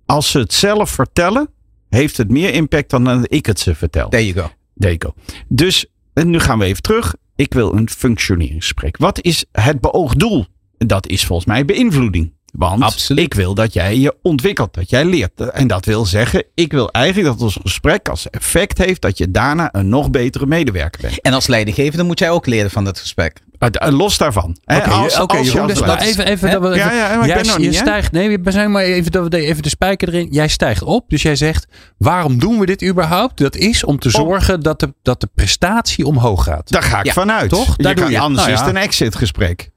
als 0.06 0.30
ze 0.30 0.38
het 0.38 0.52
zelf 0.52 0.90
vertellen, 0.90 1.48
heeft 1.88 2.16
het 2.16 2.30
meer 2.30 2.54
impact 2.54 2.90
dan 2.90 3.04
dat 3.04 3.32
ik 3.32 3.46
het 3.46 3.60
ze 3.60 3.74
vertel. 3.74 4.08
There 4.08 4.26
you 4.26 4.46
go. 4.46 4.54
There 4.78 4.96
you 4.98 5.12
go. 5.14 5.34
Dus 5.48 5.86
en 6.12 6.30
nu 6.30 6.38
gaan 6.38 6.58
we 6.58 6.64
even 6.64 6.82
terug. 6.82 7.14
Ik 7.36 7.54
wil 7.54 7.74
een 7.74 7.88
functioneringsgesprek. 7.88 8.96
Wat 8.96 9.20
is 9.20 9.44
het 9.52 9.80
beoogd 9.80 10.18
doel? 10.18 10.46
Dat 10.78 11.06
is 11.06 11.24
volgens 11.24 11.48
mij 11.48 11.64
beïnvloeding. 11.64 12.32
Want 12.58 12.82
Absoluut. 12.82 13.24
ik 13.24 13.34
wil 13.34 13.54
dat 13.54 13.72
jij 13.72 13.98
je 13.98 14.14
ontwikkelt, 14.22 14.74
dat 14.74 14.90
jij 14.90 15.04
leert. 15.04 15.40
En 15.50 15.66
dat 15.66 15.84
wil 15.84 16.06
zeggen, 16.06 16.44
ik 16.54 16.72
wil 16.72 16.90
eigenlijk 16.90 17.32
dat 17.34 17.42
ons 17.42 17.58
gesprek 17.62 18.08
als 18.08 18.30
effect 18.30 18.78
heeft 18.78 19.00
dat 19.02 19.18
je 19.18 19.30
daarna 19.30 19.68
een 19.72 19.88
nog 19.88 20.10
betere 20.10 20.46
medewerker 20.46 21.00
bent. 21.00 21.20
En 21.20 21.32
als 21.32 21.46
leidinggevende 21.46 22.04
moet 22.04 22.18
jij 22.18 22.30
ook 22.30 22.46
leren 22.46 22.70
van 22.70 22.84
dat 22.84 22.98
gesprek. 22.98 23.42
Uh, 23.86 23.92
Los 23.98 24.18
daarvan. 24.18 24.56
Oké, 24.64 24.82
als- 24.82 25.12
je- 25.14 25.18
als 25.18 25.38
je 25.46 25.52
Jeroen, 25.52 25.66
dus 25.66 25.80
even, 25.80 26.26
even, 26.26 26.50
dat 26.50 26.62
we 26.62 26.68
Ja, 26.68 26.74
even- 26.86 26.96
ja, 26.96 27.08
maar 27.08 27.20
ik 27.20 27.26
jij, 27.26 27.36
ben 27.36 27.46
nog 27.46 27.56
je 27.56 27.62
niet, 27.62 27.74
hè? 27.74 27.80
stijgt, 27.80 28.12
nee, 28.12 28.38
we 28.38 28.50
zijn 28.50 28.70
maar 28.70 28.82
even, 28.82 29.12
dat 29.12 29.28
we 29.28 29.38
even 29.38 29.62
de 29.62 29.68
spijker 29.68 30.08
erin. 30.08 30.28
Jij 30.30 30.48
stijgt 30.48 30.82
op, 30.82 31.08
dus 31.10 31.22
jij 31.22 31.36
zegt, 31.36 31.66
waarom 31.98 32.38
doen 32.38 32.58
we 32.58 32.66
dit 32.66 32.82
überhaupt? 32.84 33.38
Dat 33.38 33.56
is 33.56 33.84
om 33.84 33.98
te 33.98 34.10
zorgen 34.10 34.60
dat 34.60 34.80
de, 34.80 34.94
dat 35.02 35.20
de 35.20 35.28
prestatie 35.34 36.06
omhoog 36.06 36.44
gaat. 36.44 36.70
Daar 36.70 36.82
ga 36.82 36.98
ik 36.98 37.04
Ja, 37.06 37.12
vanuit. 37.12 37.50
toch? 37.50 37.74
Je 37.76 37.82
Daar 37.82 37.94
kan, 37.94 38.02
doe 38.04 38.12
je- 38.12 38.18
anders 38.20 38.40
nou 38.42 38.52
is 38.54 38.60
het 38.60 38.68
een 38.68 38.76
exit 38.76 39.16
gesprek. 39.16 39.70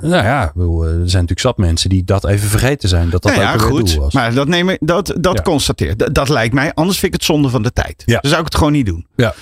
Nou 0.00 0.24
ja, 0.24 0.44
ik 0.44 0.52
bedoel, 0.54 0.82
eh, 0.84 0.88
er 0.88 0.94
zijn 0.94 1.02
natuurlijk 1.04 1.40
zat 1.40 1.58
mensen 1.58 1.88
die 1.90 2.04
dat 2.04 2.26
even 2.26 2.48
vergeten 2.48 2.88
zijn. 2.88 3.10
Dat 3.10 3.22
dat 3.22 3.32
Nou 3.32 3.44
ja, 3.44 3.54
ook 3.54 3.60
goed. 3.60 3.92
doel 3.94 4.02
was. 4.02 4.14
Maar 4.14 4.34
dat, 4.34 4.48
neem 4.48 4.68
ik, 4.68 4.78
dat, 4.80 5.14
dat 5.20 5.36
Ja. 5.36 5.42
constateer. 5.42 5.96
Dat, 5.96 6.14
dat 6.14 6.28
lijkt 6.28 6.54
mij. 6.54 6.74
Anders 6.74 6.98
vind 6.98 7.14
ik 7.14 7.18
het 7.20 7.28
zonde 7.28 7.48
van 7.48 7.62
de 7.62 7.72
tijd. 7.72 8.02
Ja. 8.06 8.18
Dan 8.20 8.30
zou 8.30 8.38
ik 8.38 8.46
het 8.46 8.56
gewoon 8.56 8.72
niet 8.72 8.86
doen. 8.86 9.06
Ja. 9.16 9.34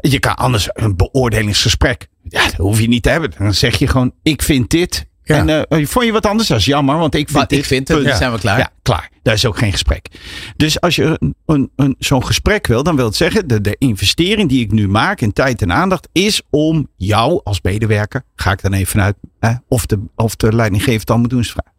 Je 0.00 0.18
kan 0.18 0.34
anders 0.34 0.68
een 0.72 0.96
beoordelingsgesprek. 0.96 2.08
Ja, 2.22 2.44
dat 2.44 2.54
hoef 2.54 2.80
je 2.80 2.88
niet 2.88 3.02
te 3.02 3.08
hebben. 3.10 3.30
Dan 3.38 3.54
zeg 3.54 3.78
je 3.78 3.86
gewoon: 3.86 4.12
ik 4.22 4.42
vind 4.42 4.70
dit. 4.70 5.06
Ja. 5.28 5.46
En 5.46 5.68
eh, 5.68 5.86
vond 5.86 6.04
je 6.04 6.12
wat 6.12 6.26
anders? 6.26 6.48
Dat 6.48 6.58
is 6.58 6.64
jammer, 6.64 6.98
want 6.98 7.14
ik 7.14 7.28
vind 7.28 7.48
dit. 7.48 7.58
ik 7.58 7.64
vind 7.64 7.88
het, 7.88 7.96
punt. 7.96 8.08
dan 8.08 8.18
zijn 8.18 8.32
we 8.32 8.38
klaar. 8.38 8.58
Ja, 8.58 8.70
klaar. 8.82 9.10
Dat 9.22 9.34
is 9.34 9.46
ook 9.46 9.58
geen 9.58 9.72
gesprek. 9.72 10.08
Dus 10.56 10.80
als 10.80 10.96
je 10.96 11.16
een, 11.18 11.34
een, 11.46 11.70
een, 11.76 11.96
zo'n 11.98 12.24
gesprek 12.26 12.66
wil, 12.66 12.82
dan 12.82 12.96
wil 12.96 13.04
het 13.04 13.16
zeggen: 13.16 13.48
de, 13.48 13.60
de 13.60 13.76
investering 13.78 14.48
die 14.48 14.60
ik 14.60 14.72
nu 14.72 14.88
maak 14.88 15.20
in 15.20 15.32
tijd 15.32 15.62
en 15.62 15.72
aandacht 15.72 16.08
is 16.12 16.42
om 16.50 16.88
jou 16.96 17.40
als 17.44 17.60
medewerker, 17.62 18.22
ga 18.34 18.52
ik 18.52 18.62
dan 18.62 18.72
even 18.72 18.86
vanuit, 18.86 19.16
eh, 19.38 19.54
of, 19.68 19.86
de, 19.86 20.00
of 20.16 20.36
de 20.36 20.52
leidinggever 20.54 20.98
het 20.98 21.06
dan 21.06 21.20
moet 21.20 21.30
doen, 21.30 21.40
is 21.40 21.50
vraag. 21.50 21.72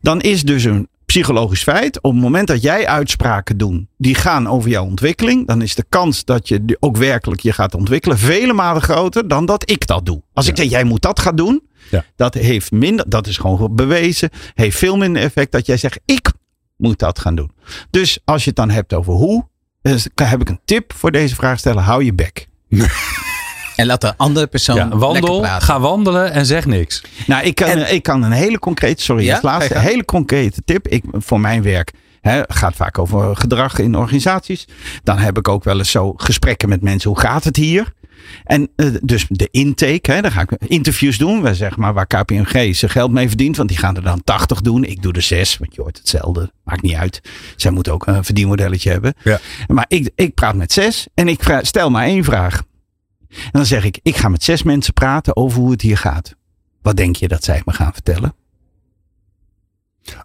Dan 0.00 0.20
is 0.20 0.42
dus 0.42 0.64
een 0.64 0.88
psychologisch 1.06 1.62
feit. 1.62 2.02
Op 2.02 2.12
het 2.12 2.22
moment 2.22 2.48
dat 2.48 2.62
jij 2.62 2.86
uitspraken 2.86 3.56
doet 3.56 3.84
die 3.98 4.14
gaan 4.14 4.48
over 4.48 4.70
jouw 4.70 4.84
ontwikkeling, 4.84 5.46
dan 5.46 5.62
is 5.62 5.74
de 5.74 5.84
kans 5.88 6.24
dat 6.24 6.48
je 6.48 6.76
ook 6.80 6.96
werkelijk 6.96 7.40
je 7.40 7.52
gaat 7.52 7.74
ontwikkelen 7.74 8.18
vele 8.18 8.52
malen 8.52 8.82
groter 8.82 9.28
dan 9.28 9.46
dat 9.46 9.70
ik 9.70 9.86
dat 9.86 10.06
doe. 10.06 10.22
Als 10.32 10.46
ik 10.48 10.56
zeg 10.56 10.70
jij 10.70 10.84
moet 10.84 11.02
dat 11.02 11.20
gaan 11.20 11.36
doen, 11.36 11.62
Ja. 11.90 12.04
dat 12.16 12.34
heeft 12.34 12.70
minder, 12.70 13.08
dat 13.08 13.26
is 13.26 13.36
gewoon 13.36 13.74
bewezen, 13.74 14.30
heeft 14.54 14.78
veel 14.78 14.96
minder 14.96 15.22
effect 15.22 15.52
dat 15.52 15.66
jij 15.66 15.76
zegt 15.76 16.00
ik 16.04 16.32
moet 16.76 16.98
dat 16.98 17.18
gaan 17.18 17.34
doen. 17.34 17.50
Dus 17.90 18.18
als 18.24 18.42
je 18.42 18.48
het 18.48 18.58
dan 18.58 18.70
hebt 18.70 18.94
over 18.94 19.12
hoe, 19.12 19.48
dus 19.82 20.08
heb 20.14 20.40
ik 20.40 20.48
een 20.48 20.60
tip 20.64 20.92
voor 20.96 21.10
deze 21.12 21.34
vraag 21.34 21.58
stellen. 21.58 21.82
Hou 21.82 22.04
je 22.04 22.14
bek. 22.14 22.46
En 23.76 23.86
laat 23.86 24.00
de 24.00 24.16
andere 24.16 24.46
persoon 24.46 24.76
ja, 24.76 24.82
lekker 24.82 24.98
wandel, 25.00 25.40
praten. 25.40 25.66
ga 25.66 25.80
wandelen 25.80 26.32
en 26.32 26.46
zeg 26.46 26.66
niks. 26.66 27.02
Nou, 27.26 27.44
ik 27.44 27.54
kan, 27.54 27.68
En- 27.68 27.94
ik 27.94 28.02
kan 28.02 28.22
een 28.22 28.32
hele 28.32 28.58
concrete, 28.58 29.02
sorry, 29.02 29.24
Ja? 29.24 29.32
als 29.32 29.42
laatste, 29.42 29.74
een 29.74 29.80
hele 29.80 30.04
concrete 30.04 30.62
tip. 30.64 30.88
Ik, 30.88 31.04
voor 31.12 31.40
mijn 31.40 31.62
werk 31.62 31.92
hè, 32.20 32.42
gaat 32.46 32.74
vaak 32.76 32.98
over 32.98 33.36
gedrag 33.36 33.78
in 33.78 33.94
organisaties. 33.96 34.64
Dan 35.02 35.18
heb 35.18 35.38
ik 35.38 35.48
ook 35.48 35.64
wel 35.64 35.78
eens 35.78 35.90
zo 35.90 36.12
gesprekken 36.16 36.68
met 36.68 36.82
mensen. 36.82 37.10
Hoe 37.10 37.18
gaat 37.20 37.44
het 37.44 37.56
hier? 37.56 37.92
En 38.44 38.68
eh, 38.76 38.86
dus 39.02 39.26
de 39.28 39.48
intake, 39.50 40.12
hè, 40.12 40.20
dan 40.20 40.30
ga 40.30 40.40
ik 40.40 40.50
interviews 40.66 41.18
doen. 41.18 41.54
Zeggen 41.54 41.80
maar 41.80 41.94
waar 41.94 42.06
KPMG 42.06 42.76
zijn 42.76 42.90
geld 42.90 43.10
mee 43.10 43.28
verdient. 43.28 43.56
Want 43.56 43.68
die 43.68 43.78
gaan 43.78 43.96
er 43.96 44.02
dan 44.02 44.24
80 44.24 44.60
doen. 44.60 44.84
Ik 44.84 45.02
doe 45.02 45.12
er 45.12 45.22
6, 45.22 45.58
want 45.58 45.74
je 45.74 45.82
hoort 45.82 45.98
hetzelfde. 45.98 46.52
Maakt 46.64 46.82
niet 46.82 46.94
uit. 46.94 47.20
Zij 47.56 47.70
moeten 47.70 47.92
ook 47.92 48.06
een 48.06 48.24
verdienmodelletje 48.24 48.90
hebben. 48.90 49.14
Ja. 49.24 49.40
Maar 49.66 49.84
ik, 49.88 50.10
ik 50.14 50.34
praat 50.34 50.54
met 50.54 50.72
zes 50.72 51.06
en 51.14 51.28
ik 51.28 51.42
vra- 51.42 51.64
stel 51.64 51.90
maar 51.90 52.04
één 52.04 52.24
vraag. 52.24 52.62
En 53.28 53.50
dan 53.52 53.66
zeg 53.66 53.84
ik, 53.84 53.98
ik 54.02 54.16
ga 54.16 54.28
met 54.28 54.44
zes 54.44 54.62
mensen 54.62 54.92
praten 54.92 55.36
over 55.36 55.60
hoe 55.60 55.70
het 55.70 55.82
hier 55.82 55.98
gaat. 55.98 56.34
Wat 56.82 56.96
denk 56.96 57.16
je 57.16 57.28
dat 57.28 57.44
zij 57.44 57.62
me 57.64 57.72
gaan 57.72 57.92
vertellen? 57.92 58.34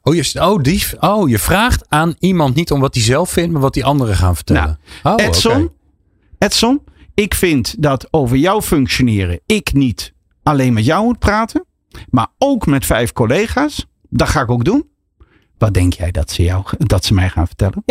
Oh 0.03 0.15
je, 0.15 0.41
oh, 0.41 0.61
die, 0.61 0.83
oh, 0.99 1.29
je 1.29 1.39
vraagt 1.39 1.89
aan 1.89 2.15
iemand 2.19 2.55
niet 2.55 2.71
om 2.71 2.79
wat 2.79 2.93
hij 2.93 3.03
zelf 3.03 3.29
vindt, 3.29 3.51
maar 3.51 3.61
wat 3.61 3.73
die 3.73 3.85
anderen 3.85 4.15
gaan 4.15 4.35
vertellen. 4.35 4.79
oh, 5.03 5.13
Edson. 5.15 5.71
Edson, 6.37 6.81
ik 7.13 7.33
vind 7.33 7.81
dat 7.81 8.07
over 8.11 8.37
jouw 8.37 8.61
functioneren 8.61 9.39
ik 9.45 9.73
niet 9.73 10.13
alleen 10.43 10.73
met 10.73 10.85
jou 10.85 11.05
moet 11.05 11.19
praten, 11.19 11.65
maar 12.09 12.27
ook 12.37 12.65
met 12.65 12.85
vijf 12.85 13.13
collega's. 13.13 13.85
Dat 14.09 14.29
ga 14.29 14.41
ik 14.41 14.49
ook 14.49 14.63
doen. 14.63 14.89
Wat 15.57 15.73
denk 15.73 15.93
jij 15.93 16.11
dat 16.11 16.31
ze, 16.31 16.43
jou, 16.43 16.65
dat 16.77 17.05
ze 17.05 17.13
mij 17.13 17.29
gaan 17.29 17.47
vertellen? 17.47 17.83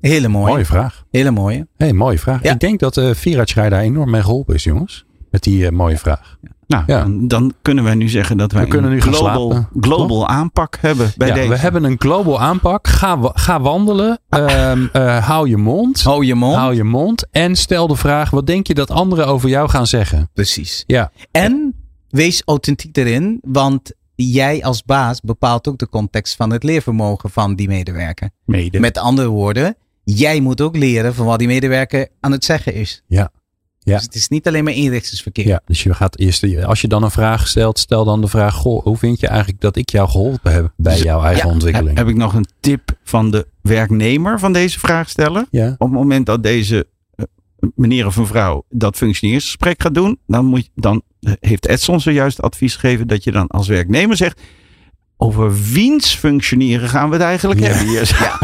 Hele 0.00 0.28
mooie. 0.28 0.52
Mooie 0.52 0.64
vraag. 0.64 1.04
Hele 1.10 1.30
mooie. 1.30 1.66
Hey, 1.76 1.92
mooie 1.92 2.18
vraag. 2.18 2.42
Ja. 2.42 2.52
Ik 2.52 2.60
denk 2.60 2.80
dat 2.80 2.96
uh, 2.96 3.10
Schrei 3.14 3.68
daar 3.68 3.80
enorm 3.80 4.10
mee 4.10 4.22
geholpen 4.22 4.54
is, 4.54 4.64
jongens. 4.64 5.06
Met 5.30 5.42
die 5.42 5.66
eh, 5.66 5.72
mooie 5.72 5.98
vraag. 5.98 6.38
Nou, 6.66 6.84
Ja. 6.86 7.00
dan, 7.02 7.28
dan 7.28 7.54
kunnen 7.62 7.84
we 7.84 7.94
nu 7.94 8.08
zeggen 8.08 8.36
dat 8.36 8.52
wij 8.52 8.62
We 8.62 8.68
kunnen 8.68 8.90
een 8.90 8.96
nu 8.96 9.02
global, 9.02 9.68
global 9.80 10.28
aanpak 10.28 10.78
hebben 10.80 11.12
bij 11.16 11.28
ja, 11.28 11.34
deze. 11.34 11.48
we 11.48 11.56
hebben 11.56 11.84
een 11.84 11.96
global 11.98 12.40
aanpak. 12.40 12.86
Ga, 12.88 13.18
ga 13.22 13.60
wandelen. 13.60 14.18
Ehm, 14.28 14.86
eh, 14.92 15.26
hou 15.26 15.48
je 15.48 15.56
mond. 15.56 16.02
Hou 16.02 16.24
je 16.24 16.34
mond. 16.34 16.56
Hou 16.56 16.74
je 16.74 16.84
mond. 16.84 17.26
En 17.30 17.56
stel 17.56 17.86
de 17.86 17.96
vraag: 17.96 18.30
wat 18.30 18.46
denk 18.46 18.66
je 18.66 18.74
dat 18.74 18.90
anderen 18.90 19.26
over 19.26 19.48
jou 19.48 19.68
gaan 19.68 19.86
zeggen? 19.86 20.30
Precies. 20.34 20.84
Ja, 20.86 21.10
En 21.30 21.74
wees 22.08 22.42
authentiek 22.44 22.96
erin, 22.96 23.38
want 23.42 23.92
jij 24.14 24.64
als 24.64 24.84
baas 24.84 25.20
bepaalt 25.20 25.68
ook 25.68 25.78
de 25.78 25.88
context 25.88 26.36
van 26.36 26.52
het 26.52 26.62
leervermogen 26.62 27.30
van 27.30 27.54
die 27.54 27.68
medewerker. 27.68 28.30
Mede. 28.44 28.80
Met 28.80 28.98
andere 28.98 29.28
woorden, 29.28 29.76
jij 30.04 30.40
moet 30.40 30.60
ook 30.60 30.76
leren 30.76 31.14
van 31.14 31.26
wat 31.26 31.38
die 31.38 31.48
medewerker 31.48 32.08
aan 32.20 32.32
het 32.32 32.44
zeggen 32.44 32.74
is. 32.74 33.02
Ja. 33.06 33.30
Ja. 33.86 33.94
Dus 33.94 34.04
het 34.04 34.14
is 34.14 34.28
niet 34.28 34.46
alleen 34.46 34.64
maar 34.64 34.72
inrichtersverkeer. 34.72 35.46
ja. 35.46 35.60
Dus 35.66 35.82
je 35.82 35.94
gaat 35.94 36.18
eerst, 36.18 36.64
als 36.64 36.80
je 36.80 36.88
dan 36.88 37.02
een 37.02 37.10
vraag 37.10 37.48
stelt, 37.48 37.78
stel 37.78 38.04
dan 38.04 38.20
de 38.20 38.26
vraag: 38.28 38.54
Goh, 38.54 38.82
hoe 38.84 38.96
vind 38.96 39.20
je 39.20 39.26
eigenlijk 39.26 39.60
dat 39.60 39.76
ik 39.76 39.90
jou 39.90 40.08
geholpen 40.08 40.52
heb 40.52 40.72
bij 40.76 40.98
jouw 40.98 41.22
eigen 41.22 41.46
Ja. 41.46 41.52
ontwikkeling? 41.52 41.96
Heb 41.98 42.08
ik 42.08 42.16
nog 42.16 42.34
een 42.34 42.46
tip 42.60 42.96
van 43.04 43.30
de 43.30 43.46
werknemer 43.60 44.38
van 44.38 44.52
deze 44.52 44.78
vraagsteller? 44.78 45.46
Ja. 45.50 45.68
Op 45.78 45.78
het 45.78 45.90
moment 45.90 46.26
dat 46.26 46.42
deze 46.42 46.86
eh, 47.14 47.24
meneer 47.74 48.06
of 48.06 48.16
mevrouw 48.18 48.64
dat 48.70 48.96
functioneringsgesprek 48.96 49.82
gaat 49.82 49.94
doen, 49.94 50.18
dan, 50.26 50.44
moet, 50.44 50.64
je- 50.64 50.70
dan 50.74 51.02
eh, 51.20 51.32
heeft 51.40 51.66
Edson 51.68 52.00
zojuist 52.00 52.42
advies 52.42 52.74
gegeven 52.76 53.06
dat 53.08 53.24
je 53.24 53.32
dan 53.32 53.46
als 53.46 53.68
werknemer 53.68 54.16
zegt. 54.16 54.40
Over 55.18 55.54
wiens 55.72 56.14
functioneren 56.14 56.88
gaan 56.88 57.08
we 57.08 57.14
het 57.14 57.24
eigenlijk 57.24 57.60
Ja. 57.60 57.66
hebben 57.66 57.86
hier? 57.88 58.34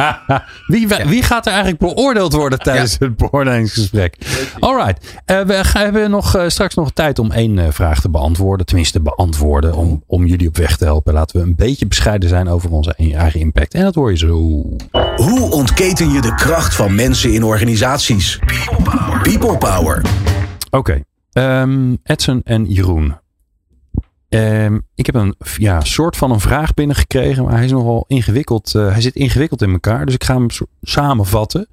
wie, 0.66 0.88
wie 1.08 1.22
gaat 1.22 1.46
er 1.46 1.52
eigenlijk 1.52 1.80
beoordeeld 1.94 2.32
worden 2.32 2.58
tijdens 2.58 2.96
het 2.98 3.16
beoordelingsgesprek? 3.16 4.16
Alright. 4.58 5.20
Eh, 5.24 5.40
we 5.40 5.64
gaan- 5.64 5.82
hebben 5.82 6.10
nog, 6.10 6.34
eh, 6.36 6.48
straks 6.48 6.74
nog 6.74 6.90
tijd 6.92 7.18
om 7.18 7.30
één 7.30 7.58
eh, 7.58 7.66
vraag 7.70 8.00
te 8.00 8.10
beantwoorden. 8.10 8.66
Tenminste, 8.66 9.00
beantwoorden. 9.00 9.74
Om, 9.74 10.02
om 10.06 10.26
jullie 10.26 10.48
op 10.48 10.56
weg 10.56 10.76
te 10.76 10.84
helpen. 10.84 11.12
Laten 11.14 11.40
we 11.40 11.46
een 11.46 11.54
beetje 11.56 11.86
bescheiden 11.86 12.28
zijn 12.28 12.48
over 12.48 12.70
onze 12.70 12.94
eigen 12.94 13.40
impact. 13.40 13.74
En 13.74 13.82
dat 13.82 13.94
hoor 13.94 14.10
je 14.10 14.16
zo. 14.16 14.28
Hoe 15.16 15.50
ontketen 15.50 16.12
je 16.12 16.20
de 16.20 16.34
kracht 16.34 16.74
van 16.74 16.94
mensen 16.94 17.32
in 17.32 17.44
organisaties? 17.44 18.38
People 19.22 19.58
Power. 19.58 20.02
Oké. 20.70 21.02
Ehm, 21.32 21.94
Edson 22.04 22.40
en 22.44 22.64
Jeroen. 22.72 23.14
Ehm, 24.32 24.78
ik 24.94 25.06
heb 25.06 25.14
een 25.14 25.34
ja, 25.56 25.80
soort 25.80 26.16
van 26.16 26.30
een 26.30 26.40
vraag 26.40 26.74
binnengekregen, 26.74 27.44
maar 27.44 27.54
hij 27.54 27.64
is 27.64 27.70
nogal 27.70 28.04
ingewikkeld. 28.08 28.74
eh, 28.74 28.90
hij 28.92 29.00
zit 29.00 29.14
ingewikkeld 29.14 29.62
in 29.62 29.72
elkaar, 29.72 30.06
dus 30.06 30.14
ik 30.14 30.24
ga 30.24 30.34
hem 30.34 30.46
samenvatten. 30.82 31.66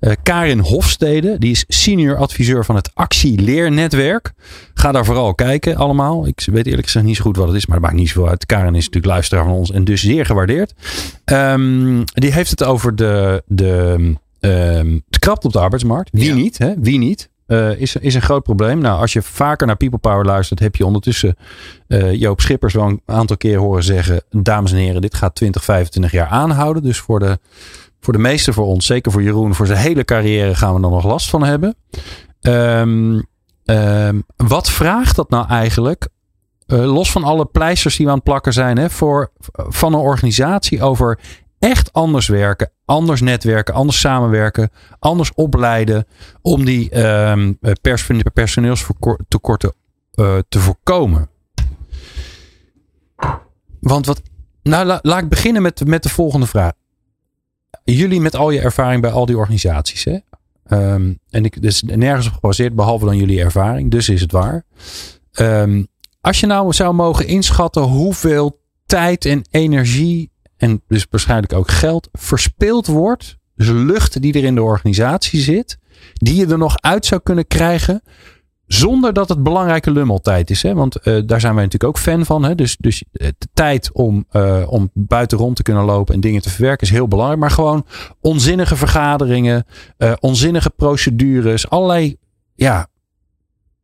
Eh, 0.00 0.12
Karin 0.22 0.58
Hofstede, 0.58 1.38
die 1.38 1.50
is 1.50 1.64
senior 1.68 2.16
adviseur 2.16 2.64
van 2.64 2.74
het 2.76 2.90
Actieleernetwerk. 2.94 4.32
Ga 4.74 4.92
daar 4.92 5.04
vooral 5.04 5.34
kijken 5.34 5.76
allemaal. 5.76 6.26
Ik 6.26 6.48
weet 6.52 6.66
eerlijk 6.66 6.84
gezegd 6.86 7.04
niet 7.04 7.16
zo 7.16 7.22
goed 7.22 7.36
wat 7.36 7.46
het 7.48 7.56
is, 7.56 7.66
maar 7.66 7.76
dat 7.80 7.84
maakt 7.86 7.98
niet 8.00 8.08
zoveel 8.08 8.28
uit. 8.30 8.46
Karin 8.46 8.74
is 8.74 8.84
natuurlijk 8.84 9.06
luisteraar 9.12 9.44
van 9.44 9.52
ons 9.52 9.70
en 9.70 9.84
dus 9.84 10.00
zeer 10.02 10.26
gewaardeerd. 10.26 10.72
Ehm, 11.24 12.02
die 12.04 12.32
heeft 12.32 12.50
het 12.50 12.64
over 12.64 12.96
de, 12.96 13.42
de, 13.46 14.14
ehm 14.40 14.98
het 15.10 15.18
krapt 15.18 15.44
op 15.44 15.52
de 15.52 15.58
arbeidsmarkt. 15.60 16.08
Wie 16.12 16.28
Ja. 16.28 16.34
niet, 16.34 16.58
hè? 16.58 16.72
Wie 16.78 16.98
niet? 16.98 17.28
Eh, 17.48 17.80
is, 17.80 17.96
is 17.96 18.14
een 18.14 18.22
groot 18.22 18.42
probleem. 18.42 18.78
Nou, 18.78 19.00
als 19.00 19.12
je 19.12 19.22
vaker 19.22 19.66
naar 19.66 19.76
People 19.76 19.98
Power 19.98 20.24
luistert, 20.24 20.60
heb 20.60 20.76
je 20.76 20.86
ondertussen 20.86 21.36
eh, 21.86 22.14
Joop 22.14 22.40
Schippers 22.40 22.74
wel 22.74 22.84
een 22.84 23.02
aantal 23.06 23.36
keer 23.36 23.58
horen 23.58 23.82
zeggen: 23.82 24.22
Dames 24.30 24.72
en 24.72 24.78
heren, 24.78 25.00
dit 25.00 25.14
gaat 25.14 25.34
20, 25.34 25.64
25 25.64 26.12
jaar 26.12 26.28
aanhouden. 26.28 26.82
Dus 26.82 26.98
voor 26.98 27.18
de, 27.18 27.38
voor 28.00 28.12
de 28.12 28.18
meeste 28.18 28.52
voor 28.52 28.66
ons, 28.66 28.86
zeker 28.86 29.12
voor 29.12 29.22
Jeroen, 29.22 29.54
voor 29.54 29.66
zijn 29.66 29.78
hele 29.78 30.04
carrière 30.04 30.54
gaan 30.54 30.74
we 30.74 30.82
er 30.82 30.90
nog 30.90 31.04
last 31.04 31.30
van 31.30 31.44
hebben. 31.44 31.76
Ehm, 32.40 33.20
ehm, 33.64 34.20
wat 34.36 34.70
vraagt 34.70 35.16
dat 35.16 35.30
nou 35.30 35.48
eigenlijk? 35.48 36.08
eh, 36.68 36.92
los 36.92 37.12
van 37.12 37.24
alle 37.24 37.44
pleisters 37.44 37.96
die 37.96 38.04
we 38.04 38.10
aan 38.10 38.18
het 38.18 38.26
plakken 38.26 38.52
zijn, 38.52 38.78
hè, 38.78 38.90
voor, 38.90 39.30
van 39.52 39.92
een 39.92 40.00
organisatie 40.00 40.82
over 40.82 41.18
echt 41.58 41.92
anders 41.92 42.26
werken, 42.28 42.70
anders 42.84 43.20
netwerken, 43.20 43.74
anders 43.74 44.00
samenwerken, 44.00 44.70
anders 44.98 45.32
opleiden 45.34 46.06
om 46.42 46.64
die 46.64 46.90
eh, 50.14 50.38
te 50.48 50.58
voorkomen. 50.58 51.28
Want 53.80 54.06
wat. 54.06 54.22
Nou, 54.62 54.86
la- 54.86 54.98
laat 55.02 55.22
ik 55.22 55.28
beginnen 55.28 55.62
met, 55.62 55.86
met 55.86 56.02
de 56.02 56.08
volgende 56.08 56.46
vraag. 56.46 56.72
Jullie 57.84 58.20
met 58.20 58.36
al 58.36 58.50
je 58.50 58.60
ervaring 58.60 59.02
bij 59.02 59.10
al 59.10 59.26
die 59.26 59.36
organisaties, 59.36 60.04
hè? 60.04 60.18
Ehm, 60.64 61.14
en 61.30 61.44
ik 61.44 61.62
dus 61.62 61.82
nergens 61.82 62.26
op 62.26 62.32
gebaseerd, 62.32 62.74
behalve 62.74 63.04
dan 63.04 63.16
jullie 63.16 63.40
ervaring. 63.40 63.90
Dus 63.90 64.08
is 64.08 64.20
het 64.20 64.32
waar. 64.32 64.64
Ehm, 65.32 65.84
als 66.20 66.40
je 66.40 66.46
nou 66.46 66.72
zou 66.72 66.94
mogen 66.94 67.26
inschatten 67.26 67.82
hoeveel 67.82 68.60
tijd 68.86 69.24
en 69.24 69.46
energie 69.50 70.30
en 70.58 70.82
dus 70.88 71.06
waarschijnlijk 71.10 71.52
ook 71.52 71.70
geld 71.70 72.08
verspild 72.12 72.86
wordt. 72.86 73.36
Dus 73.54 73.68
lucht 73.68 74.22
die 74.22 74.34
er 74.34 74.44
in 74.44 74.54
de 74.54 74.62
organisatie 74.62 75.40
zit, 75.40 75.78
die 76.12 76.34
je 76.34 76.46
er 76.46 76.58
nog 76.58 76.80
uit 76.80 77.06
zou 77.06 77.20
kunnen 77.20 77.46
krijgen 77.46 78.02
zonder 78.66 79.12
dat 79.12 79.28
het 79.28 79.42
belangrijke 79.42 79.90
lummeltijd 79.90 80.50
is. 80.50 80.62
Hè? 80.62 80.74
Want 80.74 80.96
uh, 80.96 81.22
daar 81.26 81.40
zijn 81.40 81.54
wij 81.54 81.64
natuurlijk 81.64 81.96
ook 81.96 82.02
fan 82.02 82.24
van. 82.24 82.44
Hè? 82.44 82.54
Dus, 82.54 82.76
dus 82.76 83.04
de 83.12 83.48
tijd 83.52 83.92
om, 83.92 84.26
uh, 84.32 84.64
om 84.66 84.90
buiten 84.94 85.38
rond 85.38 85.56
te 85.56 85.62
kunnen 85.62 85.84
lopen 85.84 86.14
en 86.14 86.20
dingen 86.20 86.42
te 86.42 86.50
verwerken 86.50 86.86
is 86.86 86.92
heel 86.92 87.08
belangrijk. 87.08 87.40
Maar 87.40 87.50
gewoon 87.50 87.86
onzinnige 88.20 88.76
vergaderingen, 88.76 89.66
onzinnige 90.20 90.70
procedures, 90.70 91.70
allerlei 91.70 92.16
ja, 92.54 92.88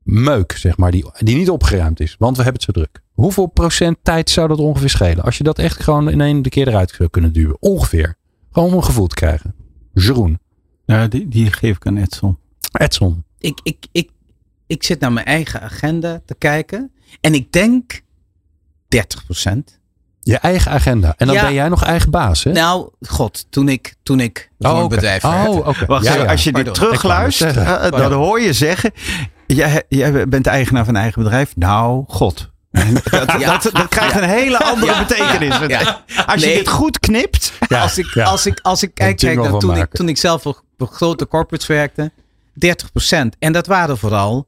meuk, 0.04 0.52
zeg 0.52 0.76
maar, 0.76 0.90
die, 0.90 1.04
die 1.18 1.36
niet 1.36 1.50
opgeruimd 1.50 2.00
is. 2.00 2.16
Want 2.18 2.36
we 2.36 2.42
hebben 2.42 2.62
het 2.62 2.74
zo 2.74 2.80
druk. 2.80 3.02
Hoeveel 3.12 3.46
procent 3.46 3.98
tijd 4.02 4.30
zou 4.30 4.48
dat 4.48 4.58
ongeveer 4.58 4.90
schelen? 4.90 5.24
Als 5.24 5.38
je 5.38 5.44
dat 5.44 5.58
echt 5.58 5.82
gewoon 5.82 6.10
in 6.10 6.20
één 6.20 6.42
keer 6.42 6.68
eruit 6.68 6.90
zou 6.90 7.08
kunnen 7.08 7.32
duwen. 7.32 7.56
Ongeveer. 7.60 8.16
Gewoon 8.52 8.68
om 8.70 8.76
een 8.76 8.84
gevoel 8.84 9.06
te 9.06 9.14
krijgen. 9.14 9.54
Jeroen. 9.92 10.38
Ja, 10.84 11.06
die, 11.06 11.28
die 11.28 11.52
geef 11.52 11.76
ik 11.76 11.86
aan 11.86 11.96
Edson. 11.96 12.38
Edson. 12.72 13.24
Ik, 13.38 13.60
ik, 13.62 13.86
ik, 13.92 14.10
ik 14.66 14.82
zit 14.82 15.00
naar 15.00 15.12
mijn 15.12 15.26
eigen 15.26 15.60
agenda 15.60 16.20
te 16.26 16.34
kijken. 16.38 16.92
En 17.20 17.34
ik 17.34 17.52
denk 17.52 18.00
30%. 18.96 19.50
Je 20.20 20.36
eigen 20.38 20.70
agenda. 20.72 21.14
En 21.16 21.26
dan 21.26 21.36
Ja. 21.36 21.42
ben 21.42 21.54
jij 21.54 21.68
nog 21.68 21.84
eigen 21.84 22.10
baas, 22.10 22.44
hè? 22.44 22.52
Nou, 22.52 22.90
god, 23.00 23.46
toen 23.50 23.68
ik, 23.68 23.94
toen 24.02 24.20
ik 24.20 24.50
oh, 24.58 24.86
bedrijf. 24.86 25.24
Oh, 25.24 25.56
oké. 25.56 25.86
Wacht 25.86 26.04
Ja, 26.04 26.10
even, 26.10 26.24
ja. 26.24 26.30
als 26.30 26.44
je 26.44 26.52
dit 26.52 26.74
terugluistert, 26.74 27.56
eh, 27.56 27.64
zeggen. 27.64 27.90
dan 27.92 28.12
hoor 28.12 28.40
je 28.40 28.52
zeggen, 28.52 28.92
jij, 29.54 29.82
jij 29.88 30.28
bent 30.28 30.46
eigenaar 30.46 30.84
van 30.84 30.94
een 30.94 31.00
eigen 31.00 31.22
bedrijf. 31.22 31.56
Nou, 31.56 32.04
god. 32.06 32.52
Dat, 32.70 33.34
Ja. 33.38 33.58
dat, 33.58 33.62
dat 33.72 33.88
krijgt 33.88 34.16
een 34.16 34.28
hele 34.28 34.58
andere 34.58 34.92
Ja. 34.92 35.04
betekenis. 35.06 35.58
Ja. 35.66 36.04
Als 36.26 36.40
je 36.40 36.46
Nee. 36.46 36.56
dit 36.56 36.68
goed 36.68 36.98
knipt, 36.98 37.52
Ja, 37.68 37.82
als, 37.82 37.98
ik, 37.98 38.14
ja. 38.14 38.24
als, 38.24 38.46
ik, 38.46 38.60
als 38.60 38.82
ik 38.82 38.94
kijk, 38.94 39.18
toen, 39.18 39.76
ik, 39.76 39.90
toen 39.90 40.08
ik 40.08 40.16
zelf 40.16 40.42
voor, 40.42 40.62
grote 40.78 41.28
corporates 41.28 41.66
werkte, 41.66 42.12
30%. 42.54 43.36
En 43.38 43.52
dat 43.52 43.66
waren 43.66 43.98
vooral. 43.98 44.46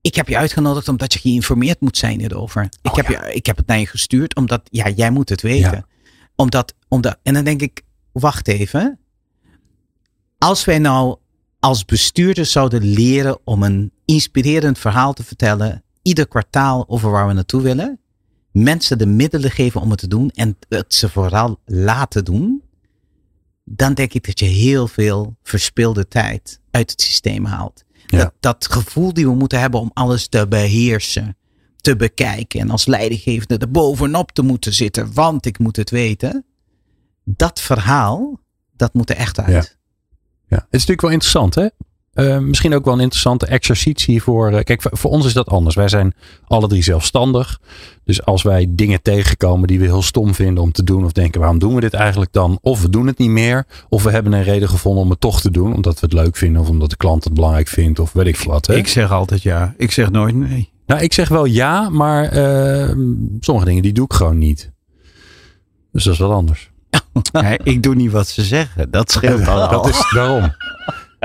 Ik 0.00 0.14
heb 0.14 0.28
je 0.28 0.36
uitgenodigd 0.36 0.88
omdat 0.88 1.12
je 1.12 1.18
geïnformeerd 1.18 1.80
moet 1.80 1.96
zijn 1.96 2.18
hierover. 2.20 2.62
Ik, 2.62 2.90
Oh, 2.90 2.94
heb, 2.96 3.06
je, 3.08 3.34
ik 3.34 3.46
heb 3.46 3.56
het 3.56 3.66
naar 3.66 3.78
je 3.78 3.86
gestuurd 3.86 4.34
omdat 4.36 4.60
ja, 4.64 4.88
jij 4.88 5.10
moet 5.10 5.28
het 5.28 5.42
weten. 5.42 5.70
Ja. 5.72 5.84
Omdat, 6.36 6.74
omdat, 6.88 7.16
en 7.22 7.34
dan 7.34 7.44
denk 7.44 7.60
ik, 7.62 7.82
wacht 8.12 8.48
even. 8.48 8.98
Als 10.38 10.64
wij 10.64 10.78
nou 10.78 11.16
als 11.64 11.84
bestuurders 11.84 12.52
zouden 12.52 12.82
leren 12.82 13.38
om 13.44 13.62
een 13.62 13.92
inspirerend 14.04 14.78
verhaal 14.78 15.12
te 15.12 15.24
vertellen, 15.24 15.82
ieder 16.02 16.28
kwartaal 16.28 16.88
over 16.88 17.10
waar 17.10 17.26
we 17.26 17.32
naartoe 17.32 17.62
willen, 17.62 18.00
mensen 18.52 18.98
de 18.98 19.06
middelen 19.06 19.50
geven 19.50 19.80
om 19.80 19.90
het 19.90 19.98
te 19.98 20.08
doen 20.08 20.30
en 20.30 20.56
het 20.68 20.94
ze 20.94 21.08
vooral 21.08 21.60
laten 21.64 22.24
doen, 22.24 22.62
dan 23.64 23.94
denk 23.94 24.12
ik 24.12 24.26
dat 24.26 24.38
je 24.38 24.44
heel 24.44 24.88
veel 24.88 25.36
verspilde 25.42 26.08
tijd 26.08 26.60
uit 26.70 26.90
het 26.90 27.00
systeem 27.00 27.44
haalt. 27.44 27.84
Ja. 28.06 28.18
Dat, 28.18 28.32
dat 28.40 28.66
gevoel 28.70 29.12
die 29.12 29.26
we 29.26 29.34
moeten 29.34 29.60
hebben 29.60 29.80
om 29.80 29.90
alles 29.94 30.28
te 30.28 30.48
beheersen, 30.48 31.36
te 31.76 31.96
bekijken 31.96 32.60
en 32.60 32.70
als 32.70 32.86
leidinggevende 32.86 33.58
er 33.58 33.70
bovenop 33.70 34.32
te 34.32 34.42
moeten 34.42 34.74
zitten, 34.74 35.12
want 35.12 35.46
ik 35.46 35.58
moet 35.58 35.76
het 35.76 35.90
weten. 35.90 36.44
Dat 37.24 37.60
verhaal, 37.60 38.40
dat 38.76 38.94
moet 38.94 39.10
er 39.10 39.16
echt 39.16 39.38
uit. 39.38 39.66
Ja, 39.66 39.83
het 40.56 40.66
is 40.70 40.86
natuurlijk 40.86 41.00
wel 41.00 41.10
interessant, 41.10 41.54
hè? 41.54 41.66
Eh, 42.14 42.38
misschien 42.38 42.74
ook 42.74 42.84
wel 42.84 42.94
een 42.94 43.00
interessante 43.00 43.46
exercitie 43.46 44.22
voor. 44.22 44.50
eh, 44.52 44.64
kijk, 44.64 44.82
voor, 44.82 44.98
voor 44.98 45.10
ons 45.10 45.26
is 45.26 45.32
dat 45.32 45.48
anders. 45.48 45.74
Wij 45.74 45.88
zijn 45.88 46.14
alle 46.46 46.68
drie 46.68 46.82
zelfstandig. 46.82 47.60
Dus 48.04 48.24
als 48.24 48.42
wij 48.42 48.66
dingen 48.68 49.02
tegenkomen 49.02 49.66
die 49.66 49.78
we 49.78 49.84
heel 49.84 50.02
stom 50.02 50.34
vinden 50.34 50.62
om 50.62 50.72
te 50.72 50.82
doen, 50.84 51.04
of 51.04 51.12
denken 51.12 51.40
waarom 51.40 51.58
doen 51.58 51.74
we 51.74 51.80
dit 51.80 51.94
eigenlijk 51.94 52.32
dan? 52.32 52.58
Of 52.62 52.82
we 52.82 52.88
doen 52.88 53.06
het 53.06 53.18
niet 53.18 53.30
meer, 53.30 53.66
of 53.88 54.02
we 54.02 54.10
hebben 54.10 54.32
een 54.32 54.42
reden 54.42 54.68
gevonden 54.68 55.02
om 55.02 55.10
het 55.10 55.20
toch 55.20 55.40
te 55.40 55.50
doen, 55.50 55.74
omdat 55.74 56.00
we 56.00 56.06
het 56.06 56.12
leuk 56.12 56.36
vinden, 56.36 56.62
of 56.62 56.68
omdat 56.68 56.90
de 56.90 56.96
klant 56.96 57.24
het 57.24 57.34
belangrijk 57.34 57.68
vindt, 57.68 57.98
of 57.98 58.12
weet 58.12 58.26
ik 58.26 58.36
veel 58.36 58.52
wat. 58.52 58.66
Hè? 58.66 58.74
ik 58.74 58.88
zeg 58.88 59.12
altijd 59.12 59.42
ja. 59.42 59.74
Ik 59.76 59.90
zeg 59.90 60.10
nooit 60.10 60.34
nee. 60.34 60.72
Nou, 60.86 61.02
ik 61.02 61.12
zeg 61.12 61.28
wel 61.28 61.44
ja, 61.44 61.88
maar 61.88 62.24
eh, 62.24 62.96
sommige 63.40 63.66
dingen 63.66 63.82
die 63.82 63.92
doe 63.92 64.04
ik 64.04 64.12
gewoon 64.12 64.38
niet. 64.38 64.72
Dus 65.92 66.04
dat 66.04 66.12
is 66.12 66.18
wat 66.18 66.30
anders. 66.30 66.70
Nee, 67.32 67.58
ik 67.62 67.82
doe 67.82 67.94
niet 67.94 68.10
wat 68.10 68.28
ze 68.28 68.42
zeggen. 68.42 68.90
Dat 68.90 69.10
scheelt 69.10 69.48
al. 69.48 69.68
Dat 69.68 69.88
is 69.88 70.10
daarom. 70.14 70.52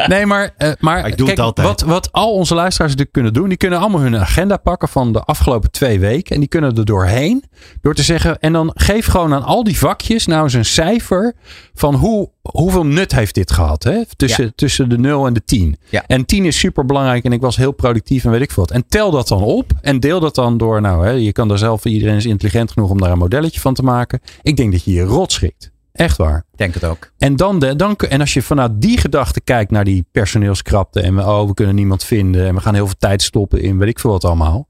Nee, 0.07 0.25
maar, 0.25 0.53
eh, 0.57 0.67
maar, 0.67 0.75
Maar 0.79 1.07
ik 1.07 1.17
doe 1.17 1.25
kijk, 1.25 1.37
het 1.37 1.45
altijd. 1.45 1.67
Wat, 1.67 1.81
wat 1.81 2.11
al 2.11 2.33
onze 2.33 2.55
luisteraars 2.55 2.91
natuurlijk 2.91 3.15
kunnen 3.15 3.33
doen, 3.33 3.47
die 3.49 3.57
kunnen 3.57 3.79
allemaal 3.79 4.01
hun 4.01 4.17
agenda 4.17 4.57
pakken 4.57 4.87
van 4.87 5.13
de 5.13 5.21
afgelopen 5.21 5.71
twee 5.71 5.99
weken. 5.99 6.33
En 6.33 6.39
die 6.39 6.49
kunnen 6.49 6.77
er 6.77 6.85
doorheen. 6.85 7.43
Door 7.81 7.93
te 7.93 8.03
zeggen, 8.03 8.39
en 8.39 8.53
dan 8.53 8.71
geef 8.73 9.05
gewoon 9.05 9.33
aan 9.33 9.43
al 9.43 9.63
die 9.63 9.77
vakjes 9.77 10.25
nou 10.25 10.43
eens 10.43 10.53
een 10.53 10.65
cijfer 10.65 11.35
van 11.73 11.95
hoe, 11.95 12.29
hoeveel 12.41 12.85
nut 12.85 13.11
heeft 13.11 13.35
dit 13.35 13.51
gehad. 13.51 13.83
Hè? 13.83 14.01
Tussen, 14.15 14.55
tussen 14.55 14.89
de 14.89 14.97
0 14.97 15.27
en 15.27 15.33
de 15.33 15.43
10. 15.43 15.77
Ja. 15.89 16.03
En 16.07 16.25
10 16.25 16.45
is 16.45 16.59
super 16.59 16.85
belangrijk 16.85 17.23
en 17.23 17.33
ik 17.33 17.41
was 17.41 17.55
heel 17.55 17.71
productief 17.71 18.23
en 18.23 18.31
weet 18.31 18.41
ik 18.41 18.51
veel 18.51 18.63
wat. 18.63 18.71
En 18.71 18.87
tel 18.87 19.11
dat 19.11 19.27
dan 19.27 19.41
op 19.41 19.71
en 19.81 19.99
deel 19.99 20.19
dat 20.19 20.35
dan 20.35 20.57
door, 20.57 20.81
nou 20.81 21.05
hè, 21.05 21.11
je 21.11 21.31
kan 21.31 21.47
daar 21.47 21.57
zelf, 21.57 21.85
iedereen 21.85 22.15
is 22.15 22.25
intelligent 22.25 22.71
genoeg 22.71 22.89
om 22.89 23.01
daar 23.01 23.11
een 23.11 23.17
modelletje 23.17 23.59
van 23.59 23.73
te 23.73 23.83
maken. 23.83 24.21
Ik 24.41 24.57
denk 24.57 24.71
dat 24.71 24.83
je 24.83 24.91
je 24.91 25.03
rot 25.03 25.31
schrikt. 25.31 25.71
Echt 25.99 26.17
waar. 26.17 26.45
Denk 26.55 26.73
het 26.73 26.83
ook. 26.83 27.11
En, 27.17 27.35
dan 27.35 27.59
de, 27.59 27.75
dan, 27.75 27.95
en 27.95 28.19
als 28.19 28.33
je 28.33 28.41
vanuit 28.41 28.81
die 28.81 28.97
gedachte 28.97 29.41
kijkt 29.41 29.71
naar 29.71 29.83
die 29.83 30.05
personeelskrapte 30.11 31.01
en 31.01 31.15
we, 31.15 31.21
oh, 31.21 31.47
we 31.47 31.53
kunnen 31.53 31.75
niemand 31.75 32.03
vinden 32.03 32.47
en 32.47 32.55
we 32.55 32.61
gaan 32.61 32.73
heel 32.73 32.85
veel 32.85 32.97
tijd 32.99 33.21
stoppen 33.21 33.61
in 33.61 33.77
weet 33.77 33.89
ik 33.89 33.99
veel 33.99 34.11
wat 34.11 34.23
allemaal. 34.23 34.67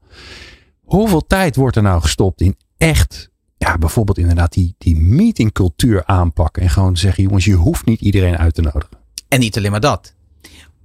Hoeveel 0.80 1.26
tijd 1.26 1.56
wordt 1.56 1.76
er 1.76 1.82
nou 1.82 2.00
gestopt 2.00 2.40
in 2.40 2.56
echt, 2.76 3.30
ja, 3.56 3.78
bijvoorbeeld 3.78 4.18
inderdaad 4.18 4.52
die, 4.52 4.74
die 4.78 4.96
meetingcultuur 4.96 6.04
aanpakken 6.04 6.62
en 6.62 6.70
gewoon 6.70 6.96
zeggen, 6.96 7.22
jongens, 7.22 7.44
je 7.44 7.54
hoeft 7.54 7.84
niet 7.84 8.00
iedereen 8.00 8.38
uit 8.38 8.54
te 8.54 8.62
nodigen. 8.62 8.98
En 9.28 9.40
niet 9.40 9.56
alleen 9.56 9.70
maar 9.70 9.80
dat. 9.80 10.14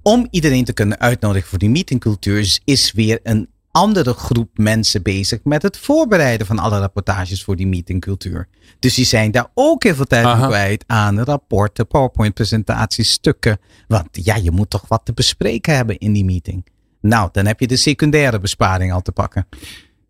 Om 0.02 0.26
iedereen 0.30 0.64
te 0.64 0.72
kunnen 0.72 1.00
uitnodigen 1.00 1.48
voor 1.48 1.58
die 1.58 1.70
meetingcultuur 1.70 2.58
is 2.64 2.92
weer 2.92 3.20
een 3.22 3.48
andere 3.76 4.12
groep 4.12 4.48
mensen 4.58 5.02
bezig 5.02 5.38
met 5.44 5.62
het 5.62 5.76
voorbereiden 5.78 6.46
van 6.46 6.58
alle 6.58 6.78
rapportages 6.78 7.44
voor 7.44 7.56
die 7.56 7.66
meetingcultuur. 7.66 8.48
Dus 8.78 8.94
die 8.94 9.04
zijn 9.04 9.30
daar 9.30 9.46
ook 9.54 9.82
heel 9.82 9.94
veel 9.94 10.04
tijd 10.04 10.24
aan 10.24 10.48
kwijt 10.48 10.84
aan 10.86 11.20
rapporten, 11.20 11.86
PowerPoint-presentaties, 11.86 13.10
stukken. 13.10 13.58
Want 13.88 14.08
ja, 14.12 14.36
je 14.36 14.50
moet 14.50 14.70
toch 14.70 14.84
wat 14.88 15.00
te 15.04 15.12
bespreken 15.12 15.74
hebben 15.76 15.98
in 15.98 16.12
die 16.12 16.24
meeting. 16.24 16.66
Nou, 17.00 17.28
dan 17.32 17.46
heb 17.46 17.60
je 17.60 17.66
de 17.66 17.76
secundaire 17.76 18.38
besparing 18.40 18.92
al 18.92 19.02
te 19.02 19.12
pakken. 19.12 19.46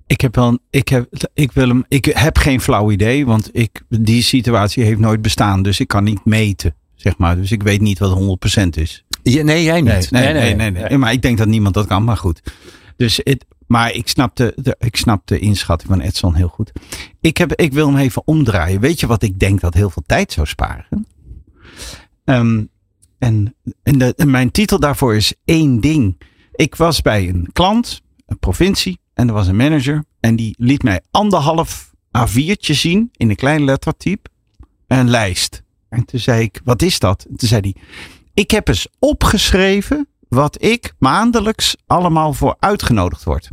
Ik 0.07 0.21
heb 0.21 0.35
wel, 0.35 0.49
een- 0.49 0.61
ik 0.71 0.89
heb, 0.89 1.29
ik 1.35 1.53
wil 1.53 1.69
hem, 1.69 1.85
ik 1.89 2.05
heb 2.05 2.39
geen 2.39 2.61
flauw 2.61 2.91
idee, 2.91 3.27
want 3.27 3.49
ik, 3.53 3.83
die 3.89 4.23
situatie 4.23 4.85
heeft 4.85 4.99
nooit 5.01 5.23
bestaan, 5.23 5.63
dus 5.63 5.81
ik 5.81 5.89
kan 5.89 6.05
niet 6.05 6.25
meten, 6.25 6.75
zeg 6.95 7.19
maar. 7.19 7.37
Dus 7.37 7.53
ik 7.53 7.63
weet 7.63 7.81
niet 7.81 7.99
wat 7.99 8.13
100% 8.13 8.77
is. 8.77 9.05
Ja, 9.23 9.43
nee, 9.43 9.63
jij 9.63 9.81
niet. 9.81 10.11
Nee, 10.11 10.33
nee, 10.33 10.55
nee, 10.55 10.71
nee, 10.71 10.99
Maar 10.99 11.13
ik 11.13 11.23
denk 11.23 11.39
dat 11.39 11.47
niemand 11.47 11.75
dat 11.75 11.87
kan, 11.87 12.05
maar 12.05 12.17
goed. 12.17 12.41
Dus 12.97 13.21
het, 13.25 13.45
maar 13.67 13.93
ik 13.93 14.09
snap 14.09 14.37
de, 14.37 14.77
ik 14.79 14.97
snap 14.97 15.27
de 15.27 15.39
inschatting 15.39 15.91
van 15.91 16.01
Edson 16.01 16.35
heel 16.35 16.49
goed. 16.49 16.73
Ik, 17.21 17.37
heb, 17.37 17.55
ik 17.55 17.73
wil 17.73 17.87
hem 17.87 17.97
even 17.97 18.23
omdraaien. 18.27 18.81
Weet 18.81 19.01
je 19.01 19.07
wat 19.07 19.23
ik 19.23 19.39
denk 19.39 19.61
dat 19.61 19.75
heel 19.75 19.91
veel 19.91 20.03
tijd 20.07 20.33
zou 20.33 20.47
sparen? 20.47 21.07
Ehm, 22.25 22.65
en 23.19 23.55
de, 23.83 24.15
mijn 24.27 24.51
titel 24.51 24.81
daarvoor 24.81 25.17
is 25.17 25.35
één 25.45 25.81
ding. 25.81 26.21
Ik 26.53 26.75
was 26.75 27.03
bij 27.03 27.29
een 27.29 27.49
klant, 27.53 28.03
een 28.27 28.39
provincie, 28.39 28.99
en 29.15 29.29
er 29.29 29.35
was 29.35 29.47
een 29.47 29.57
manager. 29.57 30.05
En 30.21 30.37
die 30.37 30.55
liet 30.59 30.83
mij 30.83 31.01
anderhalf 31.11 31.95
A4'tje 32.19 32.75
zien 32.75 33.09
in 33.17 33.31
een 33.31 33.37
klein 33.37 33.65
lettertype. 33.65 34.31
Een 34.87 35.11
lijst. 35.11 35.63
En 35.89 36.05
toen 36.05 36.21
zei 36.21 36.43
ik, 36.43 36.61
wat 36.65 36.83
is 36.83 36.99
dat? 36.99 37.27
En 37.29 37.37
toen 37.37 37.49
zei 37.49 37.61
hij, 37.61 37.83
ik 38.35 38.51
heb 38.51 38.69
eens 38.69 38.89
opgeschreven 38.99 40.09
wat 40.29 40.63
ik 40.63 40.93
maandelijks 40.99 41.77
allemaal 41.87 42.33
voor 42.33 42.57
uitgenodigd 42.59 43.25
word. 43.25 43.51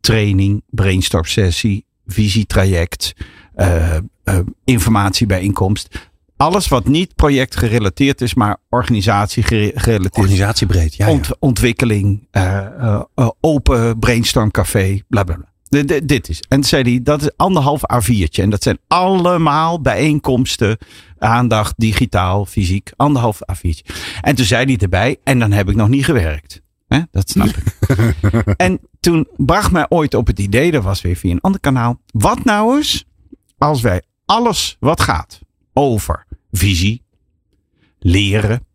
Training, 0.00 0.62
brainstorm 0.70 1.24
sessie, 1.24 1.84
visietraject, 2.06 3.12
eh, 3.54 3.96
eh, 3.96 4.38
informatiebijeenkomst. 4.64 6.08
Alles 6.36 6.68
wat 6.68 6.86
niet 6.86 7.14
projectgerelateerd 7.14 8.20
is, 8.20 8.34
maar 8.34 8.56
organisatie 8.68 9.42
gere- 9.42 9.72
gerelateerd. 9.74 10.16
Organisatiebreed, 10.16 10.94
ja. 10.94 11.06
ja. 11.06 11.12
Ont- 11.12 11.38
ontwikkeling, 11.38 12.26
eh, 12.30 13.00
open 13.40 13.98
brainstormcafé, 13.98 15.00
bla 15.08 15.24
bla 15.24 15.34
bla. 15.34 15.46
De- 15.68 15.84
de- 15.84 16.04
dit 16.04 16.28
is. 16.28 16.42
En 16.48 16.64
zei 16.64 16.82
hij, 16.82 17.00
dat 17.02 17.22
is 17.22 17.30
anderhalf 17.36 17.80
A4'tje. 17.94 18.42
En 18.42 18.50
dat 18.50 18.62
zijn 18.62 18.78
allemaal 18.88 19.80
bijeenkomsten, 19.80 20.78
aandacht, 21.18 21.74
digitaal, 21.76 22.46
fysiek. 22.46 22.92
Anderhalf 22.96 23.40
A4'tje. 23.52 23.94
En 24.20 24.34
toen 24.34 24.44
zei 24.44 24.64
hij 24.64 24.76
erbij, 24.76 25.16
en 25.24 25.38
dan 25.38 25.52
heb 25.52 25.68
ik 25.68 25.76
nog 25.76 25.88
niet 25.88 26.04
gewerkt. 26.04 26.62
Dat 27.10 27.30
snap 27.30 27.46
ik. 27.46 27.96
en 28.56 28.80
toen 29.00 29.28
bracht 29.36 29.72
mij 29.72 29.86
ooit 29.88 30.14
op 30.14 30.26
het 30.26 30.38
idee, 30.38 30.70
dat 30.70 30.82
was 30.82 31.00
weer 31.00 31.16
via 31.16 31.30
een 31.30 31.40
ander 31.40 31.60
kanaal. 31.60 32.00
Wat 32.06 32.44
nou 32.44 32.76
eens 32.76 33.04
als 33.58 33.80
wij 33.80 34.02
alles 34.24 34.76
wat 34.80 35.00
gaat 35.00 35.40
over 35.72 36.26
visie, 36.50 37.02
leren, 37.98 38.66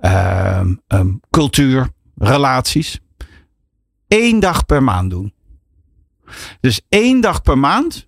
ehm, 0.00 0.74
ehm, 0.86 1.12
cultuur, 1.30 1.88
relaties. 2.16 3.00
één 4.08 4.40
dag 4.40 4.66
per 4.66 4.82
maand 4.82 5.10
doen. 5.10 5.34
Dus 6.60 6.80
één 6.88 7.20
dag 7.20 7.42
per 7.42 7.58
maand 7.58 8.06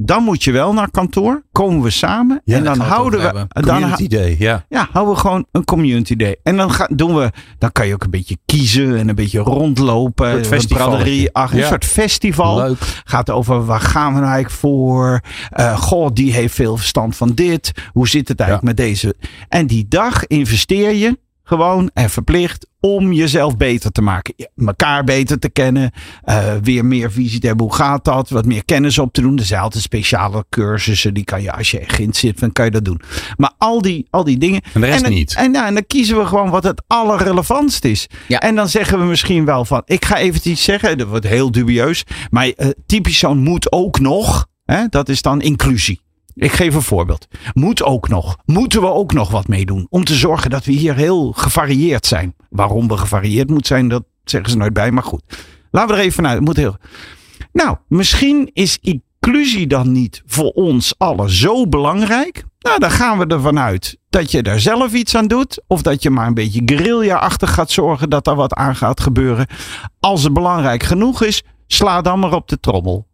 dan 0.00 0.22
moet 0.22 0.44
je 0.44 0.52
wel 0.52 0.72
naar 0.72 0.90
kantoor. 0.90 1.42
Komen 1.52 1.82
we 1.82 1.90
samen. 1.90 2.40
Ja, 2.44 2.56
en 2.56 2.64
dan 2.64 2.78
we 2.78 2.82
houden 2.82 3.20
we. 3.20 3.46
Dan, 3.48 3.64
Community 3.64 4.06
Day, 4.06 4.36
ja. 4.38 4.64
ja, 4.68 4.88
houden 4.92 5.14
we 5.14 5.20
gewoon 5.20 5.46
een 5.52 5.64
community 5.64 6.16
day. 6.16 6.36
En 6.42 6.56
dan 6.56 6.70
gaan, 6.70 6.88
doen 6.90 7.14
we, 7.14 7.30
dan 7.58 7.72
kan 7.72 7.86
je 7.86 7.94
ook 7.94 8.04
een 8.04 8.10
beetje 8.10 8.36
kiezen 8.46 8.96
en 8.96 9.08
een 9.08 9.14
beetje 9.14 9.38
rondlopen. 9.38 10.36
Een 10.36 10.44
soort 10.44 10.70
Een 10.70 11.28
ach, 11.32 11.52
een 11.52 11.58
Ja. 11.58 11.66
soort 11.66 11.84
festival. 11.84 12.56
Leuk. 12.56 13.02
Gaat 13.04 13.30
over 13.30 13.64
waar 13.64 13.80
gaan 13.80 14.14
we 14.14 14.20
nou 14.20 14.32
eigenlijk 14.32 14.60
voor? 14.60 15.20
Eh 15.50 15.78
goh, 15.78 16.08
die 16.12 16.32
heeft 16.32 16.54
veel 16.54 16.76
verstand 16.76 17.16
van 17.16 17.32
dit. 17.34 17.72
Hoe 17.92 18.08
zit 18.08 18.28
het 18.28 18.40
eigenlijk 18.40 18.76
met 18.76 18.86
deze? 18.86 19.14
En 19.48 19.66
die 19.66 19.86
dag 19.88 20.26
investeer 20.26 20.92
je 20.92 21.18
gewoon 21.48 21.90
en 21.94 22.10
verplicht 22.10 22.66
om 22.80 23.12
jezelf 23.12 23.56
beter 23.56 23.90
te 23.90 24.02
maken. 24.02 24.34
Mekaar 24.54 25.04
beter 25.04 25.38
te 25.38 25.50
kennen. 25.50 25.90
eh, 26.24 26.54
weer 26.62 26.84
meer 26.84 27.12
visie 27.12 27.40
te 27.40 27.46
hebben. 27.46 27.66
Hoe 27.66 27.74
gaat 27.74 28.04
dat? 28.04 28.28
Wat 28.30 28.44
meer 28.44 28.64
kennis 28.64 28.98
op 28.98 29.12
te 29.12 29.20
doen. 29.20 29.38
Er 29.38 29.44
zijn 29.44 29.60
altijd 29.60 29.82
speciale 29.82 30.44
cursussen. 30.48 31.14
Die 31.14 31.24
kan 31.24 31.42
je 31.42 31.52
als 31.52 31.70
je 31.70 31.80
erin 31.80 32.14
zit, 32.14 32.40
dan 32.40 32.52
kan 32.52 32.64
je 32.64 32.70
dat 32.70 32.84
doen. 32.84 33.00
Maar 33.36 33.52
al 33.58 33.82
die, 33.82 34.06
al 34.10 34.24
die 34.24 34.38
dingen. 34.38 34.60
En 34.74 34.80
de 34.80 34.86
rest 34.86 35.02
dan, 35.02 35.12
niet. 35.12 35.34
En, 35.34 35.52
ja, 35.52 35.66
en 35.66 35.74
dan 35.74 35.86
kiezen 35.86 36.18
we 36.18 36.26
gewoon 36.26 36.50
wat 36.50 36.64
het 36.64 36.82
allerrelevantst 36.86 37.84
is. 37.84 38.06
Ja. 38.28 38.38
En 38.40 38.54
dan 38.54 38.68
zeggen 38.68 38.98
we 38.98 39.04
misschien 39.04 39.44
wel 39.44 39.64
van. 39.64 39.82
Ik 39.84 40.04
ga 40.04 40.16
even 40.16 40.50
iets 40.50 40.64
zeggen. 40.64 40.98
Dat 40.98 41.08
wordt 41.08 41.26
heel 41.26 41.50
dubieus. 41.50 42.04
Maar 42.30 42.48
eh, 42.48 42.68
typisch 42.86 43.18
zo'n 43.18 43.38
moet 43.38 43.72
ook 43.72 44.00
nog. 44.00 44.46
Hè, 44.64 44.86
dat 44.88 45.08
is 45.08 45.22
dan 45.22 45.40
inclusie. 45.40 46.00
Ik 46.38 46.52
geef 46.52 46.74
een 46.74 46.82
voorbeeld. 46.82 47.28
Moet 47.54 47.82
ook 47.82 48.08
nog. 48.08 48.38
Moeten 48.44 48.80
we 48.80 48.86
ook 48.86 49.12
nog 49.12 49.30
wat 49.30 49.48
meedoen. 49.48 49.86
Om 49.90 50.04
te 50.04 50.14
zorgen 50.14 50.50
dat 50.50 50.64
we 50.64 50.72
hier 50.72 50.94
heel 50.94 51.32
gevarieerd 51.32 52.06
zijn. 52.06 52.34
Waarom 52.50 52.88
we 52.88 52.96
gevarieerd 52.96 53.48
moeten 53.48 53.66
zijn, 53.66 53.88
dat 53.88 54.04
zeggen 54.24 54.50
ze 54.50 54.56
nooit 54.56 54.72
bij. 54.72 54.90
Maar 54.90 55.02
goed. 55.02 55.22
Laten 55.70 55.90
we 55.90 55.96
er 55.96 56.00
even 56.00 56.14
vanuit. 56.14 56.40
Moet 56.40 56.56
heel. 56.56 56.76
Nou, 57.52 57.76
misschien 57.88 58.50
is 58.52 58.78
inclusie 58.80 59.66
dan 59.66 59.92
niet 59.92 60.22
voor 60.26 60.50
ons 60.50 60.94
allen 60.98 61.30
zo 61.30 61.68
belangrijk. 61.68 62.44
Nou, 62.58 62.78
dan 62.78 62.90
gaan 62.90 63.18
we 63.18 63.26
ervan 63.26 63.58
uit 63.58 63.98
dat 64.10 64.30
je 64.30 64.42
daar 64.42 64.60
zelf 64.60 64.92
iets 64.92 65.14
aan 65.14 65.26
doet. 65.26 65.62
Of 65.66 65.82
dat 65.82 66.02
je 66.02 66.10
maar 66.10 66.26
een 66.26 66.34
beetje 66.34 66.62
guerrilla-achtig 66.64 67.54
gaat 67.54 67.70
zorgen 67.70 68.10
dat 68.10 68.26
er 68.26 68.34
wat 68.34 68.54
aan 68.54 68.76
gaat 68.76 69.00
gebeuren. 69.00 69.46
Als 70.00 70.22
het 70.22 70.32
belangrijk 70.32 70.82
genoeg 70.82 71.22
is, 71.22 71.42
sla 71.66 72.00
dan 72.00 72.18
maar 72.18 72.32
op 72.32 72.48
de 72.48 72.60
trommel. 72.60 73.06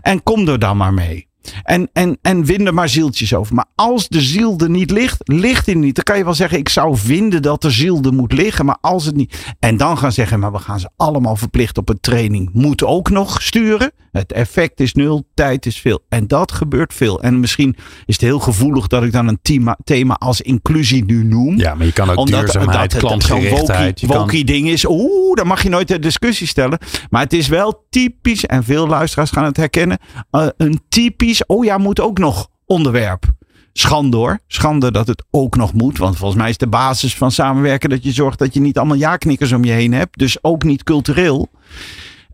En 0.00 0.22
kom 0.22 0.48
er 0.48 0.58
dan 0.58 0.76
maar 0.76 0.94
mee. 0.94 1.29
En, 1.62 1.88
en, 1.92 2.18
en 2.22 2.44
win 2.44 2.66
er 2.66 2.74
maar 2.74 2.88
zieltjes 2.88 3.34
over. 3.34 3.54
Maar 3.54 3.64
als 3.74 4.08
de 4.08 4.20
ziel 4.20 4.58
er 4.58 4.70
niet 4.70 4.90
ligt, 4.90 5.18
ligt 5.28 5.66
die 5.66 5.76
niet. 5.76 5.94
Dan 5.94 6.04
kan 6.04 6.18
je 6.18 6.24
wel 6.24 6.34
zeggen, 6.34 6.58
ik 6.58 6.68
zou 6.68 6.96
vinden 6.96 7.42
dat 7.42 7.62
de 7.62 7.70
ziel 7.70 8.02
er 8.02 8.12
moet 8.14 8.32
liggen. 8.32 8.64
Maar 8.64 8.78
als 8.80 9.04
het 9.04 9.16
niet. 9.16 9.54
En 9.58 9.76
dan 9.76 9.98
gaan 9.98 10.12
zeggen, 10.12 10.38
maar 10.40 10.52
we 10.52 10.58
gaan 10.58 10.80
ze 10.80 10.88
allemaal 10.96 11.36
verplicht 11.36 11.78
op 11.78 11.88
een 11.88 12.00
training. 12.00 12.50
Moet 12.52 12.84
ook 12.84 13.10
nog 13.10 13.42
sturen. 13.42 13.92
Het 14.12 14.32
effect 14.32 14.80
is 14.80 14.94
nul, 14.94 15.26
tijd 15.34 15.66
is 15.66 15.80
veel. 15.80 16.00
En 16.08 16.26
dat 16.26 16.52
gebeurt 16.52 16.94
veel. 16.94 17.22
En 17.22 17.40
misschien 17.40 17.76
is 18.06 18.14
het 18.14 18.24
heel 18.24 18.38
gevoelig 18.38 18.86
dat 18.86 19.02
ik 19.02 19.12
dan 19.12 19.28
een 19.28 19.38
thema, 19.42 19.78
thema 19.84 20.14
als 20.14 20.40
inclusie 20.40 21.04
nu 21.04 21.24
noem 21.24 21.58
Ja, 21.58 21.74
maar 21.74 21.86
je 21.86 21.92
kan 21.92 22.10
ook 22.10 22.26
duurzaamheid, 22.26 22.92
het 22.92 23.22
zo'n. 23.22 23.40
Je 23.40 23.50
wokie, 23.50 23.94
kan, 24.08 24.18
wokie 24.18 24.44
ding 24.44 24.68
is. 24.68 24.84
Oeh, 24.88 25.34
dan 25.34 25.46
mag 25.46 25.62
je 25.62 25.68
nooit 25.68 25.88
de 25.88 25.98
discussie 25.98 26.46
stellen. 26.46 26.78
Maar 27.10 27.22
het 27.22 27.32
is 27.32 27.48
wel 27.48 27.86
typisch, 27.90 28.46
en 28.46 28.64
veel 28.64 28.86
luisteraars 28.86 29.30
gaan 29.30 29.44
het 29.44 29.56
herkennen. 29.56 29.98
eh, 30.30 30.46
een 30.56 30.80
typisch, 30.88 31.29
oh 31.46 31.64
ja, 31.64 31.78
moet 31.78 32.00
ook 32.00 32.18
nog 32.18 32.48
onderwerp. 32.66 33.24
Schande 33.72 34.16
hoor. 34.16 34.38
Schande 34.46 34.90
dat 34.92 35.06
het 35.06 35.24
ook 35.30 35.56
nog 35.56 35.72
moet. 35.72 35.98
Want 35.98 36.16
volgens 36.16 36.40
mij 36.40 36.50
is 36.50 36.58
de 36.58 36.66
basis 36.68 37.16
van 37.16 37.30
samenwerken 37.30 37.90
dat 37.90 38.04
je 38.04 38.12
zorgt 38.12 38.38
dat 38.38 38.54
je 38.54 38.60
niet 38.60 38.78
allemaal 38.78 38.96
ja-knikkers 38.96 39.52
om 39.52 39.64
je 39.64 39.72
heen 39.72 39.92
hebt. 39.92 40.18
Dus 40.18 40.44
ook 40.44 40.62
niet 40.62 40.82
cultureel. 40.82 41.48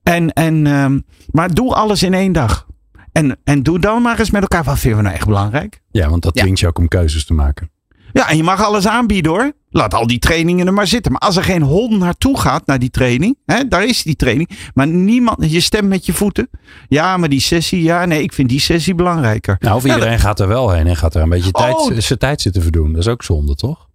En, 0.03 0.33
en, 0.33 0.67
ehm, 0.67 0.99
maar 1.31 1.55
doe 1.55 1.75
alles 1.75 2.03
in 2.03 2.15
één 2.15 2.33
dag. 2.33 2.67
En, 3.13 3.39
en 3.45 3.63
doe 3.63 3.79
dan 3.79 4.03
maar 4.03 4.19
eens 4.19 4.31
met 4.31 4.43
elkaar. 4.43 4.65
Wat 4.65 4.79
vinden 4.79 4.99
we 4.99 5.05
nou 5.05 5.17
echt 5.17 5.27
belangrijk? 5.27 5.81
ja, 5.91 6.09
want 6.09 6.23
dat 6.23 6.35
Ja. 6.35 6.43
dwingt 6.43 6.61
je 6.61 6.67
ook 6.67 6.79
om 6.79 6.89
keuzes 6.89 7.25
te 7.27 7.35
maken. 7.35 7.71
Ja, 8.13 8.29
en 8.29 8.37
je 8.37 8.43
mag 8.43 8.65
alles 8.65 8.87
aanbieden 8.89 9.33
hoor. 9.33 9.53
Laat 9.77 9.95
al 9.95 10.07
die 10.07 10.19
trainingen 10.19 10.67
er 10.67 10.73
maar 10.73 10.87
zitten. 10.87 11.13
Maar 11.13 11.21
als 11.21 11.37
er 11.37 11.43
geen 11.45 11.63
hond 11.63 11.99
naartoe 11.99 12.39
gaat 12.41 12.67
naar 12.67 12.79
die 12.79 12.91
training, 12.91 13.37
hè, 13.47 13.69
daar 13.69 13.85
is 13.85 14.03
die 14.03 14.17
training. 14.17 14.51
Maar 14.75 14.87
niemand, 14.87 15.51
je 15.51 15.61
stemt 15.61 15.89
met 15.89 16.07
je 16.07 16.13
voeten. 16.13 16.49
Ja, 16.89 17.17
maar 17.17 17.29
die 17.29 17.41
sessie, 17.41 17.83
ja, 17.83 18.05
nee, 18.05 18.23
ik 18.23 18.33
vind 18.33 18.49
die 18.49 18.61
sessie 18.61 18.95
belangrijker. 18.95 19.57
Nou, 19.59 19.77
of 19.77 19.85
Ja, 19.87 19.95
iedereen 19.95 20.19
gaat 20.19 20.41
er 20.41 20.49
wel 20.49 20.71
heen 20.71 20.87
en 20.87 20.97
gaat 20.97 21.15
er 21.15 21.23
een 21.23 21.29
beetje 21.29 21.51
tijd, 21.51 21.75
Oh. 21.75 21.93
zijn 21.99 22.19
tijd 22.19 22.41
zitten 22.41 22.63
verdoen. 22.63 22.93
Dat 22.93 23.01
is 23.01 23.09
ook 23.09 23.23
zonde, 23.23 23.55
toch? 23.55 23.87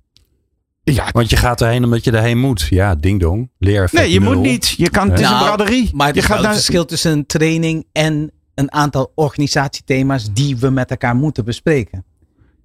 Ja, 0.83 1.07
Want 1.11 1.29
je 1.29 1.35
gaat 1.35 1.61
erheen 1.61 1.83
omdat 1.83 2.03
je 2.03 2.11
erheen 2.11 2.39
moet. 2.39 2.67
Ja, 2.69 2.95
ding 2.95 3.19
dong. 3.19 3.49
Leer 3.59 3.89
nee, 3.91 4.11
je 4.11 4.19
moet 4.19 4.39
niet. 4.39 4.73
Je 4.77 4.89
kan, 4.89 5.09
het 5.09 5.19
is 5.19 5.25
Nou, 5.25 5.37
een 5.37 5.43
braderie. 5.55 5.89
Maar 5.93 6.07
het 6.07 6.15
je 6.15 6.21
is 6.21 6.27
wel 6.27 6.37
gaat 6.37 6.45
een 6.45 6.51
naar, 6.51 6.59
verschil 6.61 6.85
tussen 6.85 7.11
een 7.11 7.25
training 7.25 7.85
en 7.91 8.31
een 8.55 8.71
aantal 8.71 9.11
organisatiethema's 9.15 10.33
die 10.33 10.57
we 10.57 10.69
met 10.69 10.89
elkaar 10.91 11.15
moeten 11.15 11.45
bespreken. 11.45 12.05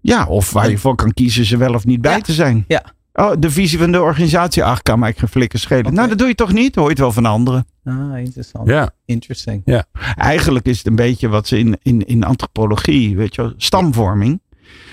ja, 0.00 0.26
of 0.26 0.50
waar 0.52 0.70
je 0.70 0.78
voor 0.78 0.94
kan 0.94 1.12
kiezen 1.12 1.44
ze 1.44 1.56
wel 1.56 1.74
of 1.74 1.84
niet 1.84 2.00
bij 2.00 2.16
Ja. 2.16 2.20
te 2.20 2.32
zijn. 2.32 2.64
Ja. 2.68 2.82
Oh, 3.18 3.32
de 3.38 3.50
visie 3.50 3.78
van 3.78 3.92
de 3.92 4.02
organisatie. 4.02 4.64
Ach, 4.64 4.82
kan 4.82 4.98
mij 4.98 5.12
geen 5.12 5.28
flikker 5.28 5.58
schelen. 5.58 5.94
Nou, 5.94 6.08
dat 6.08 6.18
doe 6.18 6.28
je 6.28 6.34
toch 6.34 6.52
niet? 6.52 6.74
Hoor 6.74 6.84
je 6.84 6.90
het 6.90 6.98
wel 6.98 7.12
van 7.12 7.26
anderen. 7.26 7.66
Ah, 7.84 8.18
interessant. 8.18 8.68
Ja, 8.68 8.90
Interesting. 9.04 9.84
Eigenlijk 10.14 10.66
is 10.66 10.78
het 10.78 10.86
een 10.86 10.94
beetje 10.94 11.28
wat 11.28 11.46
ze 11.46 11.58
in, 11.58 11.78
in, 11.82 12.06
in 12.06 12.24
antropologie, 12.24 13.16
weet 13.16 13.34
je 13.34 13.42
wel, 13.42 13.52
stamvorming. 13.56 14.40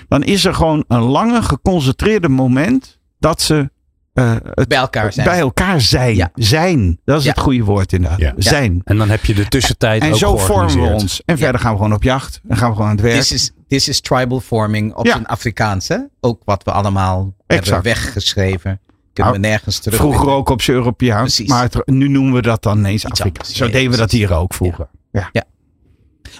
Dan 0.08 0.22
is 0.22 0.44
er 0.44 0.54
gewoon 0.54 0.84
een 0.88 1.02
lange 1.02 1.42
geconcentreerde 1.42 2.28
moment 2.28 2.98
dat 3.18 3.42
ze 3.42 3.70
eh, 4.14 4.34
het 4.54 4.68
Bij 4.68 4.78
elkaar 4.78 5.12
zijn. 5.12 5.26
bij 5.26 5.38
elkaar 5.38 5.80
zijn. 5.80 6.16
Ja. 6.16 6.30
Zijn, 6.34 7.00
dat 7.04 7.18
is 7.18 7.24
Ja. 7.24 7.30
het 7.30 7.40
goede 7.40 7.64
woord 7.64 7.92
inderdaad. 7.92 8.18
Ja. 8.20 8.32
Zijn. 8.36 8.80
en 8.84 8.96
dan 8.98 9.10
heb 9.10 9.24
je 9.24 9.34
de 9.34 9.48
tussentijd 9.48 10.02
En 10.02 10.12
ook 10.12 10.18
zo 10.18 10.36
vormen 10.36 10.80
we 10.82 10.88
ons. 10.88 11.22
En 11.24 11.38
verder 11.38 11.60
gaan 11.60 11.70
we 11.70 11.76
gewoon 11.76 11.92
op 11.94 12.02
jacht. 12.02 12.40
En 12.48 12.56
gaan 12.56 12.68
we 12.68 12.74
gewoon 12.74 12.90
aan 12.90 12.96
het 12.96 13.04
werk. 13.04 13.16
This 13.18 13.32
is, 13.32 13.50
this 13.68 13.88
is 13.88 14.00
tribal 14.00 14.40
forming 14.40 14.94
op 14.94 15.06
Ja. 15.06 15.12
zijn 15.12 15.26
Afrikaans. 15.26 15.88
Hè? 15.88 15.96
Ook 16.20 16.42
wat 16.44 16.62
we 16.64 16.70
allemaal 16.72 17.34
Exact. 17.46 17.66
hebben 17.70 17.82
weggeschreven. 17.92 18.80
Kunnen 19.12 19.32
Nou, 19.32 19.44
we 19.44 19.48
nergens 19.48 19.78
terug. 19.78 19.98
Vroeger 19.98 20.28
ook 20.28 20.48
op 20.48 20.62
zijn 20.62 20.76
Europeaans. 20.76 21.34
Precies. 21.34 21.48
Maar 21.48 21.62
het- 21.62 21.82
nu 21.86 22.08
noemen 22.08 22.32
we 22.34 22.42
dat 22.42 22.62
dan 22.62 22.78
ineens 22.78 23.04
Afrikaans. 23.06 23.54
Zo 23.54 23.64
Ja, 23.66 23.72
deden 23.72 23.90
we 23.90 23.96
dat 23.96 24.10
hier 24.10 24.32
ook 24.34 24.54
vroeger. 24.54 24.88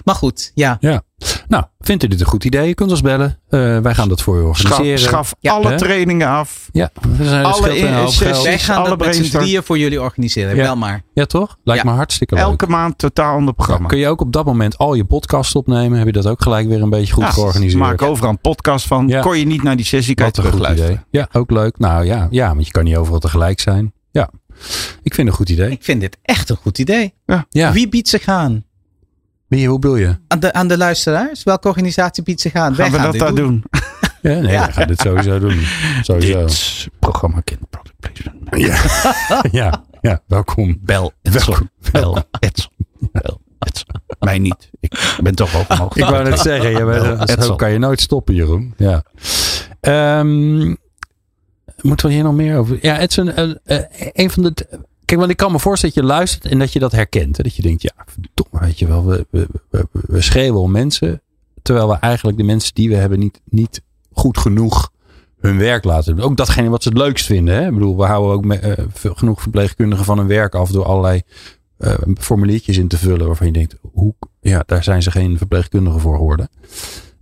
Maar 0.03 0.15
goed, 0.15 0.51
ja. 0.53 0.77
Ja. 0.79 1.01
Nou, 1.47 1.63
vindt 1.79 2.03
u 2.03 2.07
dit 2.07 2.19
een 2.19 2.25
goed 2.25 2.43
idee? 2.43 2.67
Je 2.67 2.73
kunt 2.73 2.91
ons 2.91 3.01
bellen. 3.01 3.39
Eh, 3.49 3.79
wij 3.79 3.93
gaan 3.95 4.09
dat 4.09 4.21
voor 4.21 4.37
u 4.37 4.41
organiseren. 4.41 4.99
schaf 4.99 5.33
Ja. 5.39 5.51
alle 5.53 5.75
trainingen 5.75 6.27
af. 6.27 6.69
Ja, 6.71 6.89
we 7.17 7.25
zijn 7.25 7.45
Alle 7.45 7.53
sessies. 7.53 8.17
geld. 8.17 8.43
Wij 8.43 8.59
gaan 8.59 8.77
alle 8.77 8.89
dat 8.97 8.97
met 8.97 9.31
drieën 9.31 9.63
voor 9.63 9.77
jullie 9.77 10.01
organiseren. 10.01 10.55
Ja. 10.55 10.61
Wel 10.63 10.75
maar. 10.75 11.01
Ja, 11.13 11.25
toch? 11.25 11.57
Lijkt 11.63 11.83
Ja. 11.83 11.89
me 11.89 11.95
hartstikke 11.95 12.35
leuk. 12.35 12.43
Elke 12.43 12.67
maand 12.67 12.97
totaal 12.97 13.35
ander 13.35 13.53
programma. 13.53 13.87
Kun 13.87 13.97
je 13.97 14.07
ook 14.07 14.21
op 14.21 14.31
dat 14.33 14.45
moment 14.45 14.77
al 14.77 14.93
je 14.93 15.05
podcast 15.05 15.55
opnemen? 15.55 15.97
Heb 15.97 16.07
je 16.07 16.13
dat 16.13 16.27
ook 16.27 16.41
gelijk 16.41 16.67
weer 16.67 16.81
een 16.81 16.89
beetje 16.89 17.13
goed 17.13 17.23
Ja, 17.23 17.29
georganiseerd? 17.31 17.79
Maak 17.81 18.01
overal 18.01 18.29
een 18.29 18.39
podcast 18.41 18.87
van. 18.87 19.07
Ja. 19.07 19.21
Kon 19.21 19.37
je 19.39 19.45
niet 19.45 19.63
naar 19.63 19.75
die 19.75 19.85
sessie 19.85 20.15
je 20.17 20.23
Wat 20.23 20.37
een 20.37 20.43
goed 20.43 20.51
terugluisteren. 20.51 20.91
idee. 21.11 21.21
Ja, 21.21 21.39
ook 21.39 21.51
leuk. 21.51 21.77
Nou 21.79 22.05
ja, 22.05 22.27
ja, 22.31 22.53
want 22.53 22.65
je 22.65 22.71
kan 22.71 22.83
niet 22.83 22.95
overal 22.95 23.19
tegelijk 23.19 23.59
zijn. 23.59 23.93
Ja, 24.11 24.29
ik 25.03 25.13
vind 25.13 25.17
het 25.17 25.27
een 25.27 25.33
goed 25.33 25.49
idee. 25.49 25.69
Ik 25.71 25.83
vind 25.83 26.01
dit 26.01 26.17
echt 26.21 26.49
een 26.49 26.55
goed 26.55 26.79
idee. 26.79 27.13
Ja, 27.49 27.71
Wie 27.71 27.89
biedt 27.89 28.07
zich 28.09 28.27
aan? 28.27 28.63
Wie, 29.47 29.67
hoe 29.67 29.79
bedoel 29.79 29.95
je? 29.95 30.17
Aan 30.27 30.39
de, 30.39 30.53
aan 30.53 30.67
de 30.67 30.77
luisteraars? 30.77 31.43
Welke 31.43 31.67
organisatie 31.67 32.23
biedt 32.23 32.41
zich 32.41 32.53
aan? 32.53 32.75
Wij 32.75 32.89
Gaan 32.89 32.97
we 32.97 33.03
dat 33.03 33.11
dit 33.11 33.21
daar 33.21 33.35
doen? 33.35 33.63
Ja, 34.21 34.39
nee, 34.39 34.51
Ja. 34.51 34.65
we 34.65 34.71
gaan 34.71 34.87
dit 34.87 34.99
sowieso 34.99 35.39
doen. 35.39 35.65
Sowieso. 36.01 36.45
Dit 36.45 36.87
programma 36.99 37.39
kent 37.39 37.69
product 37.69 37.95
placement. 37.99 38.49
Ja. 38.49 38.81
ja, 39.61 39.83
ja, 40.01 40.21
welkom. 40.27 40.77
Bel 40.81 41.11
Edson. 41.21 41.69
Bel 41.91 42.23
Edson. 42.39 42.71
Bel 43.11 43.41
Edson. 43.59 44.01
Mij 44.19 44.39
niet. 44.39 44.69
Ik 44.79 45.19
ben 45.23 45.35
toch 45.35 45.55
ook 45.55 45.69
omhoog. 45.69 45.95
Ik 45.95 46.05
wou 46.05 46.23
net 46.29 46.39
zeggen, 46.39 46.69
je 46.71 46.85
bent, 46.85 47.35
Wel, 47.35 47.43
zo 47.45 47.55
kan 47.55 47.71
je 47.71 47.79
nooit 47.79 48.01
stoppen, 48.01 48.35
Jeroen. 48.35 48.73
Ja. 48.77 49.03
Ehm, 49.79 50.75
moeten 51.81 52.07
we 52.07 52.13
hier 52.13 52.23
nog 52.23 52.33
meer 52.33 52.57
over? 52.57 52.77
Ja, 52.81 52.95
het 52.95 53.17
een, 53.17 53.41
een, 53.41 53.59
eh, 53.63 54.09
een 54.13 54.29
van 54.29 54.43
de. 54.43 54.79
Kijk, 55.05 55.19
want 55.19 55.31
ik 55.31 55.37
kan 55.37 55.51
me 55.51 55.59
voorstellen 55.59 55.95
dat 55.95 56.03
je 56.03 56.09
luistert 56.09 56.45
en 56.45 56.59
dat 56.59 56.73
je 56.73 56.79
dat 56.79 56.91
herkent. 56.91 57.37
Hè? 57.37 57.43
Dat 57.43 57.55
je 57.55 57.61
denkt, 57.61 57.81
ja, 57.81 57.91
verdomme, 58.05 58.67
weet 58.67 58.79
je 58.79 58.87
wel, 58.87 59.05
we, 59.05 59.27
we, 59.29 59.47
we, 59.69 59.87
we 59.91 60.21
schreeuwen 60.21 60.61
om 60.61 60.71
mensen. 60.71 61.21
Terwijl 61.61 61.87
we 61.87 61.95
eigenlijk 61.95 62.37
de 62.37 62.43
mensen 62.43 62.73
die 62.73 62.89
we 62.89 62.95
hebben 62.95 63.19
niet, 63.19 63.41
niet 63.45 63.81
goed 64.11 64.37
genoeg 64.37 64.91
hun 65.39 65.57
werk 65.57 65.83
laten 65.83 66.15
doen. 66.15 66.25
Ook 66.25 66.37
datgene 66.37 66.69
wat 66.69 66.83
ze 66.83 66.89
het 66.89 66.97
leukst 66.97 67.25
vinden. 67.25 67.55
Hè? 67.55 67.67
Ik 67.67 67.73
bedoel, 67.73 67.97
we 67.97 68.03
houden 68.03 68.31
ook 68.33 68.61
eh, 68.61 68.85
genoeg 68.93 69.41
verpleegkundigen 69.41 70.05
van 70.05 70.17
hun 70.17 70.27
werk 70.27 70.55
af 70.55 70.71
door 70.71 70.85
allerlei 70.85 71.21
eh, 71.77 71.93
formuliertjes 72.17 72.77
in 72.77 72.87
te 72.87 72.97
vullen 72.97 73.27
waarvan 73.27 73.47
je 73.47 73.53
denkt, 73.53 73.75
hoe, 73.93 74.13
ja, 74.41 74.63
daar 74.65 74.83
zijn 74.83 75.03
ze 75.03 75.11
geen 75.11 75.37
verpleegkundigen 75.37 75.99
voor 75.99 76.15
geworden. 76.15 76.49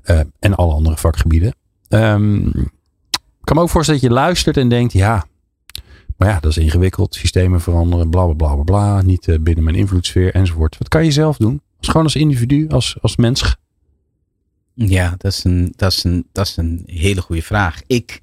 Eh, 0.02 0.20
en 0.40 0.56
alle 0.56 0.74
andere 0.74 0.98
vakgebieden. 0.98 1.56
Ehm, 1.88 2.48
ik 2.48 3.50
kan 3.50 3.56
me 3.56 3.62
ook 3.62 3.70
voorstellen 3.70 4.02
dat 4.02 4.10
je 4.10 4.16
luistert 4.16 4.58
en 4.58 4.70
denkt, 4.70 4.94
ja, 4.94 5.26
maar 6.18 6.28
ja, 6.30 6.40
dat 6.40 6.52
is 6.52 6.58
ingewikkeld. 6.58 7.16
Systemen 7.16 7.62
veranderen, 7.62 8.10
bla 8.10 8.26
bla 8.26 8.34
bla 8.34 8.54
bla 8.54 8.64
bla. 8.64 9.02
Niet 9.02 9.28
eh, 9.28 9.40
binnen 9.40 9.64
mijn 9.64 9.76
invloedssfeer 9.76 10.34
enzovoort. 10.34 10.78
Wat 10.78 10.88
kan 10.88 11.06
je 11.06 11.12
zelf 11.12 11.38
doen? 11.38 11.62
Als, 11.78 11.88
gewoon 11.88 12.04
als 12.04 12.16
individu, 12.16 12.68
als, 12.68 12.98
als 13.02 13.16
mens. 13.16 13.56
Ja, 14.74 15.16
dat 15.18 15.32
is 15.32 15.44
een, 15.44 15.74
dat 15.76 15.92
is 15.92 16.04
een, 16.04 16.28
dat 16.32 16.48
is 16.48 16.58
een 16.58 16.84
hele 16.86 17.22
goede 17.22 17.42
vraag. 17.42 17.82
Ik, 17.88 18.22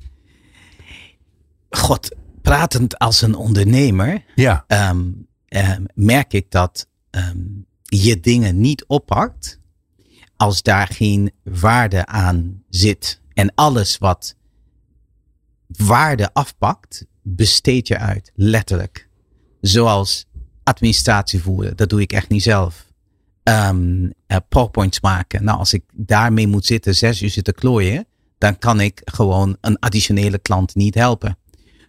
god, 1.71 2.17
pratend 2.43 2.99
als 2.99 3.23
een 3.23 3.35
ondernemer, 3.35 4.25
Ja, 4.35 4.65
ehm, 4.67 5.11
ehm, 5.49 5.85
merk 5.95 6.33
ik 6.33 6.51
dat 6.51 6.89
ehm, 7.11 7.39
je 7.83 8.21
dingen 8.21 8.61
niet 8.61 8.85
oppakt 8.87 9.61
als 10.37 10.63
daar 10.63 10.87
geen 10.87 11.33
waarde 11.43 12.07
aan 12.07 12.63
zit 12.69 13.21
en 13.33 13.55
alles 13.55 13.99
wat 13.99 14.37
waarde 15.67 16.33
afpakt, 16.33 17.07
besteed 17.37 17.89
je 17.89 17.99
uit, 17.99 18.33
letterlijk. 18.35 19.09
Zoals 19.61 20.27
administratie 20.63 21.43
voeren, 21.43 21.77
dat 21.77 21.89
doe 21.89 22.01
ik 22.01 22.13
echt 22.13 22.29
niet 22.29 22.43
zelf. 22.43 22.89
Um, 23.43 24.03
uh, 24.05 24.37
PowerPoints 24.49 25.01
maken. 25.01 25.45
Nou, 25.45 25.59
als 25.59 25.73
ik 25.73 25.83
daarmee 25.93 26.47
moet 26.47 26.67
zitten, 26.67 26.95
zes 26.95 27.23
uur 27.23 27.31
zitten 27.31 27.55
klooien, 27.55 28.07
dan 28.39 28.59
kan 28.59 28.81
ik 28.81 29.01
gewoon 29.05 29.57
een 29.61 29.79
additionele 29.79 30.39
klant 30.39 30.75
niet 30.75 30.95
helpen. 30.95 31.39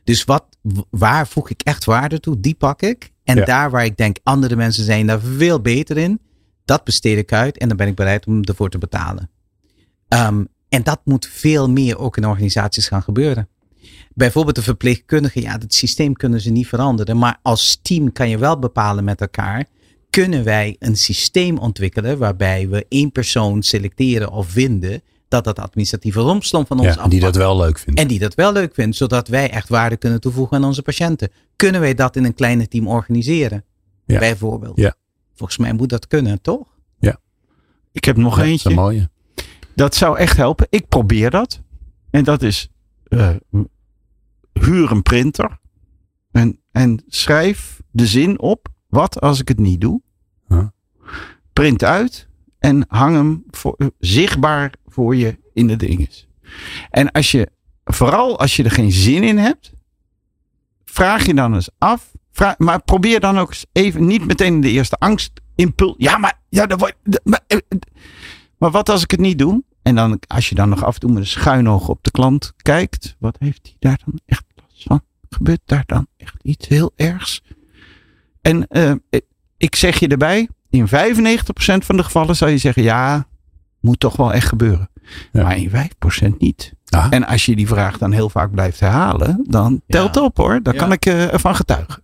Dus 0.03 0.23
wat, 0.23 0.45
waar 0.89 1.27
voeg 1.27 1.49
ik 1.49 1.61
echt 1.61 1.85
waarde 1.85 2.19
toe? 2.19 2.39
Die 2.39 2.55
pak 2.55 2.81
ik. 2.81 3.11
En 3.23 3.35
ja. 3.35 3.45
daar 3.45 3.71
waar 3.71 3.85
ik 3.85 3.97
denk, 3.97 4.17
andere 4.23 4.55
mensen 4.55 4.83
zijn 4.83 5.07
daar 5.07 5.21
veel 5.21 5.61
beter 5.61 5.97
in, 5.97 6.19
dat 6.65 6.83
besteed 6.83 7.17
ik 7.17 7.33
uit 7.33 7.57
en 7.57 7.67
dan 7.67 7.77
ben 7.77 7.87
ik 7.87 7.95
bereid 7.95 8.25
om 8.25 8.43
ervoor 8.43 8.69
te 8.69 8.77
betalen. 8.77 9.29
Um, 10.07 10.47
en 10.69 10.83
dat 10.83 11.01
moet 11.03 11.27
veel 11.27 11.69
meer 11.69 11.97
ook 11.97 12.17
in 12.17 12.27
organisaties 12.27 12.87
gaan 12.87 13.03
gebeuren. 13.03 13.47
Bijvoorbeeld 14.14 14.55
de 14.55 14.62
verpleegkundigen, 14.62 15.41
ja, 15.41 15.51
het 15.51 15.74
systeem 15.74 16.14
kunnen 16.14 16.41
ze 16.41 16.49
niet 16.49 16.68
veranderen. 16.68 17.18
Maar 17.18 17.39
als 17.41 17.80
team 17.82 18.12
kan 18.12 18.30
je 18.30 18.38
wel 18.38 18.59
bepalen 18.59 19.03
met 19.03 19.22
elkaar. 19.22 19.66
Kunnen 20.09 20.43
wij 20.43 20.76
een 20.80 20.95
systeem 20.95 21.57
ontwikkelen 21.57 22.18
waarbij 22.18 22.70
we 22.70 22.86
één 22.89 23.12
persoon 23.12 23.64
selecteren 23.64 24.32
of 24.32 24.47
vinden 24.47 25.01
dat 25.28 25.43
dat 25.43 25.59
administratieve 25.59 26.20
rompslomp 26.20 26.68
van 26.68 26.80
ons 26.80 26.95
ja, 26.95 27.03
En 27.03 27.09
die 27.09 27.20
dat 27.20 27.36
wel 27.36 27.57
leuk 27.57 27.80
vindt. 27.80 27.99
En 27.99 28.07
die 28.07 28.20
dat 28.20 28.34
wel 28.34 28.51
leuk 28.51 28.74
vindt, 28.74 28.95
zodat 28.95 29.28
wij 29.28 29.49
echt 29.49 29.70
waarde 29.70 29.97
kunnen 29.97 30.22
toevoegen 30.22 30.57
aan 30.57 30.64
onze 30.64 30.82
patiënten. 30.82 31.30
Kunnen 31.55 31.82
wij 31.82 31.93
dat 31.93 32.16
in 32.16 32.24
een 32.26 32.34
kleine 32.34 32.68
team 32.68 32.88
organiseren? 32.88 33.64
Ja. 34.05 34.20
Bijvoorbeeld. 34.20 34.78
Ja. 34.78 34.95
Volgens 35.34 35.57
mij 35.57 35.74
moet 35.74 35.89
dat 35.89 36.07
kunnen, 36.07 36.41
toch? 36.41 36.68
Ja. 36.99 37.20
Ik 37.91 38.05
heb 38.05 38.18
nog 38.18 38.38
Ja, 38.38 38.43
eentje. 38.43 38.70
Dat 38.70 38.72
is 38.72 38.78
een 38.78 38.84
mooie. 38.84 39.09
Dat 39.76 39.95
zou 39.95 40.18
echt 40.18 40.38
helpen. 40.38 40.68
Ik 40.70 40.88
probeer 40.88 41.30
dat. 41.30 41.62
En 42.09 42.24
dat 42.24 42.41
is 42.41 42.70
uh, 43.09 43.30
huur 44.64 44.91
een 44.91 45.01
printer. 45.01 45.59
En, 46.32 46.59
en 46.72 47.03
schrijf 47.07 47.82
de 47.91 48.07
zin 48.07 48.39
op. 48.39 48.68
Wat 48.88 49.22
als 49.22 49.39
ik 49.39 49.47
het 49.47 49.59
niet 49.59 49.82
doe? 49.82 50.01
Huh? 50.47 50.68
Print 51.53 51.84
uit. 51.84 52.30
En 52.59 52.86
hang 52.88 53.16
hem 53.16 53.43
voor, 53.49 53.76
uh, 53.78 53.88
zichtbaar 53.99 54.74
voor 54.86 55.16
je 55.16 55.38
in 55.53 55.68
de 55.68 55.76
dinges. 55.76 56.28
En 56.89 57.12
als 57.12 57.32
je, 57.32 57.51
vooral 57.84 58.39
als 58.39 58.55
je 58.55 58.64
er 58.64 58.72
geen 58.72 58.91
zin 58.91 59.24
in 59.24 59.38
hebt. 59.38 59.74
Vraag 60.86 61.26
je 61.26 61.34
dan 61.34 61.53
eens 61.53 61.70
af. 61.78 62.12
Vraag, 62.32 62.57
maar 62.57 62.84
probeer 62.84 63.20
dan 63.20 63.39
ook 63.39 63.49
eens 63.49 63.66
even 63.72 64.05
niet 64.05 64.26
meteen 64.26 64.62
de 64.62 64.70
eerste 64.70 64.95
angstimpuls. 64.95 65.95
Ja, 65.97 66.18
maar, 66.18 66.39
ja, 66.49 66.66
dat 66.66 66.80
wordt, 66.80 66.95
maar, 67.24 67.41
eh, 67.47 67.57
maar 68.57 68.72
wat 68.72 68.89
als 68.89 69.03
ik 69.03 69.12
het 69.12 69.20
niet 69.20 69.39
doe? 69.39 69.64
En 69.82 69.95
dan, 69.95 70.20
als 70.28 70.49
je 70.49 70.55
dan 70.55 70.70
nog 70.70 70.84
af 70.84 70.93
en 70.93 70.99
toe 70.99 71.12
met 71.12 71.20
een 71.20 71.28
schuin 71.28 71.70
oog 71.70 71.88
op 71.88 72.03
de 72.03 72.12
klant 72.12 72.53
kijkt. 72.57 73.16
Wat 73.20 73.36
heeft 73.39 73.59
hij 73.64 73.76
daar 73.80 73.99
dan 74.05 74.20
echt 74.26 74.45
van? 74.84 75.01
Gebeurt 75.29 75.61
daar 75.65 75.84
dan 75.86 76.07
echt 76.17 76.36
iets 76.41 76.67
heel 76.67 76.91
ergs? 76.95 77.41
En 78.41 78.65
uh, 78.69 78.91
ik 79.57 79.75
zeg 79.75 79.99
je 79.99 80.07
erbij. 80.07 80.49
In 80.69 80.88
95% 80.88 80.91
van 81.57 81.97
de 81.97 82.03
gevallen 82.03 82.36
zou 82.36 82.51
je 82.51 82.57
zeggen. 82.57 82.84
Ja, 82.84 83.27
moet 83.79 83.99
toch 83.99 84.15
wel 84.15 84.34
echt 84.34 84.47
gebeuren. 84.47 84.89
Ja. 85.32 85.43
Maar 85.43 85.57
in 85.57 85.69
5% 85.69 86.38
niet. 86.38 86.73
Ja. 86.84 87.09
En 87.09 87.25
als 87.27 87.45
je 87.45 87.55
die 87.55 87.67
vraag 87.67 87.97
dan 87.97 88.11
heel 88.11 88.29
vaak 88.29 88.51
blijft 88.51 88.79
herhalen. 88.79 89.45
Dan 89.47 89.82
telt 89.88 90.15
Ja. 90.15 90.21
op 90.21 90.38
hoor. 90.38 90.59
Daar 90.63 90.75
kan 90.75 90.91
ik 90.91 91.05
uh, 91.05 91.34
ervan 91.34 91.55
getuigen. 91.55 92.03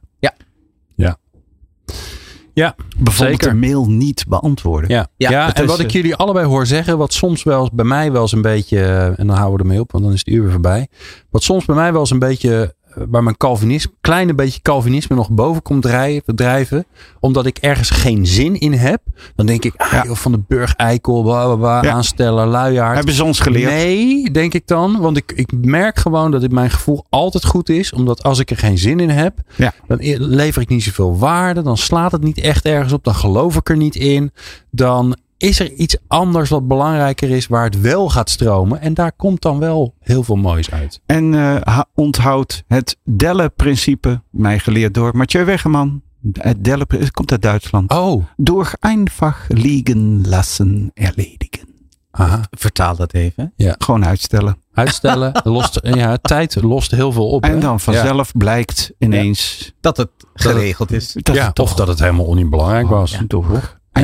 Ja, 2.57 2.75
Bijvoorbeeld 2.97 3.41
zeker. 3.41 3.49
een 3.49 3.59
mail 3.59 3.89
niet 3.89 4.25
beantwoorden. 4.27 4.89
Ja, 4.89 5.07
ja, 5.17 5.29
Ja, 5.29 5.53
en 5.53 5.63
is, 5.63 5.69
wat 5.69 5.79
ik 5.79 5.85
eh, 5.87 5.91
jullie 5.93 6.15
allebei 6.15 6.45
hoor 6.45 6.65
zeggen, 6.65 6.97
wat 6.97 7.13
soms 7.13 7.43
wel 7.43 7.69
bij 7.73 7.85
mij 7.85 8.11
wel 8.11 8.21
eens 8.21 8.31
een 8.31 8.41
beetje, 8.41 8.79
eh, 8.79 9.19
en 9.19 9.27
dan 9.27 9.35
houden 9.35 9.57
we 9.57 9.63
ermee 9.63 9.79
op, 9.79 9.91
want 9.91 10.03
dan 10.03 10.13
is 10.13 10.19
het 10.19 10.27
uur 10.27 10.41
weer 10.41 10.51
voorbij. 10.51 10.87
Wat 11.29 11.43
soms 11.43 11.65
bij 11.65 11.75
mij 11.75 11.91
wel 11.91 12.01
eens 12.01 12.11
een 12.11 12.19
beetje, 12.19 12.61
eh, 12.61 12.67
waar 13.09 13.23
mijn 13.23 13.37
Calvinisme, 13.37 13.91
kleine 14.01 14.33
beetje 14.33 14.61
Calvinisme 14.61 15.15
nog 15.15 15.29
boven 15.29 15.61
komt 15.61 15.81
drijven, 15.81 16.35
drijven, 16.35 16.85
omdat 17.19 17.45
ik 17.45 17.57
ergens 17.57 17.89
geen 17.89 18.25
zin 18.27 18.59
in 18.59 18.73
heb. 18.73 19.01
Dan 19.35 19.45
denk 19.45 19.63
ik, 19.65 19.73
ah, 19.77 19.91
Ja. 19.91 20.03
joh, 20.05 20.15
van 20.15 20.31
de 20.31 20.39
Burg 20.47 20.75
Eikel, 20.75 21.21
bla, 21.21 21.45
bla, 21.45 21.55
bla, 21.55 21.83
Ja. 21.83 21.91
aansteller, 21.91 22.45
luiaard. 22.45 22.95
Hebben 22.95 23.13
ze 23.13 23.23
ons 23.23 23.39
geleerd? 23.39 23.69
Nee, 23.71 24.31
denk 24.31 24.53
ik 24.53 24.67
dan. 24.67 24.99
Want 24.99 25.17
ik, 25.17 25.31
ik 25.35 25.51
merk 25.51 25.99
gewoon 25.99 26.31
dat 26.31 26.41
het 26.41 26.51
mijn 26.51 26.69
gevoel 26.71 27.05
altijd 27.09 27.45
goed 27.45 27.69
is. 27.69 27.93
Omdat 27.93 28.23
als 28.23 28.39
ik 28.39 28.49
er 28.49 28.57
geen 28.57 28.77
zin 28.77 28.99
in 28.99 29.09
heb, 29.09 29.33
Ja. 29.55 29.73
dan 29.87 29.97
lever 30.17 30.61
ik 30.61 30.69
niet 30.69 30.83
zoveel 30.83 31.17
waarde. 31.17 31.61
Dan 31.61 31.77
slaat 31.77 32.11
het 32.11 32.23
niet 32.23 32.37
echt 32.37 32.65
ergens 32.65 32.93
op. 32.93 33.03
Dan 33.03 33.15
geloof 33.15 33.55
ik 33.55 33.69
er 33.69 33.77
niet 33.77 33.95
in. 33.95 34.31
Dan 34.71 35.17
is 35.37 35.59
er 35.59 35.71
iets 35.71 35.97
anders 36.07 36.49
wat 36.49 36.67
belangrijker 36.67 37.29
is 37.29 37.47
waar 37.47 37.63
het 37.63 37.81
wel 37.81 38.09
gaat 38.09 38.29
stromen. 38.29 38.81
En 38.81 38.93
daar 38.93 39.11
komt 39.11 39.41
dan 39.41 39.59
wel 39.59 39.93
heel 39.99 40.23
veel 40.23 40.35
moois 40.35 40.71
uit. 40.71 41.01
En 41.05 41.33
uh, 41.33 41.79
onthoud 41.95 42.63
het 42.67 42.97
Delle-principe, 43.03 44.21
mij 44.29 44.59
geleerd 44.59 44.93
door 44.93 45.17
Mathieu 45.17 45.45
Wegeman. 45.45 46.01
Het 46.33 46.63
Delle, 46.63 46.85
het 46.87 47.11
komt 47.11 47.31
uit 47.31 47.41
Duitsland. 47.41 47.91
Oh, 47.91 48.25
Door 48.35 48.71
einfach 48.79 49.45
liegen 49.47 50.27
lassen 50.27 50.91
erledigen. 50.93 51.67
aha. 52.11 52.41
Vertaal 52.51 52.95
dat 52.95 53.13
even. 53.13 53.53
Gewoon 53.57 54.05
uitstellen. 54.05 54.57
Uitstellen. 54.73 55.41
lost, 55.43 55.79
ja, 55.81 56.17
tijd 56.17 56.61
lost 56.61 56.91
heel 56.91 57.11
veel 57.11 57.29
op. 57.29 57.43
En 57.43 57.51
hè? 57.51 57.59
dan 57.59 57.79
vanzelf 57.79 58.31
blijkt 58.31 58.91
ineens 58.99 59.73
Dat 59.81 59.97
het 59.97 60.09
geregeld 60.33 60.91
is. 60.91 61.13
dat 61.13 61.35
Ja, 61.35 61.45
het 61.45 61.55
toch 61.55 61.69
of 61.69 61.75
dat 61.75 61.87
het 61.87 61.99
helemaal 61.99 62.33
niet 62.33 62.49
belangrijk 62.49 62.87
was. 62.87 63.11
Ja, 63.11 63.21
door 63.27 63.45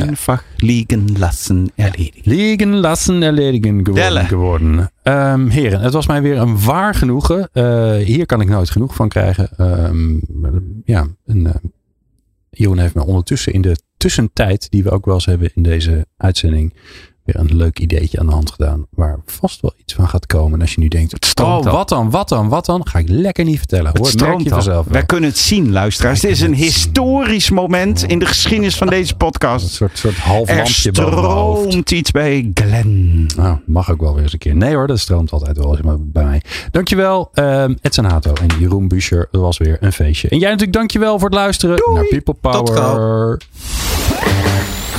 einfach 0.02 0.44
liegen 0.56 1.18
lassen 1.18 1.70
erledigen. 1.74 2.20
Liegen 2.24 2.74
lassen 2.74 3.22
erledigen 3.22 3.84
geworden. 3.84 4.26
Geworden. 4.26 4.90
Um, 5.02 5.48
heren, 5.48 5.80
het 5.80 5.92
was 5.92 6.06
mij 6.06 6.22
weer 6.22 6.36
een 6.38 6.64
waar 6.64 6.94
genoegen. 6.94 7.48
Uh, 7.52 7.96
hier 7.96 8.26
kan 8.26 8.40
ik 8.40 8.48
nooit 8.48 8.70
genoeg 8.70 8.94
van 8.94 9.08
krijgen. 9.08 9.50
Um, 9.58 10.22
ja, 10.84 11.06
een, 11.26 11.44
uh, 11.44 11.54
Jeroen 12.50 12.78
heeft 12.78 12.94
mij 12.94 13.04
ondertussen 13.04 13.52
in 13.52 13.60
de 13.60 13.76
tussentijd, 13.96 14.70
die 14.70 14.82
we 14.82 14.90
ook 14.90 15.04
wel 15.04 15.14
eens 15.14 15.26
hebben 15.26 15.50
in 15.54 15.62
deze 15.62 16.06
uitzending, 16.16 16.74
weer 17.24 17.36
een 17.36 17.56
leuk 17.56 17.78
ideetje 17.78 18.18
aan 18.18 18.26
de 18.26 18.32
hand 18.32 18.50
gedaan. 18.50 18.86
Waar 18.90 19.20
vast 19.26 19.60
wel 19.60 19.72
iets 19.76 19.94
van 19.94 20.08
gaat 20.08 20.26
komen. 20.26 20.54
En 20.54 20.60
als 20.60 20.74
je 20.74 20.80
nu 20.80 20.88
denkt, 20.88 21.12
Het 21.12 21.40
oh, 21.40 21.62
wat 21.64 21.88
dan, 21.88 22.10
wat 22.10 22.28
dan, 22.28 22.48
wat 22.48 22.66
dan? 22.66 22.86
Ga 22.86 22.98
ik 22.98 23.08
lekker 23.08 23.44
niet 23.44 23.58
vertellen. 23.58 23.86
Het 23.86 23.96
Hoor, 23.96 24.06
merk 24.06 24.18
stroomt 24.18 24.42
je 24.42 24.48
vanzelf. 24.48 24.86
Wij 24.86 25.04
kunnen 25.04 25.30
het 25.30 25.38
zien, 25.38 25.72
luisteraars. 25.72 26.20
Wij 26.20 26.30
Dit 26.30 26.40
is 26.40 26.46
een 26.46 26.52
het 26.52 26.60
zien. 26.62 26.70
historisch 26.70 27.50
moment 27.50 28.02
in 28.02 28.18
de 28.18 28.26
geschiedenis 28.26 28.76
van 28.76 28.86
deze 28.86 29.10
Een 29.12 29.16
podcast. 29.16 29.68
soort, 29.68 29.98
soort 29.98 30.16
half 30.16 30.48
Er 30.48 30.56
lampje 30.56 30.72
stroomt 30.72 31.90
iets 31.90 32.10
bij 32.10 32.50
Glenn. 32.54 33.26
Nou, 33.36 33.58
mag 33.66 33.90
ook 33.90 34.00
wel 34.00 34.14
weer 34.14 34.22
eens 34.22 34.32
een 34.32 34.38
keer. 34.38 34.54
Nee 34.56 34.74
hoor, 34.74 34.86
dat 34.86 34.98
stroomt 34.98 35.30
altijd 35.30 35.56
wel 35.56 35.76
eens 35.76 35.98
bij 36.00 36.24
mij. 36.24 36.42
Dankjewel, 36.70 37.30
um, 37.34 37.78
Edson 37.82 38.04
Hato 38.04 38.32
en 38.32 38.46
Jeroen 38.58 38.88
Buescher. 38.88 39.28
Het 39.30 39.40
was 39.40 39.58
weer 39.58 39.76
een 39.80 39.92
feestje. 39.92 40.28
En 40.28 40.38
jij 40.38 40.50
natuurlijk 40.50 40.76
dankjewel 40.76 41.18
voor 41.18 41.28
het 41.28 41.38
luisteren 41.38 41.78
naar 41.94 42.06
People 42.08 42.34
Tot 42.40 42.64
Power. 42.74 43.38